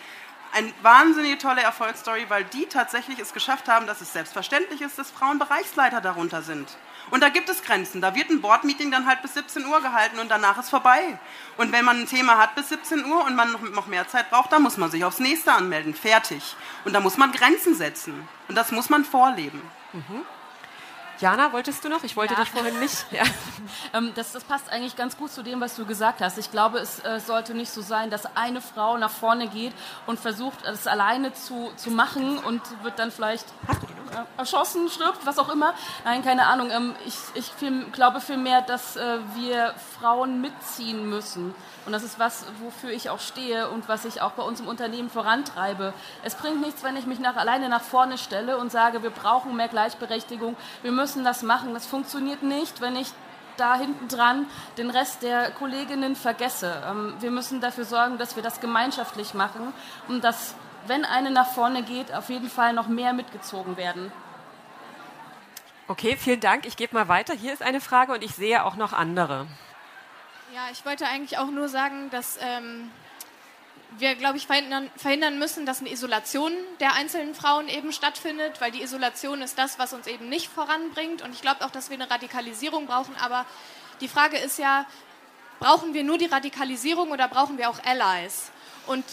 Eine 0.53 0.73
wahnsinnige 0.83 1.39
tolle 1.39 1.63
Erfolgsstory, 1.63 2.27
weil 2.29 2.45
die 2.45 2.67
tatsächlich 2.67 3.19
es 3.19 3.33
geschafft 3.33 3.69
haben, 3.69 3.87
dass 3.87 4.01
es 4.01 4.13
selbstverständlich 4.13 4.81
ist, 4.83 4.99
dass 4.99 5.11
Frauen 5.11 5.39
Bereichsleiter 5.39 6.01
darunter 6.01 6.43
sind. 6.43 6.69
Und 7.11 7.23
da 7.23 7.29
gibt 7.29 7.49
es 7.49 7.63
Grenzen. 7.63 8.01
Da 8.01 8.15
wird 8.15 8.31
ein 8.31 8.41
Board-Meeting 8.41 8.91
dann 8.91 9.07
halt 9.07 9.23
bis 9.23 9.35
17 9.35 9.65
Uhr 9.67 9.81
gehalten 9.81 10.19
und 10.19 10.31
danach 10.31 10.59
ist 10.59 10.71
vorbei. 10.71 11.19
Und 11.57 11.73
wenn 11.73 11.85
man 11.85 12.01
ein 12.01 12.07
Thema 12.07 12.39
hat 12.39 12.55
bis 12.55 12.69
17 12.69 13.05
Uhr 13.05 13.25
und 13.25 13.35
man 13.35 13.53
noch 13.75 13.87
mehr 13.87 14.07
Zeit 14.09 14.31
braucht, 14.31 14.53
dann 14.53 14.63
muss 14.63 14.77
man 14.77 14.91
sich 14.91 15.05
aufs 15.05 15.19
nächste 15.19 15.53
anmelden. 15.53 15.95
Fertig. 15.95 16.57
Und 16.85 16.93
da 16.93 17.01
muss 17.01 17.17
man 17.17 17.33
Grenzen 17.33 17.75
setzen. 17.75 18.29
Und 18.49 18.55
das 18.55 18.73
muss 18.73 18.91
man 18.91 19.05
vorleben. 19.05 19.63
Mhm. 19.93 20.23
Jana, 21.21 21.53
wolltest 21.53 21.85
du 21.85 21.89
noch? 21.89 22.05
Ich 22.05 22.17
wollte 22.17 22.35
ja. 22.35 22.41
dich 22.41 22.51
vorhin 22.51 22.79
nicht. 22.81 23.07
Ja. 23.11 23.25
Ähm, 23.93 24.13
das, 24.15 24.33
das, 24.33 24.45
passt 24.45 24.71
eigentlich 24.71 24.95
ganz 24.95 25.17
gut 25.17 25.33
zu 25.33 25.43
dem, 25.43 25.61
was 25.61 25.75
du 25.75 25.85
gesagt 25.85 26.21
hast. 26.21 26.39
Ich 26.39 26.51
glaube, 26.51 26.79
es 26.79 27.05
äh, 27.05 27.21
sollte 27.21 27.55
nicht 27.55 27.71
so 27.71 27.81
sein, 27.81 28.11
dass 28.11 28.37
eine 28.37 28.61
Frau 28.61 28.97
nach 28.99 29.11
vorne 29.11 29.49
geht 29.49 29.73
und 30.07 30.21
versucht, 30.21 30.65
es 30.65 30.87
alleine 30.87 31.33
zu, 31.33 31.71
zu 31.77 31.91
machen 31.91 32.39
und 32.39 32.61
wird 32.83 32.99
dann 32.99 33.11
vielleicht 33.11 33.47
äh, 34.13 34.39
erschossen, 34.39 34.89
stirbt, 34.89 35.27
was 35.27 35.39
auch 35.39 35.49
immer. 35.49 35.75
Nein, 36.05 36.23
keine 36.23 36.47
Ahnung. 36.47 36.71
Ähm, 36.71 36.95
ich, 37.07 37.17
ich 37.35 37.47
viel, 37.47 37.87
glaube 37.91 38.21
vielmehr, 38.21 38.63
dass 38.63 38.97
äh, 38.97 39.19
wir 39.35 39.75
Frauen 39.99 40.41
mitziehen 40.41 41.09
müssen. 41.09 41.55
Und 41.89 41.93
das 41.93 42.03
ist 42.03 42.19
was, 42.19 42.45
wofür 42.61 42.91
ich 42.91 43.09
auch 43.09 43.19
stehe 43.19 43.71
und 43.71 43.89
was 43.89 44.05
ich 44.05 44.21
auch 44.21 44.33
bei 44.33 44.43
uns 44.43 44.61
im 44.61 44.69
Unternehmen 44.69 45.09
vorantreibe. 45.09 45.95
Es 46.23 46.35
bringt 46.35 46.61
nichts, 46.61 46.85
wenn 46.85 46.99
ich 46.99 47.07
mich 47.07 47.19
nach, 47.19 47.37
alleine 47.37 47.71
nach 47.71 47.81
vorne 47.81 48.19
stelle 48.19 48.59
und 48.59 48.71
sage, 48.71 49.03
wir 49.03 49.09
brauchen 49.09 49.57
mehr 49.57 49.69
Gleichberechtigung, 49.69 50.55
wir 50.83 50.93
müssen 50.93 51.25
das 51.25 51.43
machen. 51.43 51.73
Das 51.73 51.87
funktioniert 51.87 52.43
nicht, 52.43 52.83
wenn 52.83 52.95
ich 52.95 53.09
da 53.57 53.75
hinten 53.77 54.07
dran 54.07 54.45
den 54.77 54.91
Rest 54.91 55.23
der 55.23 55.51
Kolleginnen 55.53 56.15
vergesse. 56.15 56.83
Ähm, 56.87 57.15
wir 57.21 57.31
müssen 57.31 57.63
dafür 57.63 57.87
sorgen, 57.87 58.19
dass 58.19 58.37
wir 58.37 58.43
das 58.43 58.61
gemeinschaftlich 58.61 59.33
machen 59.33 59.73
und 60.09 60.23
dass, 60.23 60.55
wenn 60.89 61.07
eine 61.07 61.31
nach 61.31 61.49
vorne 61.49 61.83
geht, 61.85 62.13
auf 62.13 62.29
jeden 62.29 62.51
Fall 62.51 62.75
noch 62.75 62.89
mehr 62.89 63.15
mitgezogen 63.15 63.79
werden. 63.79 64.13
Okay, 65.87 66.19
vielen 66.19 66.41
Dank. 66.41 66.67
Ich 66.67 66.77
gebe 66.77 66.95
mal 66.95 67.09
weiter. 67.09 67.33
Hier 67.33 67.55
ist 67.55 67.63
eine 67.63 67.81
Frage 67.81 68.13
und 68.13 68.23
ich 68.23 68.35
sehe 68.35 68.63
auch 68.63 68.77
noch 68.77 68.93
andere. 68.93 69.47
Ja, 70.59 70.73
ich 70.73 70.85
wollte 70.85 71.07
eigentlich 71.07 71.39
auch 71.39 71.53
nur 71.53 71.69
sagen, 71.69 72.11
dass 72.11 72.37
ähm, 72.43 72.91
wir, 73.97 74.17
glaube 74.17 74.39
ich, 74.39 74.49
verhindern, 74.49 74.91
verhindern, 74.97 75.39
müssen, 75.39 75.67
dass 75.67 75.79
eine 75.79 75.93
Isolation 75.93 76.51
der 76.81 76.95
einzelnen 76.95 77.33
Frauen 77.37 77.69
eben 77.69 77.93
stattfindet, 77.93 78.61
weil 78.61 78.73
die 78.73 78.83
Isolation 78.83 79.41
ist 79.41 79.57
das, 79.57 79.79
was 79.79 79.93
uns 79.93 80.09
eben 80.09 80.29
nicht 80.29 80.49
voranbringt. 80.49 81.23
Und 81.23 81.33
ich 81.33 81.43
glaube 81.43 81.65
auch, 81.65 81.71
dass 81.71 81.91
wir 81.91 81.95
eine 81.95 82.11
Radikalisierung 82.11 82.87
brauchen. 82.87 83.15
Aber 83.21 83.47
die 84.01 84.09
Frage 84.09 84.37
ist 84.37 84.59
ja, 84.59 84.85
brauchen 85.61 85.95
wir 85.95 86.03
nur 86.03 86.19
die 86.19 86.27
Radikalisierung 86.27 87.13
oder 87.13 87.29
brauchen 87.29 87.57
wir 87.57 87.71
auch 87.71 87.79
Allies? 87.85 88.51
Und 88.89 89.05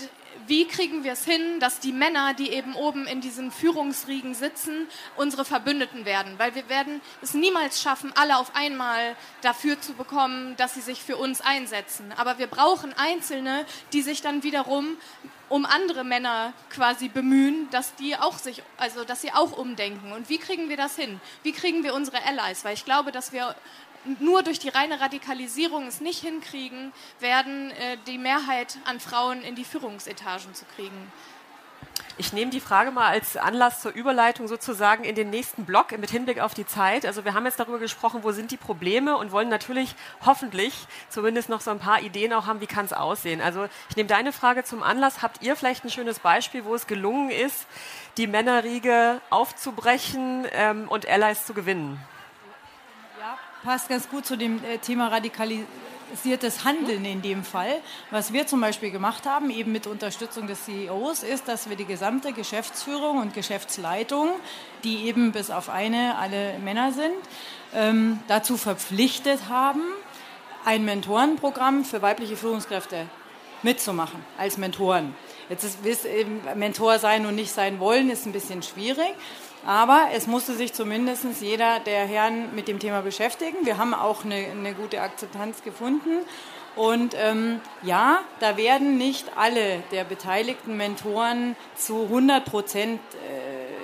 wie 0.47 0.67
kriegen 0.67 1.03
wir 1.03 1.13
es 1.13 1.25
hin, 1.25 1.59
dass 1.59 1.79
die 1.79 1.91
Männer, 1.91 2.33
die 2.33 2.51
eben 2.51 2.75
oben 2.75 3.07
in 3.07 3.21
diesen 3.21 3.51
Führungsriegen 3.51 4.33
sitzen, 4.33 4.87
unsere 5.15 5.45
Verbündeten 5.45 6.05
werden? 6.05 6.37
Weil 6.37 6.55
wir 6.55 6.69
werden 6.69 7.01
es 7.21 7.33
niemals 7.33 7.81
schaffen, 7.81 8.11
alle 8.15 8.37
auf 8.37 8.55
einmal 8.55 9.15
dafür 9.41 9.79
zu 9.79 9.93
bekommen, 9.93 10.55
dass 10.57 10.73
sie 10.75 10.81
sich 10.81 11.01
für 11.01 11.17
uns 11.17 11.41
einsetzen. 11.41 12.13
Aber 12.17 12.37
wir 12.37 12.47
brauchen 12.47 12.93
Einzelne, 12.97 13.65
die 13.93 14.01
sich 14.01 14.21
dann 14.21 14.43
wiederum 14.43 14.97
um 15.47 15.65
andere 15.65 16.03
Männer 16.03 16.53
quasi 16.69 17.07
bemühen, 17.07 17.69
dass 17.69 17.93
die 17.95 18.15
auch 18.15 18.37
sich, 18.37 18.63
also 18.77 19.03
dass 19.03 19.21
sie 19.21 19.31
auch 19.31 19.57
umdenken. 19.57 20.11
Und 20.11 20.29
wie 20.29 20.37
kriegen 20.37 20.69
wir 20.69 20.77
das 20.77 20.95
hin? 20.95 21.19
Wie 21.43 21.51
kriegen 21.51 21.83
wir 21.83 21.93
unsere 21.93 22.17
Allies? 22.23 22.65
Weil 22.65 22.73
ich 22.73 22.85
glaube, 22.85 23.11
dass 23.11 23.31
wir 23.31 23.55
nur 24.19 24.43
durch 24.43 24.59
die 24.59 24.69
reine 24.69 24.99
Radikalisierung 24.99 25.87
es 25.87 26.01
nicht 26.01 26.21
hinkriegen 26.21 26.93
werden, 27.19 27.71
äh, 27.71 27.97
die 28.07 28.17
Mehrheit 28.17 28.77
an 28.85 28.99
Frauen 28.99 29.41
in 29.41 29.55
die 29.55 29.65
Führungsetagen 29.65 30.53
zu 30.53 30.65
kriegen. 30.75 31.11
Ich 32.17 32.31
nehme 32.31 32.49
die 32.49 32.61
Frage 32.61 32.91
mal 32.91 33.07
als 33.07 33.35
Anlass 33.35 33.81
zur 33.81 33.91
Überleitung 33.91 34.47
sozusagen 34.47 35.03
in 35.03 35.15
den 35.15 35.29
nächsten 35.29 35.65
Block 35.65 35.97
mit 35.97 36.09
Hinblick 36.09 36.39
auf 36.39 36.53
die 36.53 36.65
Zeit. 36.65 37.05
Also 37.05 37.25
wir 37.25 37.33
haben 37.33 37.45
jetzt 37.45 37.59
darüber 37.59 37.77
gesprochen, 37.77 38.23
wo 38.23 38.31
sind 38.31 38.51
die 38.51 38.57
Probleme 38.57 39.17
und 39.17 39.33
wollen 39.33 39.49
natürlich 39.49 39.95
hoffentlich 40.25 40.73
zumindest 41.09 41.49
noch 41.49 41.59
so 41.59 41.71
ein 41.71 41.79
paar 41.79 42.01
Ideen 42.01 42.31
auch 42.31 42.45
haben, 42.45 42.61
wie 42.61 42.67
kann 42.67 42.85
es 42.85 42.93
aussehen. 42.93 43.41
Also 43.41 43.67
ich 43.89 43.97
nehme 43.97 44.07
deine 44.07 44.31
Frage 44.31 44.63
zum 44.63 44.81
Anlass. 44.81 45.21
Habt 45.21 45.43
ihr 45.43 45.57
vielleicht 45.57 45.83
ein 45.83 45.89
schönes 45.89 46.19
Beispiel, 46.19 46.63
wo 46.63 46.73
es 46.73 46.87
gelungen 46.87 47.31
ist, 47.31 47.67
die 48.17 48.27
Männerriege 48.27 49.19
aufzubrechen 49.29 50.47
ähm, 50.53 50.87
und 50.87 51.07
Allies 51.07 51.45
zu 51.45 51.53
gewinnen? 51.53 52.01
Passt 53.65 53.89
ganz 53.89 54.07
gut 54.09 54.25
zu 54.25 54.37
dem 54.37 54.63
äh, 54.63 54.77
Thema 54.77 55.07
Radikalisierung 55.07 55.67
organisiertes 56.05 56.63
Handeln 56.63 57.03
in 57.03 57.21
dem 57.21 57.43
Fall. 57.43 57.81
Was 58.11 58.31
wir 58.31 58.47
zum 58.47 58.61
Beispiel 58.61 58.91
gemacht 58.91 59.25
haben, 59.25 59.49
eben 59.49 59.71
mit 59.71 59.87
Unterstützung 59.87 60.47
des 60.47 60.65
CEOs, 60.65 61.23
ist, 61.23 61.47
dass 61.47 61.67
wir 61.67 61.75
die 61.75 61.85
gesamte 61.85 62.31
Geschäftsführung 62.31 63.19
und 63.19 63.33
Geschäftsleitung, 63.33 64.29
die 64.83 65.07
eben 65.07 65.31
bis 65.31 65.49
auf 65.49 65.67
eine 65.67 66.17
alle 66.17 66.57
Männer 66.59 66.91
sind, 66.93 67.15
ähm, 67.73 68.19
dazu 68.27 68.55
verpflichtet 68.55 69.49
haben, 69.49 69.81
ein 70.63 70.85
Mentorenprogramm 70.85 71.83
für 71.83 72.01
weibliche 72.01 72.37
Führungskräfte 72.37 73.07
mitzumachen 73.61 74.23
als 74.37 74.57
Mentoren. 74.57 75.15
Jetzt 75.49 75.63
ist 75.63 76.05
Mentor 76.55 76.99
sein 76.99 77.25
und 77.25 77.35
nicht 77.35 77.51
sein 77.51 77.79
wollen, 77.79 78.09
ist 78.09 78.25
ein 78.25 78.31
bisschen 78.31 78.63
schwierig. 78.63 79.15
Aber 79.65 80.09
es 80.13 80.27
musste 80.27 80.53
sich 80.53 80.73
zumindest 80.73 81.25
jeder 81.41 81.79
der 81.79 82.05
Herren 82.05 82.53
mit 82.53 82.67
dem 82.67 82.79
Thema 82.79 83.01
beschäftigen. 83.01 83.57
Wir 83.63 83.77
haben 83.77 83.93
auch 83.95 84.23
eine, 84.23 84.35
eine 84.35 84.73
gute 84.73 85.01
Akzeptanz 85.01 85.63
gefunden. 85.63 86.23
Und 86.75 87.15
ähm, 87.17 87.61
ja, 87.83 88.19
da 88.41 88.57
werden 88.57 88.97
nicht 88.97 89.37
alle 89.37 89.81
der 89.91 90.03
beteiligten 90.03 90.75
Mentoren 90.75 91.55
zu 91.75 92.03
100 92.03 92.43
Prozent 92.43 92.99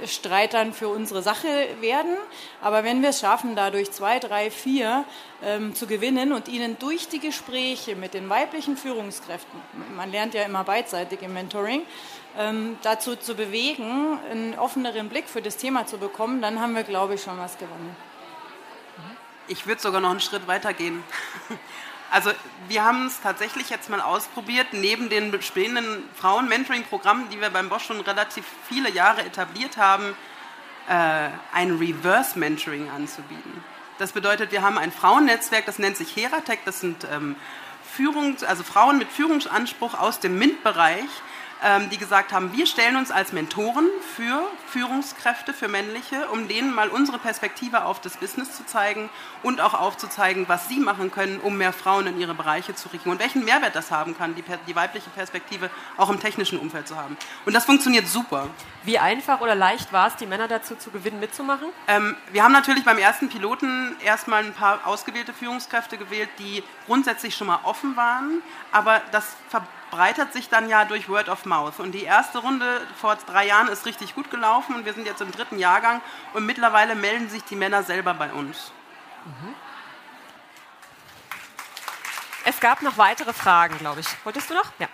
äh, 0.03 0.07
Streitern 0.07 0.73
für 0.73 0.89
unsere 0.89 1.21
Sache 1.21 1.47
werden. 1.79 2.17
Aber 2.61 2.83
wenn 2.83 3.01
wir 3.01 3.09
es 3.09 3.21
schaffen, 3.21 3.55
dadurch 3.55 3.91
zwei, 3.91 4.19
drei, 4.19 4.51
vier 4.51 5.05
ähm, 5.43 5.73
zu 5.73 5.87
gewinnen 5.87 6.33
und 6.33 6.47
ihnen 6.47 6.77
durch 6.79 7.07
die 7.07 7.19
Gespräche 7.19 7.95
mit 7.95 8.13
den 8.13 8.29
weiblichen 8.29 8.77
Führungskräften, 8.77 9.59
man 9.95 10.11
lernt 10.11 10.33
ja 10.33 10.43
immer 10.43 10.63
beidseitig 10.63 11.21
im 11.21 11.33
Mentoring, 11.33 11.83
ähm, 12.37 12.77
dazu 12.81 13.15
zu 13.15 13.35
bewegen, 13.35 14.19
einen 14.29 14.57
offeneren 14.57 15.09
Blick 15.09 15.27
für 15.27 15.41
das 15.41 15.57
Thema 15.57 15.85
zu 15.85 15.97
bekommen, 15.97 16.41
dann 16.41 16.59
haben 16.59 16.75
wir, 16.75 16.83
glaube 16.83 17.15
ich, 17.15 17.23
schon 17.23 17.37
was 17.37 17.57
gewonnen. 17.57 17.95
Ich 19.47 19.67
würde 19.67 19.81
sogar 19.81 20.01
noch 20.01 20.11
einen 20.11 20.19
Schritt 20.19 20.47
weiter 20.47 20.73
gehen. 20.73 21.03
Also 22.13 22.29
wir 22.67 22.83
haben 22.83 23.07
es 23.07 23.21
tatsächlich 23.21 23.69
jetzt 23.69 23.89
mal 23.89 24.01
ausprobiert, 24.01 24.73
neben 24.73 25.07
den 25.07 25.31
bestehenden 25.31 26.03
Frauen-Mentoring-Programmen, 26.15 27.29
die 27.29 27.39
wir 27.39 27.49
beim 27.49 27.69
Bosch 27.69 27.85
schon 27.85 28.01
relativ 28.01 28.43
viele 28.67 28.89
Jahre 28.89 29.21
etabliert 29.21 29.77
haben, 29.77 30.13
äh, 30.89 31.29
ein 31.53 31.77
Reverse-Mentoring 31.77 32.89
anzubieten. 32.89 33.63
Das 33.97 34.11
bedeutet, 34.11 34.51
wir 34.51 34.61
haben 34.61 34.77
ein 34.77 34.91
Frauennetzwerk, 34.91 35.65
das 35.65 35.79
nennt 35.79 35.95
sich 35.95 36.13
Heratec, 36.13 36.65
das 36.65 36.81
sind 36.81 37.07
ähm, 37.09 37.37
Führungs-, 37.95 38.43
also 38.43 38.63
Frauen 38.63 38.97
mit 38.97 39.09
Führungsanspruch 39.09 39.93
aus 39.93 40.19
dem 40.19 40.37
MINT-Bereich, 40.37 41.09
die 41.91 41.99
gesagt 41.99 42.33
haben, 42.33 42.53
wir 42.53 42.65
stellen 42.65 42.95
uns 42.95 43.11
als 43.11 43.33
Mentoren 43.33 43.87
für 44.15 44.41
Führungskräfte, 44.65 45.53
für 45.53 45.67
männliche, 45.67 46.27
um 46.29 46.47
denen 46.47 46.73
mal 46.73 46.89
unsere 46.89 47.19
Perspektive 47.19 47.85
auf 47.85 48.01
das 48.01 48.17
Business 48.17 48.57
zu 48.57 48.65
zeigen 48.65 49.11
und 49.43 49.61
auch 49.61 49.75
aufzuzeigen, 49.75 50.49
was 50.49 50.69
sie 50.69 50.79
machen 50.79 51.11
können, 51.11 51.39
um 51.39 51.57
mehr 51.57 51.71
Frauen 51.71 52.07
in 52.07 52.19
ihre 52.19 52.33
Bereiche 52.33 52.73
zu 52.73 52.89
richten 52.89 53.11
und 53.11 53.19
welchen 53.19 53.45
Mehrwert 53.45 53.75
das 53.75 53.91
haben 53.91 54.17
kann, 54.17 54.33
die, 54.33 54.43
die 54.67 54.75
weibliche 54.75 55.11
Perspektive 55.11 55.69
auch 55.97 56.09
im 56.09 56.19
technischen 56.19 56.57
Umfeld 56.57 56.87
zu 56.87 56.97
haben. 56.97 57.15
Und 57.45 57.53
das 57.53 57.65
funktioniert 57.65 58.07
super. 58.07 58.47
Wie 58.83 58.97
einfach 58.97 59.41
oder 59.41 59.53
leicht 59.53 59.93
war 59.93 60.07
es, 60.07 60.15
die 60.15 60.25
Männer 60.25 60.47
dazu 60.47 60.75
zu 60.75 60.89
gewinnen, 60.89 61.19
mitzumachen? 61.19 61.67
Ähm, 61.87 62.15
wir 62.31 62.43
haben 62.43 62.53
natürlich 62.53 62.83
beim 62.83 62.97
ersten 62.97 63.29
Piloten 63.29 63.95
erstmal 64.03 64.43
ein 64.43 64.53
paar 64.53 64.87
ausgewählte 64.87 65.33
Führungskräfte 65.33 65.97
gewählt, 65.97 66.29
die 66.39 66.63
grundsätzlich 66.87 67.35
schon 67.35 67.47
mal 67.47 67.59
offen 67.63 67.95
waren, 67.95 68.41
aber 68.71 69.01
das 69.11 69.35
verbreitert 69.91 70.31
sich 70.31 70.47
dann 70.47 70.69
ja 70.69 70.85
durch 70.85 71.09
Word 71.09 71.27
of 71.27 71.45
Mouth. 71.45 71.79
Und 71.79 71.91
die 71.91 72.03
erste 72.03 72.37
Runde 72.37 72.81
vor 72.95 73.17
drei 73.17 73.45
Jahren 73.47 73.67
ist 73.67 73.85
richtig 73.85 74.15
gut 74.15 74.31
gelaufen 74.31 74.73
und 74.73 74.85
wir 74.85 74.93
sind 74.93 75.05
jetzt 75.05 75.21
im 75.21 75.31
dritten 75.31 75.59
Jahrgang 75.59 76.01
und 76.33 76.45
mittlerweile 76.45 76.95
melden 76.95 77.29
sich 77.29 77.43
die 77.43 77.57
Männer 77.57 77.83
selber 77.83 78.13
bei 78.13 78.31
uns. 78.31 78.71
Mhm. 79.25 79.53
Es 82.45 82.59
gab 82.61 82.81
noch 82.81 82.97
weitere 82.97 83.33
Fragen, 83.33 83.77
glaube 83.79 83.99
ich. 83.99 84.07
Wolltest 84.23 84.49
du 84.49 84.53
noch? 84.53 84.71
Ja. 84.79 84.87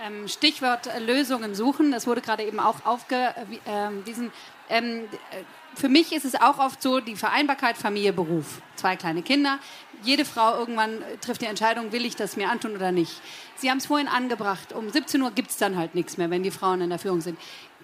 Ähm, 0.00 0.26
Stichwort 0.26 0.88
Lösungen 0.98 1.54
suchen, 1.54 1.92
das 1.92 2.08
wurde 2.08 2.20
gerade 2.20 2.42
eben 2.42 2.58
auch 2.58 2.84
aufgewiesen. 2.84 4.32
Ähm, 4.72 5.04
äh, 5.30 5.44
für 5.74 5.88
mich 5.88 6.12
ist 6.12 6.24
es 6.24 6.34
auch 6.34 6.58
oft 6.58 6.82
so, 6.82 7.00
die 7.00 7.14
Vereinbarkeit 7.14 7.76
Familie, 7.76 8.12
Beruf. 8.12 8.62
Zwei 8.76 8.96
kleine 8.96 9.22
Kinder. 9.22 9.58
Jede 10.02 10.24
Frau 10.24 10.58
irgendwann 10.58 10.98
trifft 11.20 11.42
die 11.42 11.46
Entscheidung, 11.46 11.92
will 11.92 12.04
ich 12.04 12.16
das 12.16 12.36
mir 12.36 12.50
antun 12.50 12.74
oder 12.74 12.90
nicht. 12.90 13.20
Sie 13.56 13.70
haben 13.70 13.78
es 13.78 13.86
vorhin 13.86 14.08
angebracht, 14.08 14.72
um 14.72 14.90
17 14.90 15.20
Uhr 15.22 15.30
gibt 15.30 15.50
es 15.50 15.58
dann 15.58 15.76
halt 15.76 15.94
nichts 15.94 16.16
mehr, 16.16 16.30
wenn 16.30 16.42
die 16.42 16.50
Frauen 16.50 16.80
in 16.80 16.90
der 16.90 16.98
Führung 16.98 17.20
sind. 17.20 17.38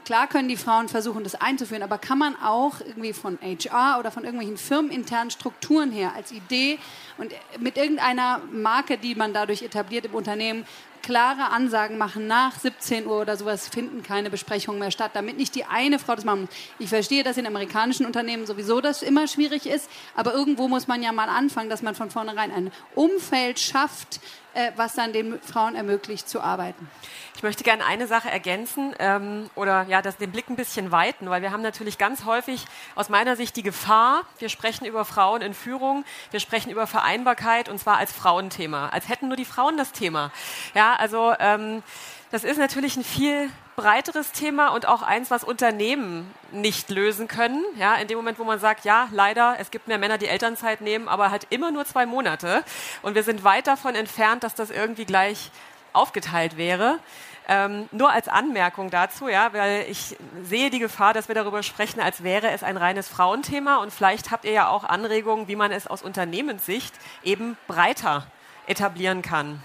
Klar 0.05 0.27
können 0.27 0.49
die 0.49 0.57
Frauen 0.57 0.89
versuchen, 0.89 1.23
das 1.23 1.35
einzuführen, 1.35 1.83
aber 1.83 1.99
kann 1.99 2.19
man 2.19 2.35
auch 2.43 2.81
irgendwie 2.81 3.13
von 3.13 3.39
HR 3.43 3.99
oder 3.99 4.11
von 4.11 4.25
irgendwelchen 4.25 4.57
firmeninternen 4.57 5.31
Strukturen 5.31 5.93
her 5.93 6.15
als 6.17 6.33
Idee 6.33 6.79
und 7.19 7.33
mit 7.59 7.77
irgendeiner 7.77 8.41
Marke, 8.51 8.97
die 8.97 9.15
man 9.15 9.35
dadurch 9.35 9.63
etabliert 9.63 10.07
im 10.07 10.15
Unternehmen, 10.15 10.65
klare 11.03 11.51
Ansagen 11.51 11.99
machen, 11.99 12.27
nach 12.27 12.59
17 12.59 13.07
Uhr 13.07 13.21
oder 13.21 13.37
sowas 13.37 13.69
finden 13.69 14.03
keine 14.03 14.31
Besprechungen 14.31 14.81
mehr 14.81 14.91
statt, 14.91 15.13
damit 15.15 15.37
nicht 15.37 15.55
die 15.55 15.65
eine 15.65 15.99
Frau 15.99 16.15
das 16.15 16.25
machen 16.25 16.43
muss. 16.43 16.51
Ich 16.79 16.89
verstehe, 16.89 17.23
dass 17.23 17.37
in 17.37 17.47
amerikanischen 17.47 18.07
Unternehmen 18.07 18.47
sowieso 18.47 18.81
das 18.81 19.03
immer 19.03 19.27
schwierig 19.27 19.67
ist, 19.67 19.91
aber 20.15 20.35
irgendwo 20.35 20.69
muss 20.69 20.87
man 20.87 21.03
ja 21.03 21.13
mal 21.13 21.29
anfangen, 21.29 21.71
dass 21.71 21.83
man 21.83 21.95
von 21.95 22.11
vornherein 22.11 22.53
ein 22.53 22.73
Umfeld 22.95 23.59
schafft, 23.59 24.21
äh, 24.55 24.73
was 24.77 24.95
dann 24.95 25.13
den 25.13 25.41
Frauen 25.41 25.75
ermöglicht 25.75 26.29
zu 26.29 26.41
arbeiten. 26.41 26.89
Ich 27.37 27.45
möchte 27.45 27.63
gerne 27.63 27.85
eine 27.85 28.09
Sache 28.09 28.29
ergänzen 28.29 28.93
ähm, 28.99 29.49
oder 29.55 29.85
ja, 29.85 30.03
das, 30.03 30.17
den 30.17 30.33
Blick 30.33 30.51
ein 30.51 30.57
bisschen 30.57 30.91
weiten, 30.91 31.31
weil 31.31 31.41
wir 31.43 31.53
haben 31.53 31.63
natürlich 31.63 31.97
ganz 31.97 32.25
häufig 32.25 32.65
aus 32.97 33.11
meiner 33.11 33.37
Sicht 33.37 33.55
die 33.55 33.63
Gefahr, 33.63 34.23
wir 34.41 34.49
sprechen 34.49 34.87
über 34.87 35.05
Frauen 35.05 35.43
in 35.43 35.55
Führung, 35.55 36.05
wir 36.33 36.41
sprechen 36.41 36.71
über 36.71 36.89
Vereinbarkeit 36.89 37.69
und 37.69 37.79
zwar 37.79 37.99
als 37.99 38.13
Frauenthema, 38.13 38.89
als 38.89 39.09
hätten 39.09 39.29
nur 39.29 39.37
die 39.37 39.45
Frauen 39.45 39.77
das 39.77 39.93
Thema. 39.93 40.33
Ja, 40.75 40.88
also 40.95 41.35
ähm, 41.39 41.83
das 42.31 42.45
ist 42.45 42.59
natürlich 42.59 42.97
ein 42.97 43.05
viel 43.05 43.51
breiteres 43.77 44.33
Thema 44.33 44.69
und 44.69 44.87
auch 44.87 45.03
eins, 45.03 45.31
was 45.31 45.45
Unternehmen 45.45 46.33
nicht 46.51 46.91
lösen 46.91 47.29
können. 47.29 47.65
Ja, 47.77 47.95
in 47.95 48.09
dem 48.09 48.19
Moment, 48.19 48.39
wo 48.39 48.45
man 48.45 48.59
sagt, 48.59 48.85
ja, 48.85 49.09
leider, 49.13 49.57
es 49.61 49.71
gibt 49.71 49.89
mehr 49.89 49.99
Männer, 49.99 50.19
die 50.19 50.27
Elternzeit 50.27 50.81
nehmen, 50.81 51.09
aber 51.09 51.31
halt 51.31 51.47
immer 51.51 51.71
nur 51.71 51.85
zwei 51.85 52.05
Monate. 52.05 52.65
Und 53.03 53.15
wir 53.15 53.23
sind 53.23 53.45
weit 53.45 53.67
davon 53.67 53.95
entfernt, 53.95 54.43
dass 54.43 54.55
das 54.55 54.71
irgendwie 54.71 55.05
gleich 55.05 55.51
aufgeteilt 55.93 56.57
wäre. 56.57 56.99
Ähm, 57.51 57.89
nur 57.93 58.11
als 58.11 58.29
Anmerkung 58.29 58.91
dazu, 58.91 59.29
ja, 59.29 59.55
weil 59.55 59.87
ich 59.89 60.17
sehe 60.43 60.69
die 60.69 60.81
Gefahr, 60.81 61.15
dass 61.15 61.29
wir 61.29 61.35
darüber 61.35 61.63
sprechen, 61.63 61.99
als 61.99 62.23
wäre 62.23 62.51
es 62.51 62.63
ein 62.63 62.77
reines 62.77 63.09
Frauenthema 63.09 63.77
und 63.79 63.91
vielleicht 63.91 64.31
habt 64.31 64.45
ihr 64.45 64.53
ja 64.53 64.69
auch 64.69 64.85
Anregungen, 64.85 65.49
wie 65.49 65.57
man 65.57 65.73
es 65.73 65.87
aus 65.87 66.03
Unternehmenssicht 66.03 66.93
eben 67.23 67.57
breiter 67.67 68.27
etablieren 68.67 69.23
kann. 69.23 69.63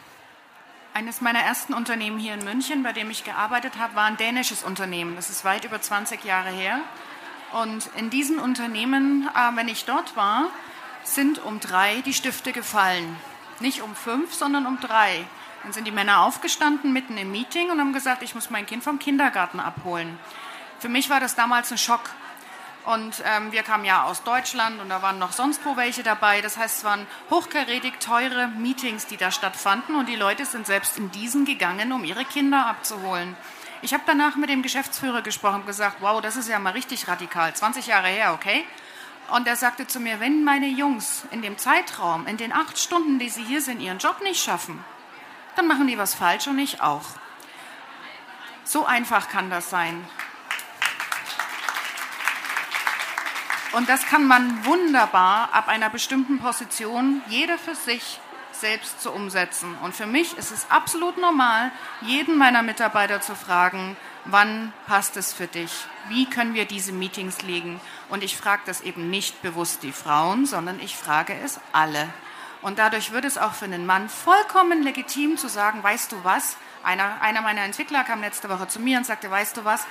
Eines 0.95 1.21
meiner 1.21 1.39
ersten 1.39 1.73
Unternehmen 1.73 2.19
hier 2.19 2.35
in 2.35 2.43
München, 2.43 2.83
bei 2.83 2.93
dem 2.93 3.09
ich 3.09 3.23
gearbeitet 3.23 3.79
habe, 3.79 3.95
war 3.95 4.05
ein 4.05 4.17
dänisches 4.17 4.61
Unternehmen. 4.61 5.15
Das 5.15 5.31
ist 5.31 5.43
weit 5.43 5.65
über 5.65 5.81
20 5.81 6.23
Jahre 6.23 6.49
her. 6.49 6.81
Und 7.51 7.89
in 7.97 8.11
diesen 8.11 8.37
Unternehmen, 8.37 9.27
äh, 9.33 9.55
wenn 9.55 9.67
ich 9.67 9.85
dort 9.85 10.15
war, 10.15 10.49
sind 11.03 11.43
um 11.43 11.59
drei 11.59 12.01
die 12.01 12.13
Stifte 12.13 12.51
gefallen. 12.51 13.15
Nicht 13.59 13.81
um 13.81 13.95
fünf, 13.95 14.35
sondern 14.35 14.67
um 14.67 14.79
drei. 14.79 15.25
Dann 15.63 15.73
sind 15.73 15.85
die 15.85 15.91
Männer 15.91 16.21
aufgestanden 16.21 16.93
mitten 16.93 17.17
im 17.17 17.31
Meeting 17.31 17.71
und 17.71 17.79
haben 17.79 17.93
gesagt, 17.93 18.21
ich 18.21 18.35
muss 18.35 18.51
mein 18.51 18.67
Kind 18.67 18.83
vom 18.83 18.99
Kindergarten 18.99 19.59
abholen. 19.59 20.19
Für 20.77 20.89
mich 20.89 21.09
war 21.09 21.19
das 21.19 21.33
damals 21.33 21.71
ein 21.71 21.79
Schock. 21.79 22.11
Und 22.85 23.23
ähm, 23.25 23.51
wir 23.53 23.63
kamen 23.63 23.85
ja 23.85 24.03
aus 24.03 24.23
Deutschland 24.23 24.81
und 24.81 24.89
da 24.89 25.01
waren 25.01 25.17
noch 25.17 25.31
sonst 25.31 25.63
wo 25.65 25.77
welche 25.77 26.03
dabei. 26.03 26.41
Das 26.41 26.57
heißt, 26.57 26.79
es 26.79 26.83
waren 26.83 27.07
hochkarätig 27.29 27.93
teure 27.99 28.47
Meetings, 28.49 29.07
die 29.07 29.15
da 29.15 29.31
stattfanden 29.31 29.95
und 29.95 30.09
die 30.09 30.17
Leute 30.17 30.45
sind 30.45 30.67
selbst 30.67 30.97
in 30.97 31.09
diesen 31.11 31.45
gegangen, 31.45 31.93
um 31.93 32.03
ihre 32.03 32.25
Kinder 32.25 32.65
abzuholen. 32.65 33.37
Ich 33.81 33.93
habe 33.93 34.03
danach 34.05 34.35
mit 34.35 34.49
dem 34.49 34.63
Geschäftsführer 34.63 35.21
gesprochen 35.21 35.61
und 35.61 35.65
gesagt, 35.65 35.97
wow, 36.01 36.21
das 36.21 36.35
ist 36.35 36.49
ja 36.49 36.59
mal 36.59 36.73
richtig 36.73 37.07
radikal, 37.07 37.53
20 37.53 37.87
Jahre 37.87 38.07
her, 38.07 38.33
okay? 38.33 38.65
Und 39.29 39.47
er 39.47 39.55
sagte 39.55 39.87
zu 39.87 39.99
mir, 39.99 40.19
wenn 40.19 40.43
meine 40.43 40.67
Jungs 40.67 41.23
in 41.31 41.41
dem 41.41 41.57
Zeitraum, 41.57 42.27
in 42.27 42.37
den 42.37 42.51
acht 42.51 42.77
Stunden, 42.77 43.19
die 43.19 43.29
sie 43.29 43.43
hier 43.43 43.61
sind, 43.61 43.79
ihren 43.79 43.97
Job 43.97 44.21
nicht 44.21 44.43
schaffen, 44.43 44.83
dann 45.55 45.67
machen 45.67 45.87
die 45.87 45.97
was 45.97 46.13
falsch 46.13 46.47
und 46.47 46.59
ich 46.59 46.81
auch. 46.81 47.05
So 48.65 48.85
einfach 48.85 49.29
kann 49.29 49.49
das 49.49 49.69
sein. 49.69 50.05
Und 53.73 53.89
das 53.89 54.05
kann 54.05 54.27
man 54.27 54.65
wunderbar 54.65 55.49
ab 55.51 55.67
einer 55.67 55.89
bestimmten 55.89 56.39
Position, 56.39 57.21
jeder 57.27 57.57
für 57.57 57.75
sich, 57.75 58.19
selbst 58.51 59.01
zu 59.01 59.11
umsetzen. 59.11 59.75
Und 59.83 59.95
für 59.95 60.05
mich 60.05 60.37
ist 60.37 60.51
es 60.51 60.69
absolut 60.69 61.17
normal, 61.17 61.71
jeden 62.01 62.37
meiner 62.37 62.61
Mitarbeiter 62.61 63.19
zu 63.19 63.35
fragen, 63.35 63.97
wann 64.25 64.71
passt 64.87 65.17
es 65.17 65.33
für 65.33 65.47
dich? 65.47 65.71
Wie 66.07 66.29
können 66.29 66.53
wir 66.53 66.65
diese 66.65 66.91
Meetings 66.91 67.41
legen? 67.41 67.81
Und 68.09 68.23
ich 68.23 68.37
frage 68.37 68.61
das 68.65 68.81
eben 68.81 69.09
nicht 69.09 69.41
bewusst 69.41 69.81
die 69.81 69.91
Frauen, 69.91 70.45
sondern 70.45 70.79
ich 70.79 70.95
frage 70.95 71.33
es 71.43 71.59
alle. 71.71 72.07
Und 72.61 72.79
dadurch 72.79 73.11
wird 73.11 73.25
es 73.25 73.37
auch 73.37 73.53
für 73.53 73.65
einen 73.65 73.85
Mann 73.85 74.07
vollkommen 74.07 74.83
legitim 74.83 75.37
zu 75.37 75.49
sagen, 75.49 75.83
weißt 75.83 76.11
du 76.11 76.23
was? 76.23 76.55
Einer, 76.83 77.21
einer 77.21 77.41
meiner 77.41 77.61
Entwickler 77.61 78.03
kam 78.03 78.21
letzte 78.21 78.49
Woche 78.49 78.67
zu 78.67 78.79
mir 78.79 78.97
und 78.97 79.05
sagte, 79.05 79.29
weißt 79.29 79.57
du 79.57 79.65
was? 79.65 79.85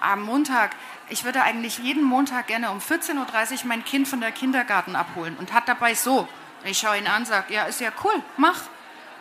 Am 0.00 0.22
Montag, 0.22 0.76
ich 1.08 1.24
würde 1.24 1.42
eigentlich 1.42 1.78
jeden 1.78 2.02
Montag 2.02 2.46
gerne 2.46 2.70
um 2.70 2.78
14.30 2.78 3.16
Uhr 3.16 3.58
mein 3.64 3.84
Kind 3.84 4.08
von 4.08 4.20
der 4.20 4.32
Kindergarten 4.32 4.96
abholen 4.96 5.36
und 5.38 5.52
hat 5.52 5.68
dabei 5.68 5.94
so 5.94 6.28
Ich 6.64 6.78
schaue 6.78 6.98
ihn 6.98 7.06
an, 7.06 7.24
sage, 7.24 7.54
ja, 7.54 7.64
ist 7.64 7.80
ja 7.80 7.90
cool, 8.04 8.22
mach. 8.36 8.60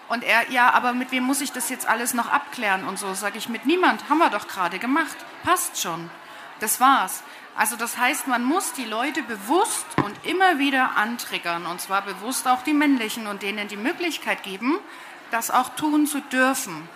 Und 0.09 0.23
er, 0.23 0.49
ja, 0.49 0.71
aber 0.71 0.93
mit 0.93 1.11
wem 1.11 1.23
muss 1.23 1.41
ich 1.41 1.51
das 1.51 1.69
jetzt 1.69 1.87
alles 1.87 2.13
noch 2.13 2.31
abklären 2.31 2.87
und 2.87 2.97
so? 2.97 3.13
Sage 3.13 3.37
ich, 3.37 3.49
mit 3.49 3.65
niemand, 3.65 4.09
haben 4.09 4.19
wir 4.19 4.29
doch 4.29 4.47
gerade 4.47 4.79
gemacht, 4.79 5.17
passt 5.43 5.81
schon. 5.81 6.09
Das 6.59 6.79
war's. 6.79 7.23
Also 7.55 7.75
das 7.75 7.97
heißt, 7.97 8.27
man 8.27 8.43
muss 8.43 8.73
die 8.73 8.85
Leute 8.85 9.23
bewusst 9.23 9.85
und 10.03 10.15
immer 10.25 10.59
wieder 10.59 10.95
antriggern, 10.95 11.65
und 11.65 11.81
zwar 11.81 12.03
bewusst 12.03 12.47
auch 12.47 12.61
die 12.63 12.73
männlichen 12.73 13.27
und 13.27 13.41
denen 13.41 13.67
die 13.67 13.77
Möglichkeit 13.77 14.43
geben, 14.43 14.79
das 15.31 15.51
auch 15.51 15.69
tun 15.69 16.07
zu 16.07 16.21
dürfen 16.21 16.87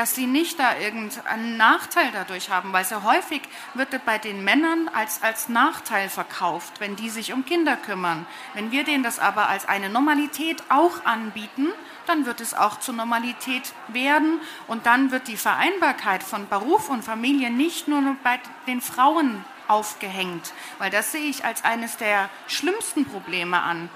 dass 0.00 0.14
sie 0.14 0.26
nicht 0.26 0.58
da 0.58 0.78
irgendeinen 0.78 1.58
Nachteil 1.58 2.08
dadurch 2.14 2.48
haben, 2.48 2.72
weil 2.72 2.86
sehr 2.86 3.02
häufig 3.02 3.42
wird 3.74 3.90
bei 4.06 4.16
den 4.16 4.42
Männern 4.42 4.88
als, 4.94 5.22
als 5.22 5.50
Nachteil 5.50 6.08
verkauft, 6.08 6.80
wenn 6.80 6.96
die 6.96 7.10
sich 7.10 7.34
um 7.34 7.44
Kinder 7.44 7.76
kümmern. 7.76 8.24
Wenn 8.54 8.70
wir 8.70 8.84
denen 8.84 9.02
das 9.04 9.18
aber 9.18 9.50
als 9.50 9.68
eine 9.68 9.90
Normalität 9.90 10.62
auch 10.70 11.04
anbieten, 11.04 11.68
dann 12.06 12.24
wird 12.24 12.40
es 12.40 12.54
auch 12.54 12.80
zur 12.80 12.94
Normalität 12.94 13.74
werden 13.88 14.40
und 14.68 14.86
dann 14.86 15.10
wird 15.10 15.28
die 15.28 15.36
Vereinbarkeit 15.36 16.22
von 16.22 16.48
Beruf 16.48 16.88
und 16.88 17.04
Familie 17.04 17.50
nicht 17.50 17.86
nur 17.86 18.16
bei 18.24 18.40
den 18.66 18.80
Frauen 18.80 19.44
aufgehängt, 19.68 20.54
weil 20.78 20.90
das 20.90 21.12
sehe 21.12 21.28
ich 21.28 21.44
als 21.44 21.62
eines 21.62 21.98
der 21.98 22.30
schlimmsten 22.48 23.04
Probleme 23.04 23.60
an. 23.60 23.90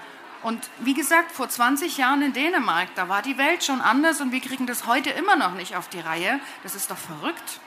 Und 0.45 0.69
wie 0.81 0.93
gesagt, 0.93 1.33
vor 1.33 1.49
20 1.49 1.97
Jahren 1.97 2.21
in 2.21 2.35
Dänemark, 2.35 2.89
da 2.97 3.09
war 3.09 3.23
die 3.23 3.39
Welt 3.39 3.65
schon 3.65 3.81
anders 3.81 4.21
und 4.21 4.31
wir 4.31 4.41
kriegen 4.41 4.67
das 4.67 4.87
heute 4.87 5.09
immer 5.09 5.37
noch 5.37 5.55
nicht 5.55 5.75
auf 5.75 5.89
die 5.89 6.01
Reihe. 6.01 6.39
Das 6.63 6.75
ist 6.75 6.91
doch 6.91 6.99
verrückt. 6.99 7.61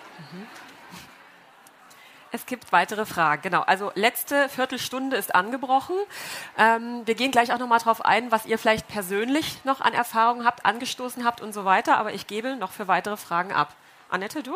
Es 2.32 2.46
gibt 2.46 2.72
weitere 2.72 3.08
Fragen. 3.08 3.42
Genau. 3.42 3.62
Also 3.62 3.92
letzte 3.96 4.48
Viertelstunde 4.48 5.18
ist 5.18 5.34
angebrochen. 5.34 5.96
Ähm, 6.56 7.02
wir 7.06 7.16
gehen 7.16 7.32
gleich 7.32 7.52
auch 7.52 7.58
noch 7.58 7.68
mal 7.68 7.80
darauf 7.80 8.06
ein, 8.06 8.32
was 8.32 8.46
ihr 8.46 8.60
vielleicht 8.60 8.88
persönlich 8.88 9.60
noch 9.64 9.82
an 9.82 9.94
Erfahrungen 9.94 10.46
habt, 10.46 10.64
angestoßen 10.64 11.26
habt 11.26 11.42
und 11.42 11.54
so 11.54 11.66
weiter. 11.66 11.98
Aber 11.98 12.14
ich 12.14 12.28
gebe 12.28 12.58
noch 12.58 12.72
für 12.72 12.88
weitere 12.88 13.18
Fragen 13.18 13.54
ab. 13.54 13.76
Annette, 14.10 14.44
du? 14.44 14.56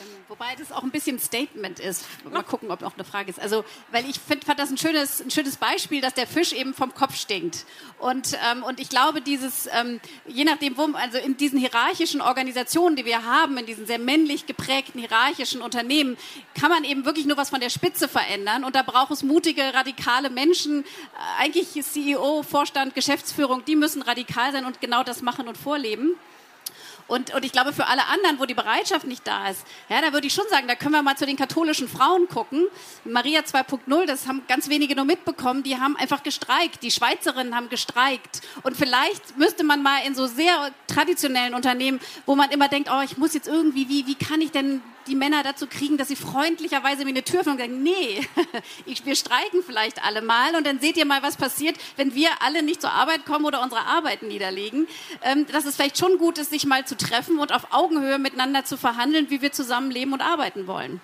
Ähm, 0.00 0.24
wobei 0.28 0.54
das 0.58 0.72
auch 0.72 0.82
ein 0.82 0.90
bisschen 0.90 1.18
Statement 1.18 1.78
ist. 1.78 2.04
Mal 2.30 2.42
gucken, 2.42 2.70
ob 2.70 2.80
noch 2.80 2.94
eine 2.94 3.04
Frage 3.04 3.30
ist. 3.30 3.38
Also, 3.38 3.64
weil 3.92 4.08
ich 4.08 4.18
find, 4.18 4.44
fand 4.44 4.58
das 4.58 4.70
ein 4.70 4.78
schönes, 4.78 5.20
ein 5.20 5.30
schönes 5.30 5.56
Beispiel, 5.56 6.00
dass 6.00 6.14
der 6.14 6.26
Fisch 6.26 6.52
eben 6.52 6.74
vom 6.74 6.94
Kopf 6.94 7.16
stinkt. 7.16 7.64
Und, 7.98 8.36
ähm, 8.50 8.64
und 8.64 8.80
ich 8.80 8.88
glaube, 8.88 9.20
dieses, 9.20 9.68
ähm, 9.72 10.00
je 10.26 10.44
nachdem, 10.44 10.76
wo, 10.76 10.88
also 10.94 11.18
in 11.18 11.36
diesen 11.36 11.58
hierarchischen 11.58 12.20
Organisationen, 12.20 12.96
die 12.96 13.04
wir 13.04 13.24
haben, 13.24 13.56
in 13.56 13.66
diesen 13.66 13.86
sehr 13.86 14.00
männlich 14.00 14.46
geprägten 14.46 14.98
hierarchischen 14.98 15.62
Unternehmen, 15.62 16.16
kann 16.58 16.70
man 16.70 16.82
eben 16.84 17.04
wirklich 17.04 17.26
nur 17.26 17.36
was 17.36 17.50
von 17.50 17.60
der 17.60 17.70
Spitze 17.70 18.08
verändern. 18.08 18.64
Und 18.64 18.74
da 18.74 18.82
braucht 18.82 19.12
es 19.12 19.22
mutige, 19.22 19.62
radikale 19.74 20.28
Menschen. 20.28 20.82
Äh, 20.82 21.44
eigentlich 21.44 21.68
CEO, 21.84 22.42
Vorstand, 22.42 22.94
Geschäftsführung, 22.94 23.64
die 23.64 23.76
müssen 23.76 24.02
radikal 24.02 24.50
sein 24.52 24.64
und 24.64 24.80
genau 24.80 25.04
das 25.04 25.22
machen 25.22 25.46
und 25.46 25.56
vorleben. 25.56 26.16
Und, 27.06 27.34
und 27.34 27.44
ich 27.44 27.52
glaube, 27.52 27.72
für 27.72 27.86
alle 27.86 28.06
anderen, 28.06 28.38
wo 28.38 28.46
die 28.46 28.54
Bereitschaft 28.54 29.06
nicht 29.06 29.26
da 29.26 29.48
ist, 29.48 29.66
ja, 29.88 30.00
da 30.00 30.12
würde 30.12 30.26
ich 30.26 30.32
schon 30.32 30.48
sagen, 30.48 30.66
da 30.66 30.74
können 30.74 30.92
wir 30.92 31.02
mal 31.02 31.16
zu 31.16 31.26
den 31.26 31.36
katholischen 31.36 31.88
Frauen 31.88 32.28
gucken. 32.28 32.66
Maria 33.04 33.40
2.0, 33.40 34.06
das 34.06 34.26
haben 34.26 34.42
ganz 34.48 34.68
wenige 34.68 34.96
nur 34.96 35.04
mitbekommen, 35.04 35.62
die 35.62 35.78
haben 35.78 35.96
einfach 35.96 36.22
gestreikt. 36.22 36.82
Die 36.82 36.90
Schweizerinnen 36.90 37.54
haben 37.54 37.68
gestreikt. 37.68 38.40
Und 38.62 38.76
vielleicht 38.76 39.36
müsste 39.36 39.64
man 39.64 39.82
mal 39.82 39.98
in 40.06 40.14
so 40.14 40.26
sehr 40.26 40.70
traditionellen 40.86 41.54
Unternehmen, 41.54 42.00
wo 42.24 42.36
man 42.36 42.50
immer 42.50 42.68
denkt, 42.68 42.88
oh, 42.90 43.02
ich 43.02 43.18
muss 43.18 43.34
jetzt 43.34 43.48
irgendwie, 43.48 43.88
wie, 43.88 44.06
wie 44.06 44.14
kann 44.14 44.40
ich 44.40 44.50
denn 44.50 44.82
die 45.06 45.14
Männer 45.14 45.42
dazu 45.42 45.66
kriegen, 45.66 45.96
dass 45.96 46.08
sie 46.08 46.16
freundlicherweise 46.16 47.04
mir 47.04 47.10
eine 47.10 47.24
Tür 47.24 47.40
öffnen 47.40 47.54
und 47.54 47.60
sagen, 47.60 47.82
nee, 47.82 48.26
wir 49.04 49.16
streiken 49.16 49.62
vielleicht 49.64 50.04
alle 50.04 50.22
mal 50.22 50.54
und 50.56 50.66
dann 50.66 50.80
seht 50.80 50.96
ihr 50.96 51.04
mal, 51.04 51.22
was 51.22 51.36
passiert, 51.36 51.76
wenn 51.96 52.14
wir 52.14 52.30
alle 52.40 52.62
nicht 52.62 52.80
zur 52.80 52.92
Arbeit 52.92 53.24
kommen 53.24 53.44
oder 53.44 53.62
unsere 53.62 53.82
Arbeiten 53.82 54.28
niederlegen. 54.28 54.86
Ähm, 55.22 55.46
dass 55.46 55.64
es 55.64 55.76
vielleicht 55.76 55.98
schon 55.98 56.18
gut 56.18 56.38
ist, 56.38 56.50
sich 56.50 56.66
mal 56.66 56.86
zu 56.86 56.96
treffen 56.96 57.38
und 57.38 57.52
auf 57.52 57.72
Augenhöhe 57.72 58.18
miteinander 58.18 58.64
zu 58.64 58.76
verhandeln, 58.76 59.30
wie 59.30 59.42
wir 59.42 59.52
zusammen 59.52 59.90
leben 59.90 60.12
und 60.12 60.20
arbeiten 60.20 60.66
wollen. 60.66 61.00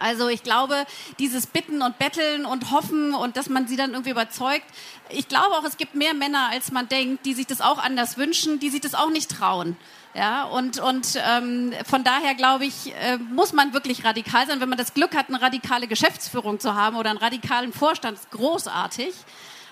Also 0.00 0.28
ich 0.28 0.42
glaube, 0.42 0.84
dieses 1.18 1.46
Bitten 1.46 1.82
und 1.82 1.98
Betteln 1.98 2.44
und 2.44 2.70
Hoffen 2.70 3.14
und 3.14 3.36
dass 3.36 3.48
man 3.48 3.66
sie 3.66 3.76
dann 3.76 3.92
irgendwie 3.92 4.10
überzeugt, 4.10 4.66
ich 5.08 5.28
glaube 5.28 5.54
auch, 5.56 5.64
es 5.64 5.76
gibt 5.76 5.94
mehr 5.94 6.14
Männer, 6.14 6.48
als 6.50 6.70
man 6.72 6.88
denkt, 6.88 7.24
die 7.24 7.34
sich 7.34 7.46
das 7.46 7.60
auch 7.60 7.78
anders 7.78 8.18
wünschen, 8.18 8.60
die 8.60 8.68
sich 8.68 8.80
das 8.80 8.94
auch 8.94 9.10
nicht 9.10 9.30
trauen. 9.30 9.76
Ja, 10.14 10.44
und, 10.44 10.78
und 10.80 11.16
ähm, 11.16 11.72
von 11.86 12.02
daher 12.02 12.34
glaube 12.34 12.64
ich, 12.64 12.94
äh, 12.94 13.18
muss 13.18 13.52
man 13.52 13.72
wirklich 13.72 14.04
radikal 14.04 14.46
sein. 14.46 14.60
Wenn 14.60 14.68
man 14.68 14.78
das 14.78 14.94
Glück 14.94 15.14
hat, 15.14 15.28
eine 15.28 15.40
radikale 15.40 15.86
Geschäftsführung 15.86 16.58
zu 16.58 16.74
haben 16.74 16.96
oder 16.96 17.10
einen 17.10 17.18
radikalen 17.18 17.72
Vorstand, 17.72 18.18
ist 18.18 18.30
großartig. 18.30 19.14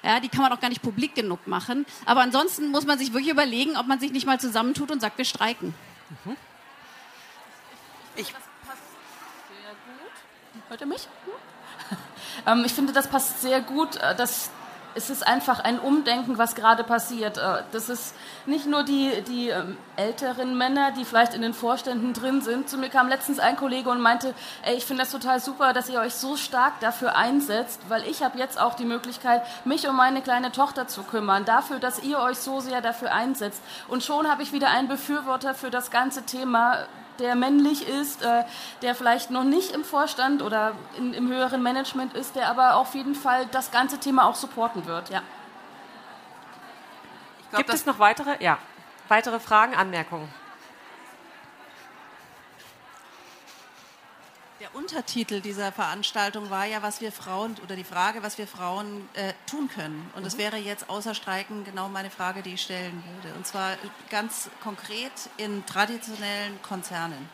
Ja, 0.03 0.21
die 0.21 0.29
kann 0.29 0.43
man 0.43 0.53
auch 0.53 0.61
gar 0.61 0.69
nicht 0.69 0.83
publik 0.83 1.15
genug 1.15 1.47
machen. 1.47 1.85
Aber 2.05 2.21
ansonsten 2.21 2.69
muss 2.69 2.87
man 2.87 2.99
sich 2.99 3.13
wirklich 3.13 3.33
überlegen, 3.33 3.77
ob 3.77 3.87
man 3.87 3.99
sich 3.99 4.13
nicht 4.13 4.27
mal 4.27 4.39
zusammentut 4.39 4.91
und 4.91 5.01
sagt, 5.01 5.19
wir 5.19 5.25
streiken. 5.25 5.75
Mhm. 6.25 6.37
Ich 8.15 8.33
Hört 10.69 10.81
ihr 10.81 10.87
mich? 10.87 11.09
Hm? 12.45 12.65
ich 12.65 12.73
finde, 12.73 12.93
das 12.93 13.09
passt 13.09 13.41
sehr 13.41 13.61
gut, 13.61 13.97
äh, 13.97 14.15
dass 14.17 14.51
es 14.97 15.11
ist 15.11 15.27
einfach 15.27 15.61
ein 15.61 15.79
Umdenken, 15.79 16.39
was 16.39 16.55
gerade 16.55 16.83
passiert. 16.83 17.37
Äh, 17.37 17.63
das 17.71 17.89
ist 17.89 18.15
nicht 18.47 18.67
nur 18.67 18.83
die, 18.83 19.23
die 19.29 19.51
ähm, 19.51 19.77
älteren 19.97 20.57
Männer, 20.57 20.93
die 20.93 21.05
vielleicht 21.05 21.35
in 21.35 21.43
den 21.43 21.53
Vorständen 21.53 22.15
drin 22.15 22.41
sind. 22.41 22.69
Zu 22.69 22.79
mir 22.79 22.89
kam 22.89 23.09
letztens 23.09 23.39
ein 23.39 23.57
Kollege 23.57 23.91
und 23.91 24.01
meinte, 24.01 24.35
ey, 24.63 24.75
ich 24.77 24.87
finde 24.87 25.03
das 25.03 25.13
total 25.13 25.41
super, 25.41 25.73
dass 25.75 25.91
ihr 25.91 26.01
euch 26.01 26.15
so 26.15 26.37
stark 26.37 26.81
dafür 26.81 27.15
einsetzt, 27.15 27.83
weil 27.89 28.05
ich 28.09 28.23
habe 28.23 28.39
jetzt 28.39 28.59
auch 28.59 28.75
die 28.75 28.87
Möglichkeit, 28.87 29.43
mich 29.67 29.87
um 29.87 29.97
meine 29.97 30.23
kleine 30.23 30.51
Tochter 30.51 30.89
zu 30.89 31.03
kümmern, 31.03 31.45
dafür, 31.45 31.79
dass 31.79 32.03
ihr 32.03 32.19
euch 32.19 32.39
so 32.39 32.61
sehr 32.61 32.81
dafür 32.81 33.13
einsetzt. 33.13 33.63
Und 33.89 34.03
schon 34.03 34.29
habe 34.29 34.43
ich 34.43 34.53
wieder 34.53 34.71
einen 34.71 34.89
Befürworter 34.89 35.55
für 35.55 35.71
das 35.71 35.91
ganze 35.91 36.23
Thema 36.25 36.87
der 37.19 37.35
männlich 37.35 37.89
ist, 37.89 38.23
äh, 38.23 38.45
der 38.83 38.95
vielleicht 38.95 39.31
noch 39.31 39.45
nicht 39.45 39.73
im 39.73 39.85
Vorstand 39.85 40.43
oder 40.43 40.73
in, 40.97 41.15
im 41.15 41.29
höheren 41.29 41.63
Management 41.63 42.15
ist, 42.15 42.37
der 42.37 42.49
aber 42.49 42.77
auf 42.77 42.95
jeden 42.95 43.15
Fall 43.15 43.47
das 43.47 43.71
ganze 43.71 43.99
Thema 43.99 44.27
auch 44.27 44.35
supporten 44.35 44.87
wird. 44.87 45.11
Ja. 45.11 45.23
Glaub, 47.51 47.59
Gibt 47.59 47.75
es 47.75 47.87
noch 47.87 47.99
weitere? 47.99 48.43
Ja. 48.43 48.59
Weitere 49.09 49.39
Fragen, 49.39 49.75
Anmerkungen? 49.75 50.29
Untertitel 54.77 55.41
dieser 55.41 55.73
Veranstaltung 55.73 56.51
war 56.51 56.67
ja, 56.67 56.83
was 56.83 57.01
wir 57.01 57.11
Frauen 57.11 57.57
oder 57.65 57.77
die 57.77 57.85
Frage, 57.85 58.23
was 58.23 58.37
wir 58.37 58.47
Frauen 58.47 59.09
äh, 59.15 59.33
tun 59.51 59.71
können. 59.75 60.11
Und 60.15 60.21
mhm. 60.21 60.25
das 60.25 60.37
wäre 60.37 60.59
jetzt 60.59 60.91
außer 60.91 61.15
Streiken 61.15 61.65
genau 61.65 61.89
meine 61.89 62.11
Frage, 62.11 62.43
die 62.43 62.55
ich 62.55 62.63
stellen 62.63 63.03
würde. 63.15 63.35
Und 63.37 63.47
zwar 63.47 63.77
ganz 64.11 64.51
konkret 64.63 65.13
in 65.39 65.65
traditionellen 65.65 66.61
Konzernen. 66.63 67.29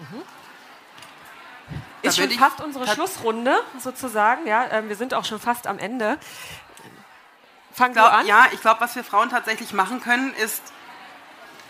Mhm. 0.00 0.22
Ist 2.02 2.16
schon 2.16 2.30
fast 2.32 2.60
unsere 2.60 2.88
Schlussrunde 2.88 3.56
sozusagen. 3.78 4.46
Ja, 4.48 4.64
äh, 4.66 4.88
wir 4.88 4.96
sind 4.96 5.14
auch 5.14 5.24
schon 5.24 5.38
fast 5.38 5.68
am 5.68 5.78
Ende. 5.78 6.18
Fang 7.72 7.92
glaub, 7.92 8.12
an. 8.12 8.26
Ja, 8.26 8.46
ich 8.52 8.60
glaube, 8.60 8.80
was 8.80 8.96
wir 8.96 9.04
Frauen 9.04 9.30
tatsächlich 9.30 9.72
machen 9.72 10.00
können, 10.00 10.34
ist, 10.34 10.62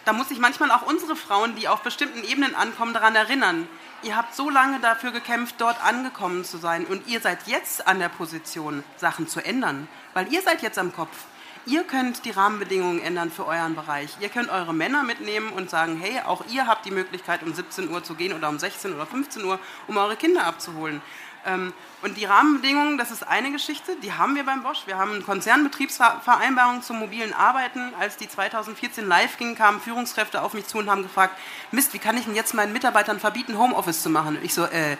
da 0.06 0.14
muss 0.14 0.30
sich 0.30 0.38
manchmal 0.38 0.70
auch 0.70 0.82
unsere 0.82 1.14
Frauen, 1.14 1.56
die 1.56 1.68
auf 1.68 1.82
bestimmten 1.82 2.24
Ebenen 2.24 2.54
ankommen, 2.54 2.94
daran 2.94 3.14
erinnern 3.14 3.68
ihr 4.02 4.16
habt 4.16 4.34
so 4.34 4.50
lange 4.50 4.80
dafür 4.80 5.10
gekämpft, 5.12 5.56
dort 5.58 5.82
angekommen 5.84 6.44
zu 6.44 6.58
sein 6.58 6.86
und 6.86 7.06
ihr 7.08 7.20
seid 7.20 7.46
jetzt 7.46 7.86
an 7.86 7.98
der 7.98 8.08
Position, 8.08 8.84
Sachen 8.96 9.28
zu 9.28 9.44
ändern, 9.44 9.88
weil 10.14 10.32
ihr 10.32 10.42
seid 10.42 10.62
jetzt 10.62 10.78
am 10.78 10.92
Kopf. 10.92 11.24
Ihr 11.66 11.84
könnt 11.84 12.24
die 12.24 12.30
Rahmenbedingungen 12.30 13.02
ändern 13.02 13.30
für 13.30 13.46
euren 13.46 13.74
Bereich. 13.74 14.16
Ihr 14.20 14.30
könnt 14.30 14.48
eure 14.48 14.72
Männer 14.72 15.02
mitnehmen 15.02 15.50
und 15.50 15.68
sagen, 15.68 15.98
hey, 16.00 16.20
auch 16.24 16.42
ihr 16.50 16.66
habt 16.66 16.86
die 16.86 16.90
Möglichkeit, 16.90 17.42
um 17.42 17.52
17 17.52 17.90
Uhr 17.90 18.02
zu 18.02 18.14
gehen 18.14 18.32
oder 18.32 18.48
um 18.48 18.58
16 18.58 18.94
oder 18.94 19.06
15 19.06 19.44
Uhr, 19.44 19.58
um 19.86 19.96
eure 19.98 20.16
Kinder 20.16 20.46
abzuholen. 20.46 21.02
Ähm, 21.44 21.72
und 22.02 22.16
die 22.16 22.24
Rahmenbedingungen, 22.24 22.98
das 22.98 23.10
ist 23.10 23.26
eine 23.26 23.50
Geschichte, 23.50 23.96
die 24.02 24.12
haben 24.12 24.34
wir 24.34 24.44
beim 24.44 24.62
Bosch. 24.62 24.82
Wir 24.86 24.96
haben 24.96 25.12
eine 25.12 25.22
Konzernbetriebsvereinbarung 25.22 26.82
zum 26.82 26.98
mobilen 26.98 27.34
Arbeiten. 27.34 27.92
Als 27.98 28.16
die 28.16 28.28
2014 28.28 29.06
live 29.06 29.36
ging, 29.36 29.54
kamen 29.54 29.80
Führungskräfte 29.80 30.42
auf 30.42 30.54
mich 30.54 30.66
zu 30.66 30.78
und 30.78 30.90
haben 30.90 31.02
gefragt, 31.02 31.38
Mist, 31.72 31.92
wie 31.92 31.98
kann 31.98 32.16
ich 32.16 32.24
denn 32.24 32.34
jetzt 32.34 32.54
meinen 32.54 32.72
Mitarbeitern 32.72 33.20
verbieten, 33.20 33.58
Homeoffice 33.58 34.02
zu 34.02 34.10
machen? 34.10 34.38
Ich 34.42 34.54
so, 34.54 34.64
äh, 34.64 34.96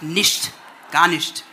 nicht, 0.00 0.52
gar 0.90 1.08
nicht. 1.08 1.44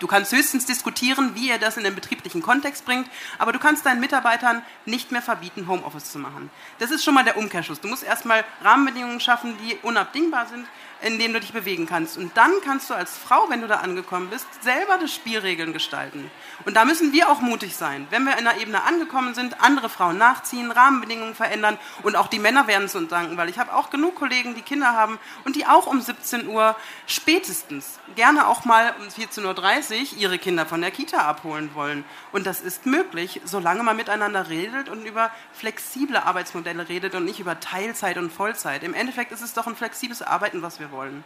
Du 0.00 0.06
kannst 0.06 0.32
höchstens 0.32 0.66
diskutieren, 0.66 1.34
wie 1.34 1.48
ihr 1.48 1.58
das 1.58 1.76
in 1.76 1.84
den 1.84 1.94
betrieblichen 1.94 2.42
Kontext 2.42 2.84
bringt, 2.84 3.08
aber 3.38 3.52
du 3.52 3.58
kannst 3.58 3.86
deinen 3.86 4.00
Mitarbeitern 4.00 4.62
nicht 4.84 5.12
mehr 5.12 5.22
verbieten, 5.22 5.68
Homeoffice 5.68 6.10
zu 6.10 6.18
machen. 6.18 6.50
Das 6.78 6.90
ist 6.90 7.04
schon 7.04 7.14
mal 7.14 7.24
der 7.24 7.36
Umkehrschluss. 7.36 7.80
Du 7.80 7.88
musst 7.88 8.02
erstmal 8.02 8.44
Rahmenbedingungen 8.62 9.20
schaffen, 9.20 9.56
die 9.58 9.76
unabdingbar 9.82 10.46
sind. 10.46 10.66
In 11.02 11.18
dem 11.18 11.32
du 11.32 11.40
dich 11.40 11.52
bewegen 11.52 11.86
kannst. 11.86 12.16
Und 12.16 12.36
dann 12.36 12.52
kannst 12.64 12.90
du 12.90 12.94
als 12.94 13.16
Frau, 13.16 13.48
wenn 13.50 13.60
du 13.60 13.68
da 13.68 13.76
angekommen 13.76 14.30
bist, 14.30 14.46
selber 14.62 14.98
die 14.98 15.08
Spielregeln 15.08 15.72
gestalten. 15.72 16.30
Und 16.64 16.74
da 16.74 16.84
müssen 16.84 17.12
wir 17.12 17.28
auch 17.28 17.40
mutig 17.40 17.76
sein. 17.76 18.06
Wenn 18.10 18.24
wir 18.24 18.38
in 18.38 18.46
einer 18.46 18.60
Ebene 18.60 18.82
angekommen 18.82 19.34
sind, 19.34 19.60
andere 19.60 19.88
Frauen 19.88 20.18
nachziehen, 20.18 20.70
Rahmenbedingungen 20.70 21.34
verändern 21.34 21.78
und 22.02 22.16
auch 22.16 22.28
die 22.28 22.38
Männer 22.38 22.66
werden 22.66 22.84
es 22.84 22.94
uns 22.94 23.10
danken, 23.10 23.36
weil 23.36 23.48
ich 23.48 23.58
habe 23.58 23.74
auch 23.74 23.90
genug 23.90 24.14
Kollegen, 24.14 24.54
die 24.54 24.62
Kinder 24.62 24.92
haben 24.92 25.18
und 25.44 25.56
die 25.56 25.66
auch 25.66 25.86
um 25.86 26.00
17 26.00 26.48
Uhr 26.48 26.76
spätestens, 27.06 27.98
gerne 28.16 28.46
auch 28.46 28.64
mal 28.64 28.94
um 29.00 29.08
14.30 29.08 30.14
Uhr 30.14 30.18
ihre 30.18 30.38
Kinder 30.38 30.66
von 30.66 30.80
der 30.80 30.90
Kita 30.90 31.18
abholen 31.18 31.70
wollen. 31.74 32.04
Und 32.32 32.46
das 32.46 32.60
ist 32.60 32.86
möglich, 32.86 33.40
solange 33.44 33.82
man 33.82 33.96
miteinander 33.96 34.48
redet 34.48 34.88
und 34.88 35.04
über 35.04 35.30
flexible 35.52 36.16
Arbeitsmodelle 36.16 36.88
redet 36.88 37.14
und 37.14 37.24
nicht 37.24 37.40
über 37.40 37.60
Teilzeit 37.60 38.18
und 38.18 38.32
Vollzeit. 38.32 38.82
Im 38.82 38.94
Endeffekt 38.94 39.32
ist 39.32 39.42
es 39.42 39.52
doch 39.52 39.66
ein 39.66 39.76
flexibles 39.76 40.22
Arbeiten, 40.22 40.62
was 40.62 40.80
wir 40.80 40.83
wollen. 40.90 41.24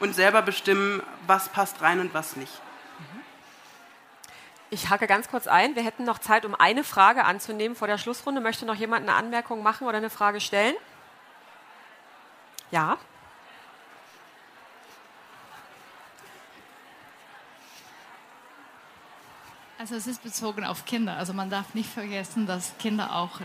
Und 0.00 0.14
selber 0.14 0.42
bestimmen, 0.42 1.02
was 1.26 1.48
passt 1.48 1.80
rein 1.80 2.00
und 2.00 2.12
was 2.14 2.36
nicht. 2.36 2.52
Ich 4.70 4.88
hake 4.88 5.06
ganz 5.06 5.28
kurz 5.28 5.46
ein. 5.46 5.76
Wir 5.76 5.82
hätten 5.82 6.04
noch 6.04 6.18
Zeit, 6.18 6.46
um 6.46 6.54
eine 6.54 6.82
Frage 6.82 7.26
anzunehmen 7.26 7.76
vor 7.76 7.88
der 7.88 7.98
Schlussrunde. 7.98 8.40
Möchte 8.40 8.64
noch 8.64 8.74
jemand 8.74 9.06
eine 9.06 9.18
Anmerkung 9.18 9.62
machen 9.62 9.86
oder 9.86 9.98
eine 9.98 10.08
Frage 10.08 10.40
stellen? 10.40 10.74
Ja. 12.70 12.96
Also 19.82 19.96
es 19.96 20.06
ist 20.06 20.22
bezogen 20.22 20.64
auf 20.64 20.84
Kinder. 20.84 21.16
Also 21.16 21.32
man 21.32 21.50
darf 21.50 21.74
nicht 21.74 21.90
vergessen, 21.90 22.46
dass 22.46 22.78
Kinder 22.78 23.16
auch 23.16 23.40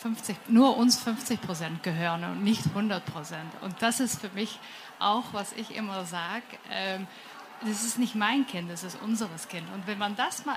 50, 0.00 0.34
nur 0.48 0.74
uns 0.78 0.98
50 0.98 1.38
Prozent 1.42 1.82
gehören 1.82 2.24
und 2.24 2.42
nicht 2.42 2.64
100 2.68 3.04
Prozent. 3.04 3.52
Und 3.60 3.74
das 3.82 4.00
ist 4.00 4.18
für 4.18 4.30
mich 4.30 4.58
auch, 5.00 5.24
was 5.32 5.52
ich 5.52 5.76
immer 5.76 6.06
sage, 6.06 6.44
ähm, 6.72 7.06
das 7.60 7.84
ist 7.84 7.98
nicht 7.98 8.14
mein 8.14 8.46
Kind, 8.46 8.70
das 8.70 8.84
ist 8.84 8.98
unseres 9.02 9.48
Kind. 9.48 9.66
Und 9.74 9.86
wenn 9.86 9.98
man 9.98 10.16
das 10.16 10.46
mal 10.46 10.56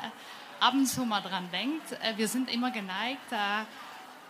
ab 0.62 0.74
und 0.74 0.86
zu 0.86 1.04
mal 1.04 1.20
dran 1.20 1.50
denkt, 1.52 1.92
äh, 2.02 2.16
wir 2.16 2.30
sind 2.30 2.50
immer 2.50 2.72
geneigt, 2.72 3.20
da 3.30 3.66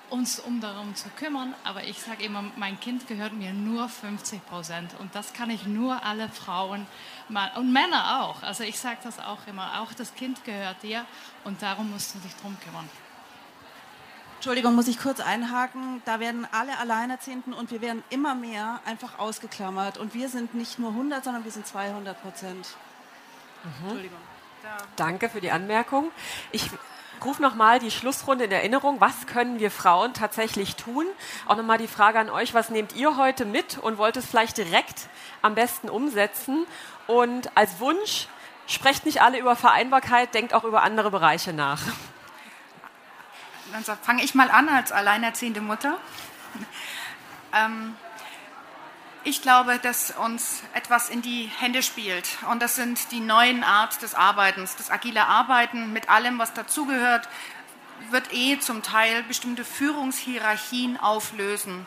uns 0.10 0.40
um 0.40 0.62
darum 0.62 0.96
zu 0.96 1.10
kümmern. 1.10 1.54
Aber 1.64 1.84
ich 1.84 2.02
sage 2.02 2.24
immer, 2.24 2.44
mein 2.56 2.80
Kind 2.80 3.08
gehört 3.08 3.34
mir 3.34 3.54
nur 3.54 3.90
50 3.90 4.46
Prozent. 4.46 4.92
Und 5.00 5.16
das 5.16 5.34
kann 5.34 5.50
ich 5.50 5.66
nur 5.66 6.04
alle 6.04 6.30
Frauen 6.30 6.86
mal, 7.30 7.52
und 7.56 7.72
Männer 7.72 8.22
auch. 8.22 8.44
Also 8.44 8.64
ich 8.64 8.80
sage 8.80 8.98
das 9.04 9.20
auch 9.20 9.46
immer, 9.48 9.82
auch 9.82 9.94
das 9.94 10.16
Kind 10.16 10.44
gehört 10.44 10.82
dir 10.84 11.06
und 11.44 11.62
darum 11.62 11.92
musst 11.92 12.16
du 12.16 12.20
dich 12.20 12.36
drum 12.38 12.58
kümmern. 12.64 12.90
Entschuldigung, 14.36 14.74
muss 14.74 14.88
ich 14.88 15.00
kurz 15.00 15.20
einhaken. 15.20 16.02
Da 16.06 16.22
werden 16.22 16.48
alle 16.54 16.78
Alleinerziehenden 16.78 17.54
und 17.54 17.72
wir 17.72 17.82
werden 17.82 18.04
immer 18.10 18.36
mehr 18.36 18.80
einfach 18.86 19.20
ausgeklammert. 19.20 19.98
Und 19.98 20.14
wir 20.14 20.30
sind 20.30 20.56
nicht 20.56 20.80
nur 20.80 20.92
100, 20.92 21.26
sondern 21.26 21.44
wir 21.44 21.52
sind 21.52 21.68
200 21.68 22.22
Prozent. 22.22 22.68
Mhm. 23.64 23.84
Entschuldigung. 23.84 24.20
Danke 24.96 25.30
für 25.30 25.42
die 25.42 25.52
Anmerkung. 25.52 26.12
Ich 26.52 26.70
rufe 27.26 27.42
nochmal 27.42 27.80
die 27.80 27.92
Schlussrunde 27.92 28.46
in 28.46 28.52
Erinnerung. 28.52 29.00
Was 29.02 29.28
können 29.28 29.60
wir 29.60 29.72
Frauen 29.72 30.14
tatsächlich 30.14 30.76
tun? 30.76 31.06
Auch 31.48 31.56
nochmal 31.56 31.78
die 31.78 31.88
Frage 31.88 32.20
an 32.20 32.30
euch, 32.30 32.54
was 32.54 32.70
nehmt 32.70 32.96
ihr 32.96 33.18
heute 33.18 33.46
mit 33.46 33.78
und 33.78 33.98
wollt 33.98 34.18
es 34.18 34.26
vielleicht 34.26 34.58
direkt 34.58 35.08
am 35.42 35.56
besten 35.56 35.90
umsetzen? 35.90 36.66
Und 37.08 37.56
als 37.56 37.80
Wunsch, 37.80 38.28
sprecht 38.68 39.06
nicht 39.06 39.22
alle 39.22 39.40
über 39.40 39.56
Vereinbarkeit, 39.56 40.34
denkt 40.34 40.54
auch 40.54 40.64
über 40.64 40.84
andere 40.84 41.12
Bereiche 41.12 41.54
nach. 41.54 41.82
Dann 43.72 43.84
fange 44.02 44.24
ich 44.24 44.34
mal 44.36 44.50
an 44.50 44.70
als 44.70 44.92
alleinerziehende 44.92 45.62
Mutter. 45.62 45.98
Ähm, 47.52 47.96
ich 49.24 49.42
glaube, 49.42 49.80
dass 49.80 50.12
uns 50.12 50.64
etwas 50.74 51.10
in 51.10 51.22
die 51.22 51.52
Hände 51.60 51.84
spielt. 51.84 52.38
Und 52.50 52.62
das 52.62 52.76
sind 52.76 53.12
die 53.12 53.20
neuen 53.20 53.64
Art 53.64 54.02
des 54.02 54.16
Arbeitens. 54.16 54.76
Das 54.76 54.90
agile 54.90 55.28
Arbeiten 55.28 55.92
mit 55.94 56.10
allem, 56.10 56.40
was 56.40 56.54
dazugehört, 56.54 57.28
wird 58.12 58.34
eh 58.34 58.60
zum 58.60 58.82
Teil 58.82 59.24
bestimmte 59.24 59.66
Führungshierarchien 59.66 60.98
auflösen. 60.98 61.86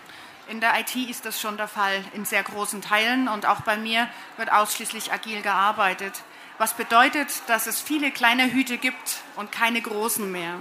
In 0.49 0.61
der 0.61 0.79
IT 0.79 0.95
ist 0.97 1.25
das 1.25 1.41
schon 1.41 1.57
der 1.57 1.69
Fall 1.69 2.05
in 2.13 2.25
sehr 2.25 2.43
großen 2.43 2.83
Teilen 2.83 3.29
und 3.29 3.47
auch 3.47 3.63
bei 3.63 3.77
mir 3.77 4.09
wird 4.37 4.53
ausschließlich 4.53 5.13
agil 5.13 5.41
gearbeitet. 5.41 6.23
Was 6.59 6.75
bedeutet, 6.75 7.29
dass 7.47 7.67
es 7.67 7.81
viele 7.81 8.11
kleine 8.11 8.53
Hüte 8.53 8.77
gibt 8.77 9.23
und 9.37 9.51
keine 9.51 9.81
großen 9.81 10.31
mehr. 10.31 10.59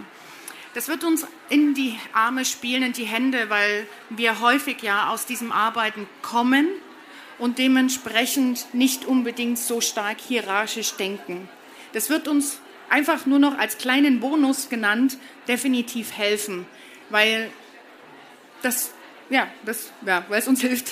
Das 0.74 0.88
wird 0.88 1.04
uns 1.04 1.28
in 1.50 1.74
die 1.74 2.00
Arme 2.14 2.46
spielen, 2.46 2.84
in 2.84 2.94
die 2.94 3.06
Hände, 3.06 3.50
weil 3.50 3.88
wir 4.10 4.40
häufig 4.40 4.82
ja 4.82 5.10
aus 5.10 5.26
diesem 5.26 5.52
Arbeiten 5.52 6.08
kommen 6.22 6.68
und 7.38 7.58
dementsprechend 7.58 8.74
nicht 8.74 9.06
unbedingt 9.06 9.58
so 9.58 9.82
stark 9.82 10.22
hierarchisch 10.22 10.94
denken. 10.94 11.50
Das 11.92 12.10
wird 12.10 12.30
uns 12.30 12.60
einfach 12.90 13.26
nur 13.26 13.40
noch 13.40 13.58
als 13.58 13.78
kleinen 13.78 14.22
Bonus 14.22 14.70
genannt 14.70 15.18
definitiv 15.48 16.14
helfen, 16.14 16.66
weil 17.10 17.52
das, 18.62 18.92
ja, 19.30 19.48
das, 19.66 19.92
ja, 20.06 20.24
weil 20.30 20.40
es 20.40 20.48
uns 20.48 20.62
hilft. 20.62 20.92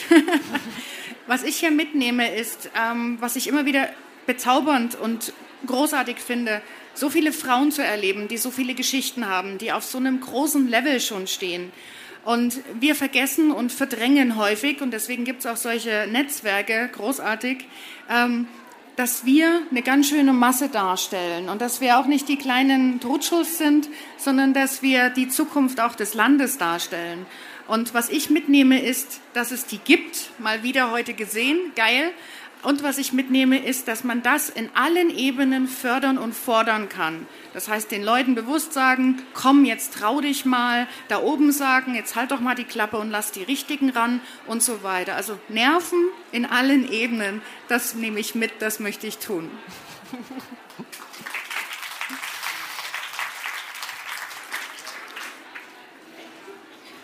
was 1.27 1.43
ich 1.43 1.57
hier 1.57 1.71
mitnehme, 1.71 2.35
ist, 2.35 2.69
ähm, 2.75 3.17
was 3.21 3.37
ich 3.37 3.47
immer 3.47 3.65
wieder 3.65 3.89
bezaubernd 4.25 4.95
und 4.95 5.33
großartig 5.65 6.17
finde, 6.17 6.61
so 6.93 7.09
viele 7.09 7.31
Frauen 7.31 7.71
zu 7.71 7.83
erleben, 7.83 8.27
die 8.27 8.37
so 8.37 8.51
viele 8.51 8.73
Geschichten 8.73 9.27
haben, 9.27 9.57
die 9.57 9.71
auf 9.71 9.83
so 9.83 9.97
einem 9.97 10.19
großen 10.19 10.67
Level 10.67 10.99
schon 10.99 11.27
stehen. 11.27 11.71
Und 12.25 12.59
wir 12.79 12.95
vergessen 12.95 13.51
und 13.51 13.71
verdrängen 13.71 14.35
häufig, 14.35 14.81
und 14.81 14.91
deswegen 14.91 15.23
gibt 15.23 15.39
es 15.39 15.45
auch 15.45 15.57
solche 15.57 16.07
Netzwerke, 16.11 16.89
großartig, 16.91 17.65
ähm, 18.09 18.47
dass 18.97 19.25
wir 19.25 19.61
eine 19.71 19.81
ganz 19.81 20.09
schöne 20.09 20.33
Masse 20.33 20.67
darstellen 20.67 21.47
und 21.47 21.61
dass 21.61 21.79
wir 21.79 21.97
auch 21.97 22.05
nicht 22.05 22.27
die 22.27 22.35
kleinen 22.35 22.99
Trutschels 22.99 23.57
sind, 23.57 23.87
sondern 24.17 24.53
dass 24.53 24.81
wir 24.81 25.09
die 25.09 25.29
Zukunft 25.29 25.79
auch 25.79 25.95
des 25.95 26.15
Landes 26.15 26.57
darstellen. 26.57 27.25
Und 27.69 27.93
was 27.93 28.09
ich 28.09 28.29
mitnehme, 28.29 28.81
ist, 28.81 29.21
dass 29.33 29.51
es 29.51 29.65
die 29.65 29.77
gibt, 29.77 30.31
mal 30.39 30.63
wieder 30.63 30.91
heute 30.91 31.13
gesehen, 31.13 31.57
geil, 31.75 32.11
und 32.61 32.83
was 32.83 32.97
ich 32.97 33.13
mitnehme, 33.13 33.63
ist, 33.65 33.87
dass 33.87 34.03
man 34.03 34.21
das 34.21 34.49
in 34.49 34.69
allen 34.73 35.09
Ebenen 35.09 35.67
fördern 35.67 36.17
und 36.17 36.35
fordern 36.35 36.89
kann. 36.89 37.25
Das 37.53 37.69
heißt, 37.69 37.89
den 37.89 38.03
Leuten 38.03 38.35
bewusst 38.35 38.73
sagen, 38.73 39.21
komm, 39.33 39.63
jetzt 39.63 39.93
trau 39.93 40.19
dich 40.19 40.43
mal, 40.43 40.87
da 41.07 41.21
oben 41.21 41.53
sagen, 41.53 41.95
jetzt 41.95 42.17
halt 42.17 42.31
doch 42.31 42.41
mal 42.41 42.55
die 42.55 42.65
Klappe 42.65 42.97
und 42.97 43.11
lass 43.11 43.31
die 43.31 43.43
Richtigen 43.43 43.91
ran 43.91 44.19
und 44.45 44.61
so 44.61 44.83
weiter. 44.83 45.15
Also 45.15 45.39
Nerven 45.47 45.99
in 46.33 46.45
allen 46.45 46.91
Ebenen, 46.91 47.41
das 47.69 47.95
nehme 47.95 48.19
ich 48.19 48.35
mit, 48.35 48.51
das 48.59 48.81
möchte 48.81 49.07
ich 49.07 49.19
tun. 49.19 49.49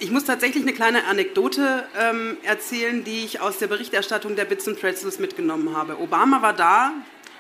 Ich 0.06 0.12
muss 0.12 0.24
tatsächlich 0.24 0.62
eine 0.62 0.74
kleine 0.74 1.06
Anekdote 1.06 1.84
ähm, 2.00 2.38
erzählen, 2.44 3.04
die 3.04 3.26
ich 3.26 3.42
aus 3.42 3.58
der 3.58 3.66
Berichterstattung 3.66 4.36
der 4.36 4.46
Bits 4.46 4.68
and 4.68 4.80
Pretzels 4.80 5.18
mitgenommen 5.18 5.76
habe. 5.76 6.00
Obama 6.00 6.44
war 6.44 6.54
da 6.54 6.92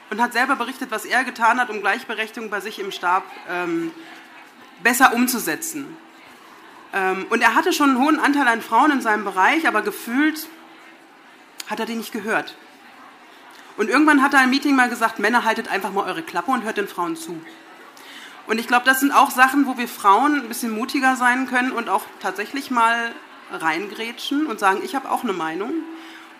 und 0.09 0.19
hat 0.19 0.33
selber 0.33 0.55
berichtet, 0.55 0.89
was 0.89 1.05
er 1.05 1.23
getan 1.23 1.59
hat, 1.59 1.69
um 1.69 1.81
Gleichberechtigung 1.81 2.49
bei 2.49 2.61
sich 2.61 2.79
im 2.79 2.91
Stab 2.91 3.23
ähm, 3.47 3.91
besser 4.81 5.13
umzusetzen. 5.13 5.95
Ähm, 6.91 7.27
und 7.29 7.43
er 7.43 7.53
hatte 7.53 7.71
schon 7.71 7.91
einen 7.91 7.99
hohen 7.99 8.19
Anteil 8.19 8.47
an 8.47 8.63
Frauen 8.63 8.89
in 8.89 9.01
seinem 9.01 9.25
Bereich, 9.25 9.67
aber 9.67 9.83
gefühlt 9.83 10.47
hat 11.67 11.79
er 11.79 11.85
die 11.85 11.93
nicht 11.93 12.13
gehört. 12.13 12.55
Und 13.77 13.91
irgendwann 13.91 14.23
hat 14.23 14.33
er 14.33 14.43
im 14.43 14.49
Meeting 14.49 14.75
mal 14.75 14.89
gesagt, 14.89 15.19
Männer, 15.19 15.45
haltet 15.45 15.67
einfach 15.67 15.91
mal 15.91 16.09
eure 16.09 16.23
Klappe 16.23 16.49
und 16.49 16.63
hört 16.63 16.77
den 16.77 16.87
Frauen 16.87 17.15
zu. 17.15 17.39
Und 18.47 18.59
ich 18.59 18.67
glaube, 18.67 18.85
das 18.85 18.99
sind 18.99 19.11
auch 19.11 19.31
Sachen, 19.31 19.65
wo 19.65 19.77
wir 19.77 19.87
Frauen 19.87 20.41
ein 20.41 20.47
bisschen 20.47 20.71
mutiger 20.71 21.15
sein 21.15 21.47
können 21.47 21.71
und 21.71 21.89
auch 21.89 22.03
tatsächlich 22.19 22.69
mal 22.69 23.11
reingrätschen 23.51 24.45
und 24.47 24.59
sagen, 24.59 24.81
ich 24.83 24.95
habe 24.95 25.09
auch 25.09 25.23
eine 25.23 25.33
Meinung. 25.33 25.73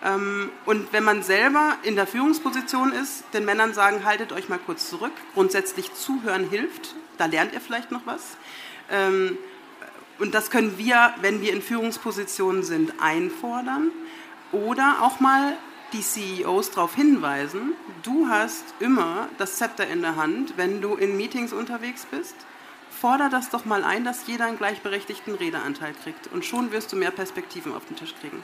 Ähm, 0.04 0.50
und 0.66 0.92
wenn 0.92 1.04
man 1.04 1.22
selber 1.22 1.76
in 1.82 1.96
der 1.96 2.06
Führungsposition 2.06 2.92
ist, 2.92 3.24
den 3.32 3.44
Männern 3.44 3.74
sagen, 3.74 4.04
haltet 4.04 4.32
euch 4.32 4.48
mal 4.48 4.58
kurz 4.58 4.88
zurück. 4.88 5.12
Grundsätzlich 5.34 5.94
zuhören 5.94 6.48
hilft, 6.48 6.94
da 7.18 7.26
lernt 7.26 7.52
ihr 7.54 7.60
vielleicht 7.60 7.90
noch 7.90 8.02
was. 8.04 8.36
Ähm, 8.90 9.36
und 10.18 10.34
das 10.34 10.50
können 10.50 10.78
wir, 10.78 11.12
wenn 11.20 11.40
wir 11.40 11.52
in 11.52 11.60
Führungspositionen 11.60 12.62
sind, 12.62 12.94
einfordern 13.00 13.90
oder 14.52 14.98
auch 15.02 15.20
mal 15.20 15.56
die 15.96 16.02
CEOs 16.02 16.72
darauf 16.72 16.94
hinweisen, 16.94 17.74
du 18.02 18.28
hast 18.28 18.64
immer 18.80 19.28
das 19.38 19.56
Zepter 19.56 19.86
in 19.86 20.02
der 20.02 20.16
Hand, 20.16 20.54
wenn 20.56 20.82
du 20.82 20.94
in 20.94 21.16
Meetings 21.16 21.52
unterwegs 21.52 22.06
bist. 22.10 22.34
Forder 22.90 23.30
das 23.30 23.50
doch 23.50 23.64
mal 23.64 23.84
ein, 23.84 24.04
dass 24.04 24.26
jeder 24.26 24.46
einen 24.46 24.58
gleichberechtigten 24.58 25.34
Redeanteil 25.34 25.94
kriegt. 25.94 26.26
Und 26.28 26.44
schon 26.44 26.70
wirst 26.70 26.92
du 26.92 26.96
mehr 26.96 27.10
Perspektiven 27.10 27.74
auf 27.74 27.84
den 27.86 27.96
Tisch 27.96 28.14
kriegen. 28.20 28.42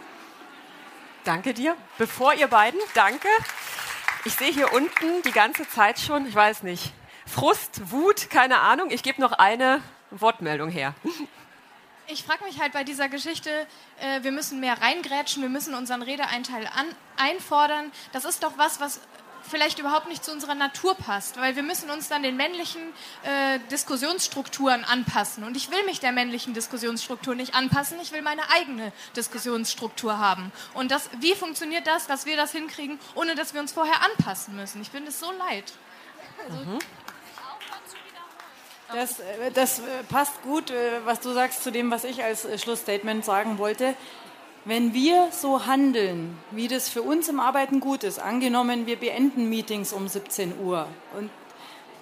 Danke 1.24 1.54
dir. 1.54 1.76
Bevor 1.98 2.34
ihr 2.34 2.48
beiden, 2.48 2.80
danke. 2.94 3.28
Ich 4.24 4.34
sehe 4.34 4.52
hier 4.52 4.72
unten 4.72 5.22
die 5.24 5.32
ganze 5.32 5.68
Zeit 5.68 5.98
schon, 5.98 6.26
ich 6.26 6.34
weiß 6.34 6.62
nicht, 6.62 6.92
Frust, 7.26 7.90
Wut, 7.90 8.30
keine 8.30 8.60
Ahnung. 8.60 8.90
Ich 8.90 9.02
gebe 9.02 9.20
noch 9.20 9.32
eine 9.32 9.80
Wortmeldung 10.10 10.68
her. 10.70 10.94
Ich 12.12 12.22
frage 12.24 12.44
mich 12.44 12.60
halt 12.60 12.72
bei 12.72 12.84
dieser 12.84 13.08
Geschichte, 13.08 13.50
äh, 14.00 14.22
wir 14.22 14.32
müssen 14.32 14.60
mehr 14.60 14.80
reingrätschen, 14.80 15.42
wir 15.42 15.50
müssen 15.50 15.74
unseren 15.74 16.02
Redeeinteil 16.02 16.66
an, 16.66 16.86
einfordern. 17.16 17.90
Das 18.12 18.24
ist 18.24 18.42
doch 18.42 18.58
was, 18.58 18.80
was 18.80 19.00
vielleicht 19.48 19.78
überhaupt 19.78 20.08
nicht 20.08 20.24
zu 20.24 20.32
unserer 20.32 20.54
Natur 20.54 20.94
passt, 20.94 21.36
weil 21.36 21.56
wir 21.56 21.62
müssen 21.62 21.90
uns 21.90 22.08
dann 22.08 22.22
den 22.22 22.36
männlichen 22.36 22.80
äh, 23.22 23.58
Diskussionsstrukturen 23.70 24.84
anpassen. 24.84 25.44
Und 25.44 25.56
ich 25.56 25.70
will 25.70 25.84
mich 25.84 26.00
der 26.00 26.12
männlichen 26.12 26.54
Diskussionsstruktur 26.54 27.34
nicht 27.34 27.54
anpassen, 27.54 27.98
ich 28.00 28.12
will 28.12 28.22
meine 28.22 28.48
eigene 28.50 28.92
Diskussionsstruktur 29.16 30.18
haben. 30.18 30.52
Und 30.74 30.90
das, 30.90 31.10
wie 31.20 31.34
funktioniert 31.34 31.86
das, 31.86 32.06
dass 32.06 32.26
wir 32.26 32.36
das 32.36 32.52
hinkriegen, 32.52 32.98
ohne 33.14 33.34
dass 33.34 33.54
wir 33.54 33.60
uns 33.60 33.72
vorher 33.72 34.02
anpassen 34.02 34.56
müssen? 34.56 34.80
Ich 34.82 34.90
finde 34.90 35.08
es 35.08 35.18
so 35.18 35.30
leid. 35.32 35.72
Also, 36.44 36.64
mhm. 36.64 36.78
Das, 38.94 39.20
äh, 39.20 39.50
das, 39.54 39.78
äh, 39.78 39.82
passt 40.08 40.42
gut, 40.42 40.70
äh, 40.70 40.74
was 41.04 41.20
du 41.20 41.32
sagst, 41.32 41.62
zu 41.62 41.72
dem, 41.72 41.90
was 41.90 42.04
ich 42.04 42.22
als 42.22 42.46
Schlussstatement 42.60 43.24
sagen 43.24 43.58
wollte. 43.58 43.94
Wenn 44.64 44.94
wir 44.94 45.28
so 45.32 45.66
handeln, 45.66 46.38
wie 46.50 46.68
das 46.68 46.88
für 46.88 47.02
uns 47.02 47.28
im 47.28 47.40
Arbeiten 47.40 47.80
gut 47.80 48.04
ist, 48.04 48.20
angenommen, 48.20 48.86
wir 48.86 48.96
beenden 48.96 49.48
Meetings 49.48 49.92
um 49.92 50.06
17 50.06 50.60
Uhr 50.60 50.86
und 51.18 51.30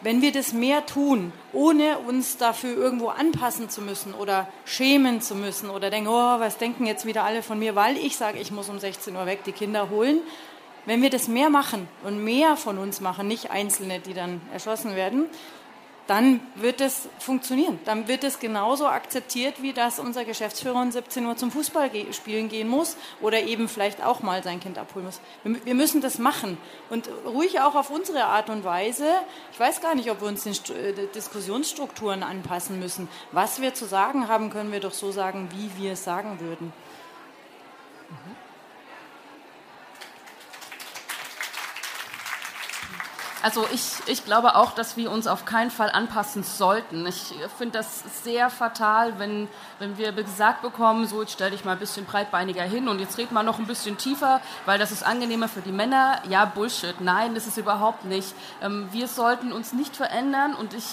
wenn 0.03 0.22
wir 0.22 0.32
das 0.32 0.55
mehr 0.55 0.86
tun, 0.86 1.32
ohne 1.53 1.99
uns 1.99 2.38
dafür 2.38 2.74
irgendwo 2.74 3.09
anpassen 3.09 3.68
zu 3.68 3.82
müssen 3.82 4.14
oder 4.14 4.49
schämen 4.64 5.20
zu 5.20 5.34
müssen 5.34 5.68
oder 5.68 5.91
denken, 5.91 6.09
oh, 6.09 6.41
was 6.41 6.57
denken 6.57 6.86
jetzt 6.86 7.05
wieder 7.05 7.24
alle 7.24 7.43
von 7.43 7.59
mir, 7.59 7.76
weil 7.76 7.99
ich 7.99 8.16
sage, 8.16 8.38
ich 8.38 8.51
muss 8.51 8.70
um 8.70 8.78
16 8.78 9.14
Uhr 9.14 9.26
weg 9.26 9.45
die 9.45 9.53
Kinder 9.53 9.91
holen. 9.91 10.20
Wenn 10.86 11.03
wir 11.03 11.11
das 11.11 11.28
mehr 11.28 11.51
machen 11.51 11.86
und 12.03 12.24
mehr 12.24 12.57
von 12.57 12.78
uns 12.78 13.03
machen, 13.03 13.28
nicht 13.28 13.51
Einzelne, 13.51 14.01
die 14.01 14.14
dann 14.14 14.41
erschossen 14.53 14.97
werden, 14.97 15.26
dann 16.11 16.41
wird 16.57 16.81
es 16.81 17.09
funktionieren. 17.21 17.79
Dann 17.85 18.09
wird 18.09 18.25
es 18.25 18.41
genauso 18.41 18.89
akzeptiert, 18.89 19.63
wie 19.63 19.73
dass 19.73 20.01
unser 20.01 20.25
Geschäftsführer 20.25 20.83
um 20.83 20.91
17 20.91 21.25
Uhr 21.25 21.37
zum 21.37 21.53
Fußballspielen 21.53 22.49
gehen 22.49 22.67
muss 22.67 22.97
oder 23.21 23.41
eben 23.45 23.69
vielleicht 23.69 24.03
auch 24.03 24.21
mal 24.21 24.43
sein 24.43 24.59
Kind 24.59 24.77
abholen 24.77 25.07
muss. 25.07 25.21
Wir 25.45 25.77
müssen 25.77 26.01
das 26.01 26.19
machen 26.19 26.59
und 26.91 27.09
ruhig 27.25 27.61
auch 27.61 27.77
auf 27.77 27.91
unsere 27.91 28.25
Art 28.25 28.51
und 28.51 28.65
Weise. 28.65 29.07
Ich 29.53 29.61
weiß 29.61 29.83
gar 29.83 29.95
nicht, 29.95 30.11
ob 30.11 30.21
wir 30.21 30.27
uns 30.27 30.43
den 30.43 30.55
äh, 30.75 31.07
Diskussionsstrukturen 31.15 32.25
anpassen 32.25 32.81
müssen. 32.81 33.07
Was 33.31 33.61
wir 33.61 33.73
zu 33.75 33.85
sagen 33.85 34.27
haben, 34.27 34.51
können 34.51 34.73
wir 34.73 34.81
doch 34.81 34.95
so 34.95 35.13
sagen, 35.13 35.49
wie 35.55 35.81
wir 35.81 35.93
es 35.93 36.03
sagen 36.03 36.41
würden. 36.41 36.73
Mhm. 38.09 38.49
Also 43.43 43.66
ich, 43.72 43.95
ich 44.07 44.24
glaube 44.24 44.55
auch, 44.55 44.72
dass 44.72 44.97
wir 44.97 45.11
uns 45.11 45.26
auf 45.26 45.47
keinen 45.47 45.70
Fall 45.70 45.91
anpassen 45.91 46.43
sollten. 46.43 47.07
Ich 47.07 47.34
finde 47.57 47.78
das 47.78 48.03
sehr 48.22 48.51
fatal, 48.51 49.18
wenn, 49.18 49.49
wenn 49.78 49.97
wir 49.97 50.12
gesagt 50.12 50.61
bekommen, 50.61 51.07
so 51.07 51.22
jetzt 51.22 51.32
stell 51.32 51.51
dich 51.51 51.64
mal 51.64 51.72
ein 51.72 51.78
bisschen 51.78 52.05
breitbeiniger 52.05 52.62
hin 52.62 52.88
und 52.88 52.99
jetzt 52.99 53.16
red 53.16 53.32
mal 53.32 53.43
noch 53.43 53.59
ein 53.59 53.66
bisschen 53.66 53.97
tiefer, 53.97 54.41
weil 54.66 54.78
das 54.78 54.93
ist 54.93 55.03
angenehmer 55.03 55.49
für 55.49 55.62
die 55.62 55.72
Männer. 55.72 56.20
Ja, 56.28 56.45
Bullshit. 56.45 57.01
Nein, 57.01 57.34
das 57.34 57.47
ist 57.47 57.57
überhaupt 57.57 58.05
nicht. 58.05 58.34
Ähm, 58.62 58.88
wir 58.93 59.09
sollten 59.09 59.53
uns 59.53 59.72
nicht 59.72 59.97
verändern 59.97 60.55
und 60.55 60.74
ich 60.74 60.84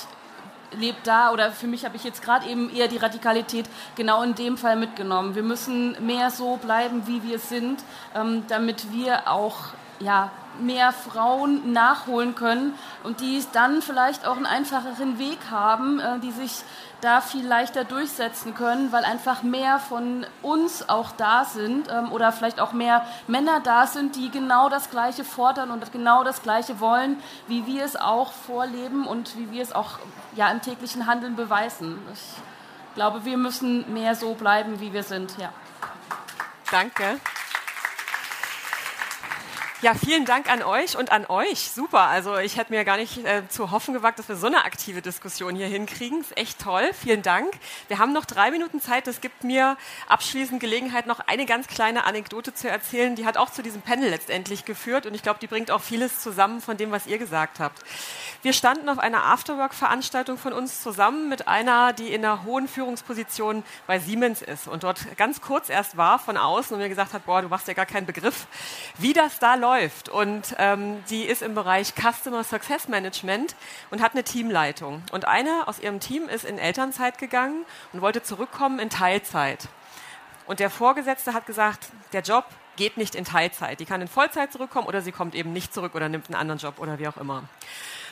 lebe 0.71 0.97
da 1.03 1.31
oder 1.31 1.51
für 1.51 1.67
mich 1.67 1.85
habe 1.85 1.95
ich 1.95 2.03
jetzt 2.03 2.21
gerade 2.21 2.47
eben 2.47 2.73
eher 2.73 2.87
die 2.87 2.97
Radikalität 2.97 3.65
genau 3.95 4.21
in 4.21 4.35
dem 4.35 4.57
Fall 4.57 4.75
mitgenommen. 4.75 5.35
Wir 5.35 5.43
müssen 5.43 5.97
mehr 6.05 6.29
so 6.31 6.57
bleiben, 6.57 7.07
wie 7.07 7.23
wir 7.23 7.39
sind, 7.39 7.83
ähm, 8.15 8.43
damit 8.47 8.91
wir 8.91 9.29
auch 9.29 9.55
ja, 9.99 10.31
mehr 10.59 10.91
Frauen 10.91 11.71
nachholen 11.71 12.35
können 12.35 12.73
und 13.03 13.21
die 13.21 13.43
dann 13.53 13.81
vielleicht 13.81 14.25
auch 14.25 14.35
einen 14.35 14.45
einfacheren 14.45 15.19
Weg 15.19 15.37
haben, 15.51 15.99
äh, 15.99 16.19
die 16.19 16.31
sich 16.31 16.63
da 17.01 17.21
viel 17.21 17.45
leichter 17.45 17.83
durchsetzen 17.83 18.55
können, 18.55 18.91
weil 18.91 19.03
einfach 19.03 19.43
mehr 19.43 19.79
von 19.79 20.25
uns 20.41 20.89
auch 20.89 21.11
da 21.11 21.45
sind 21.45 21.89
ähm, 21.91 22.11
oder 22.11 22.31
vielleicht 22.31 22.59
auch 22.59 22.73
mehr 22.73 23.05
Männer 23.27 23.59
da 23.59 23.85
sind, 23.85 24.15
die 24.15 24.31
genau 24.31 24.69
das 24.69 24.89
Gleiche 24.89 25.23
fordern 25.23 25.69
und 25.69 25.91
genau 25.91 26.23
das 26.23 26.41
Gleiche 26.41 26.79
wollen, 26.79 27.21
wie 27.47 27.67
wir 27.67 27.83
es 27.83 27.95
auch 27.95 28.31
vorleben 28.31 29.05
und 29.05 29.37
wie 29.37 29.51
wir 29.51 29.61
es 29.61 29.73
auch 29.73 29.99
ja, 30.35 30.49
im 30.49 30.61
täglichen 30.61 31.05
Handeln 31.05 31.35
beweisen. 31.35 31.99
Ich 32.11 32.95
glaube, 32.95 33.25
wir 33.25 33.37
müssen 33.37 33.93
mehr 33.93 34.15
so 34.15 34.33
bleiben, 34.33 34.79
wie 34.79 34.91
wir 34.91 35.03
sind. 35.03 35.37
Ja. 35.37 35.49
Danke. 36.71 37.19
Ja, 39.83 39.93
vielen 39.93 40.25
Dank 40.25 40.51
an 40.51 40.63
euch 40.63 40.97
und 40.97 41.11
an 41.11 41.27
euch. 41.27 41.69
Super. 41.69 41.99
Also 41.99 42.35
ich 42.37 42.57
hätte 42.57 42.73
mir 42.73 42.83
gar 42.83 42.97
nicht 42.97 43.23
äh, 43.23 43.47
zu 43.47 43.69
hoffen 43.69 43.93
gewagt, 43.93 44.17
dass 44.17 44.27
wir 44.27 44.35
so 44.35 44.47
eine 44.47 44.65
aktive 44.65 45.03
Diskussion 45.03 45.55
hier 45.55 45.67
hinkriegen. 45.67 46.21
Ist 46.21 46.35
echt 46.35 46.59
toll. 46.59 46.89
Vielen 46.99 47.21
Dank. 47.21 47.53
Wir 47.87 47.99
haben 47.99 48.11
noch 48.11 48.25
drei 48.25 48.49
Minuten 48.49 48.81
Zeit. 48.81 49.05
Das 49.05 49.21
gibt 49.21 49.43
mir 49.43 49.77
abschließend 50.07 50.59
Gelegenheit, 50.59 51.05
noch 51.05 51.19
eine 51.19 51.45
ganz 51.45 51.67
kleine 51.67 52.05
Anekdote 52.05 52.55
zu 52.55 52.67
erzählen. 52.67 53.15
Die 53.15 53.27
hat 53.27 53.37
auch 53.37 53.51
zu 53.51 53.61
diesem 53.61 53.83
Panel 53.83 54.09
letztendlich 54.09 54.65
geführt 54.65 55.05
und 55.05 55.13
ich 55.13 55.21
glaube, 55.21 55.39
die 55.39 55.45
bringt 55.45 55.69
auch 55.69 55.81
vieles 55.81 56.21
zusammen 56.21 56.59
von 56.59 56.77
dem, 56.77 56.89
was 56.89 57.05
ihr 57.05 57.19
gesagt 57.19 57.59
habt. 57.59 57.83
Wir 58.41 58.53
standen 58.53 58.89
auf 58.89 58.97
einer 58.97 59.25
Afterwork-Veranstaltung 59.25 60.39
von 60.39 60.53
uns 60.53 60.81
zusammen 60.81 61.29
mit 61.29 61.47
einer, 61.47 61.93
die 61.93 62.11
in 62.11 62.25
einer 62.25 62.43
hohen 62.45 62.67
Führungsposition 62.67 63.63
bei 63.85 63.99
Siemens 63.99 64.41
ist 64.41 64.67
und 64.67 64.81
dort 64.81 65.17
ganz 65.17 65.39
kurz 65.39 65.69
erst 65.69 65.97
war 65.97 66.17
von 66.17 66.35
außen 66.35 66.73
und 66.73 66.81
mir 66.81 66.89
gesagt 66.89 67.13
hat, 67.13 67.27
boah, 67.27 67.43
du 67.43 67.47
machst 67.47 67.67
ja 67.67 67.75
gar 67.75 67.85
keinen 67.85 68.07
Begriff, 68.07 68.47
wie 68.97 69.13
das 69.13 69.37
da 69.37 69.53
läuft 69.53 69.66
läuft. 69.67 70.09
Und 70.09 70.55
ähm, 70.57 71.03
die 71.09 71.23
ist 71.23 71.41
im 71.41 71.53
Bereich 71.53 71.93
Customer 71.95 72.43
Success 72.43 72.87
Management 72.87 73.55
und 73.91 74.01
hat 74.01 74.13
eine 74.13 74.23
Teamleitung. 74.23 75.03
Und 75.11 75.25
eine 75.25 75.67
aus 75.67 75.79
ihrem 75.79 75.99
Team 75.99 76.29
ist 76.29 76.45
in 76.45 76.57
Elternzeit 76.57 77.17
gegangen 77.17 77.65
und 77.93 78.01
wollte 78.01 78.23
zurückkommen 78.23 78.79
in 78.79 78.89
Teilzeit. 78.89 79.67
Und 80.45 80.59
der 80.59 80.69
Vorgesetzte 80.69 81.33
hat 81.33 81.45
gesagt, 81.45 81.89
der 82.13 82.21
Job 82.21 82.45
geht 82.77 82.95
nicht 82.95 83.15
in 83.15 83.25
Teilzeit. 83.25 83.79
Die 83.79 83.85
kann 83.85 84.01
in 84.01 84.07
Vollzeit 84.07 84.53
zurückkommen 84.53 84.87
oder 84.87 85.01
sie 85.01 85.11
kommt 85.11 85.35
eben 85.35 85.51
nicht 85.51 85.73
zurück 85.73 85.95
oder 85.95 86.07
nimmt 86.07 86.27
einen 86.27 86.35
anderen 86.35 86.59
Job 86.59 86.79
oder 86.79 86.99
wie 86.99 87.07
auch 87.07 87.17
immer. 87.17 87.43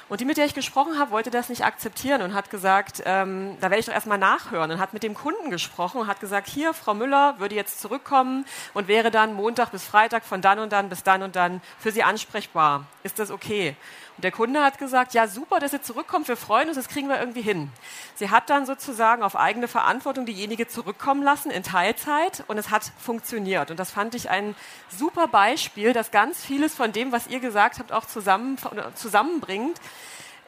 Und 0.08 0.22
die, 0.22 0.26
mit 0.26 0.38
der 0.38 0.45
ich 0.45 0.53
gesprochen 0.53 0.99
habe, 0.99 1.10
wollte 1.10 1.32
das 1.32 1.49
nicht 1.49 1.66
akzeptieren 1.66 2.22
und 2.22 2.36
hat 2.36 2.51
gesagt, 2.51 3.01
ähm, 3.06 3.58
da 3.60 3.72
werde 3.72 3.80
ich 3.80 3.88
doch 3.88 3.93
erstmal 3.93 4.20
nachhören 4.20 4.70
und 4.70 4.80
hat 4.80 4.93
mit 4.93 5.01
dem 5.01 5.16
Kunden 5.16 5.49
gesprochen 5.49 6.01
und 6.01 6.08
hat 6.08 6.20
gesagt, 6.20 6.47
hier, 6.47 6.76
Frau 6.76 6.93
Müller 6.93 7.39
würde 7.39 7.56
jetzt 7.56 7.82
zurückkommen 7.82 8.45
und 8.76 8.88
wäre 8.88 9.10
dann 9.10 9.34
Montag 9.34 9.72
bis 9.72 9.84
Freitag 9.84 10.24
von 10.24 10.41
dann 10.41 10.60
und 10.60 10.72
dann 10.72 10.89
bis 10.89 11.01
dann 11.01 11.24
und 11.24 11.36
dann 11.36 11.60
für 11.80 11.91
Sie 11.91 12.03
ansprechbar. 12.03 12.86
Ist 13.01 13.18
das 13.18 13.32
okay? 13.32 13.76
Und 14.18 14.24
der 14.24 14.32
Kunde 14.32 14.63
hat 14.63 14.78
gesagt, 14.78 15.13
ja 15.13 15.28
super, 15.28 15.59
dass 15.59 15.74
ihr 15.74 15.82
zurückkommt, 15.82 16.28
wir 16.28 16.38
freuen 16.38 16.70
uns, 16.70 16.78
das 16.78 16.88
kriegen 16.88 17.09
wir 17.09 17.20
irgendwie 17.20 17.41
hin. 17.41 17.70
Sie 18.16 18.30
hat 18.30 18.49
dann 18.49 18.66
sozusagen 18.66 19.24
auf 19.24 19.36
eigene 19.36 19.68
Verantwortung 19.68 20.26
diejenige 20.26 20.68
zurückkommen 20.68 21.22
lassen 21.22 21.51
in 21.51 21.63
Teilzeit 21.63 22.43
und 22.47 22.57
es 22.57 22.70
hat 22.70 22.91
funktioniert. 22.97 23.72
Und 23.72 23.80
das 23.80 23.91
fand 23.91 24.16
ich 24.16 24.30
ein 24.30 24.55
super 24.89 25.28
Beispiel, 25.28 25.91
dass 25.91 26.11
ganz 26.11 26.43
vieles 26.43 26.74
von 26.74 26.93
dem, 26.93 27.11
was 27.11 27.28
ihr 27.28 27.41
gesagt 27.41 27.80
habt, 27.80 27.91
auch 27.91 28.05
zusammen, 28.05 28.57
zusammenbringt 28.95 29.80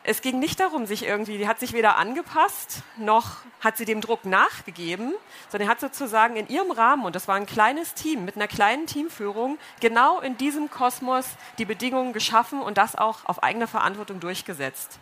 es 0.08 0.22
ging 0.22 0.40
nicht 0.40 0.62
darum, 0.62 0.86
sich 0.86 1.04
irgendwie, 1.04 1.38
die 1.38 1.50
hat 1.50 1.60
sich 1.60 1.74
weder 1.74 1.98
angepasst, 1.98 2.82
noch 2.96 3.40
hat 3.60 3.76
sie 3.76 3.84
dem 3.84 4.00
Druck 4.00 4.24
nachgegeben, 4.24 5.14
sondern 5.50 5.68
hat 5.68 5.82
sozusagen 5.82 6.38
in 6.38 6.48
ihrem 6.48 6.72
Rahmen, 6.72 7.06
und 7.06 7.14
das 7.14 7.28
war 7.28 7.36
ein 7.36 7.46
kleines 7.46 7.94
Team 7.94 8.24
mit 8.24 8.38
einer 8.38 8.48
kleinen 8.48 8.88
Teamführung, 8.88 9.58
genau 9.82 10.22
in 10.22 10.38
diesem 10.38 10.72
Kosmos 10.72 11.26
die 11.58 11.66
Bedingungen 11.66 12.14
geschaffen 12.14 12.62
und 12.62 12.78
das 12.78 12.96
auch 12.96 13.26
auf 13.26 13.44
eigene 13.44 13.68
Verantwortung 13.68 14.22
durchgesetzt. 14.22 14.98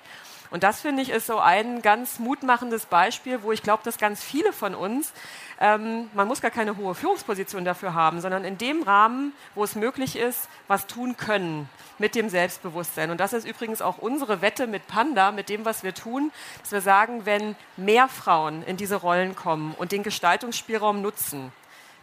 Und 0.51 0.63
das 0.63 0.81
finde 0.81 1.01
ich 1.01 1.09
ist 1.09 1.27
so 1.27 1.39
ein 1.39 1.81
ganz 1.81 2.19
mutmachendes 2.19 2.85
Beispiel, 2.85 3.43
wo 3.43 3.51
ich 3.51 3.63
glaube, 3.63 3.83
dass 3.83 3.97
ganz 3.97 4.23
viele 4.23 4.53
von 4.53 4.75
uns 4.75 5.13
ähm, 5.59 6.09
man 6.13 6.27
muss 6.27 6.41
gar 6.41 6.51
keine 6.51 6.77
hohe 6.77 6.95
Führungsposition 6.95 7.63
dafür 7.65 7.93
haben, 7.93 8.19
sondern 8.19 8.43
in 8.43 8.57
dem 8.57 8.83
Rahmen, 8.83 9.33
wo 9.53 9.63
es 9.63 9.75
möglich 9.75 10.17
ist, 10.17 10.49
was 10.67 10.87
tun 10.87 11.15
können 11.15 11.69
mit 11.97 12.15
dem 12.15 12.29
Selbstbewusstsein. 12.29 13.09
Und 13.09 13.19
das 13.19 13.33
ist 13.33 13.47
übrigens 13.47 13.81
auch 13.81 13.97
unsere 13.97 14.41
Wette 14.41 14.67
mit 14.67 14.87
Panda, 14.87 15.31
mit 15.31 15.49
dem, 15.49 15.63
was 15.63 15.83
wir 15.83 15.93
tun, 15.93 16.31
dass 16.61 16.71
wir 16.71 16.81
sagen, 16.81 17.25
wenn 17.25 17.55
mehr 17.77 18.07
Frauen 18.07 18.63
in 18.63 18.77
diese 18.77 18.95
Rollen 18.95 19.35
kommen 19.35 19.73
und 19.77 19.91
den 19.91 20.03
Gestaltungsspielraum 20.03 21.01
nutzen, 21.01 21.53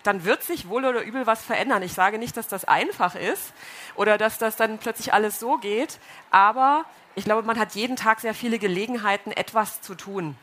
dann 0.02 0.24
wird 0.24 0.42
sich 0.42 0.68
wohl 0.68 0.84
oder 0.84 1.02
übel 1.02 1.26
was 1.26 1.42
verändern. 1.42 1.82
Ich 1.82 1.92
sage 1.92 2.18
nicht, 2.18 2.36
dass 2.36 2.48
das 2.48 2.64
einfach 2.64 3.14
ist 3.14 3.52
oder 3.94 4.18
dass 4.18 4.38
das 4.38 4.56
dann 4.56 4.78
plötzlich 4.78 5.12
alles 5.12 5.38
so 5.38 5.58
geht, 5.58 5.98
aber 6.30 6.84
ich 7.14 7.24
glaube, 7.24 7.46
man 7.46 7.58
hat 7.58 7.74
jeden 7.74 7.96
Tag 7.96 8.20
sehr 8.20 8.34
viele 8.34 8.58
Gelegenheiten, 8.58 9.32
etwas 9.32 9.80
zu 9.80 9.94
tun. 9.94 10.36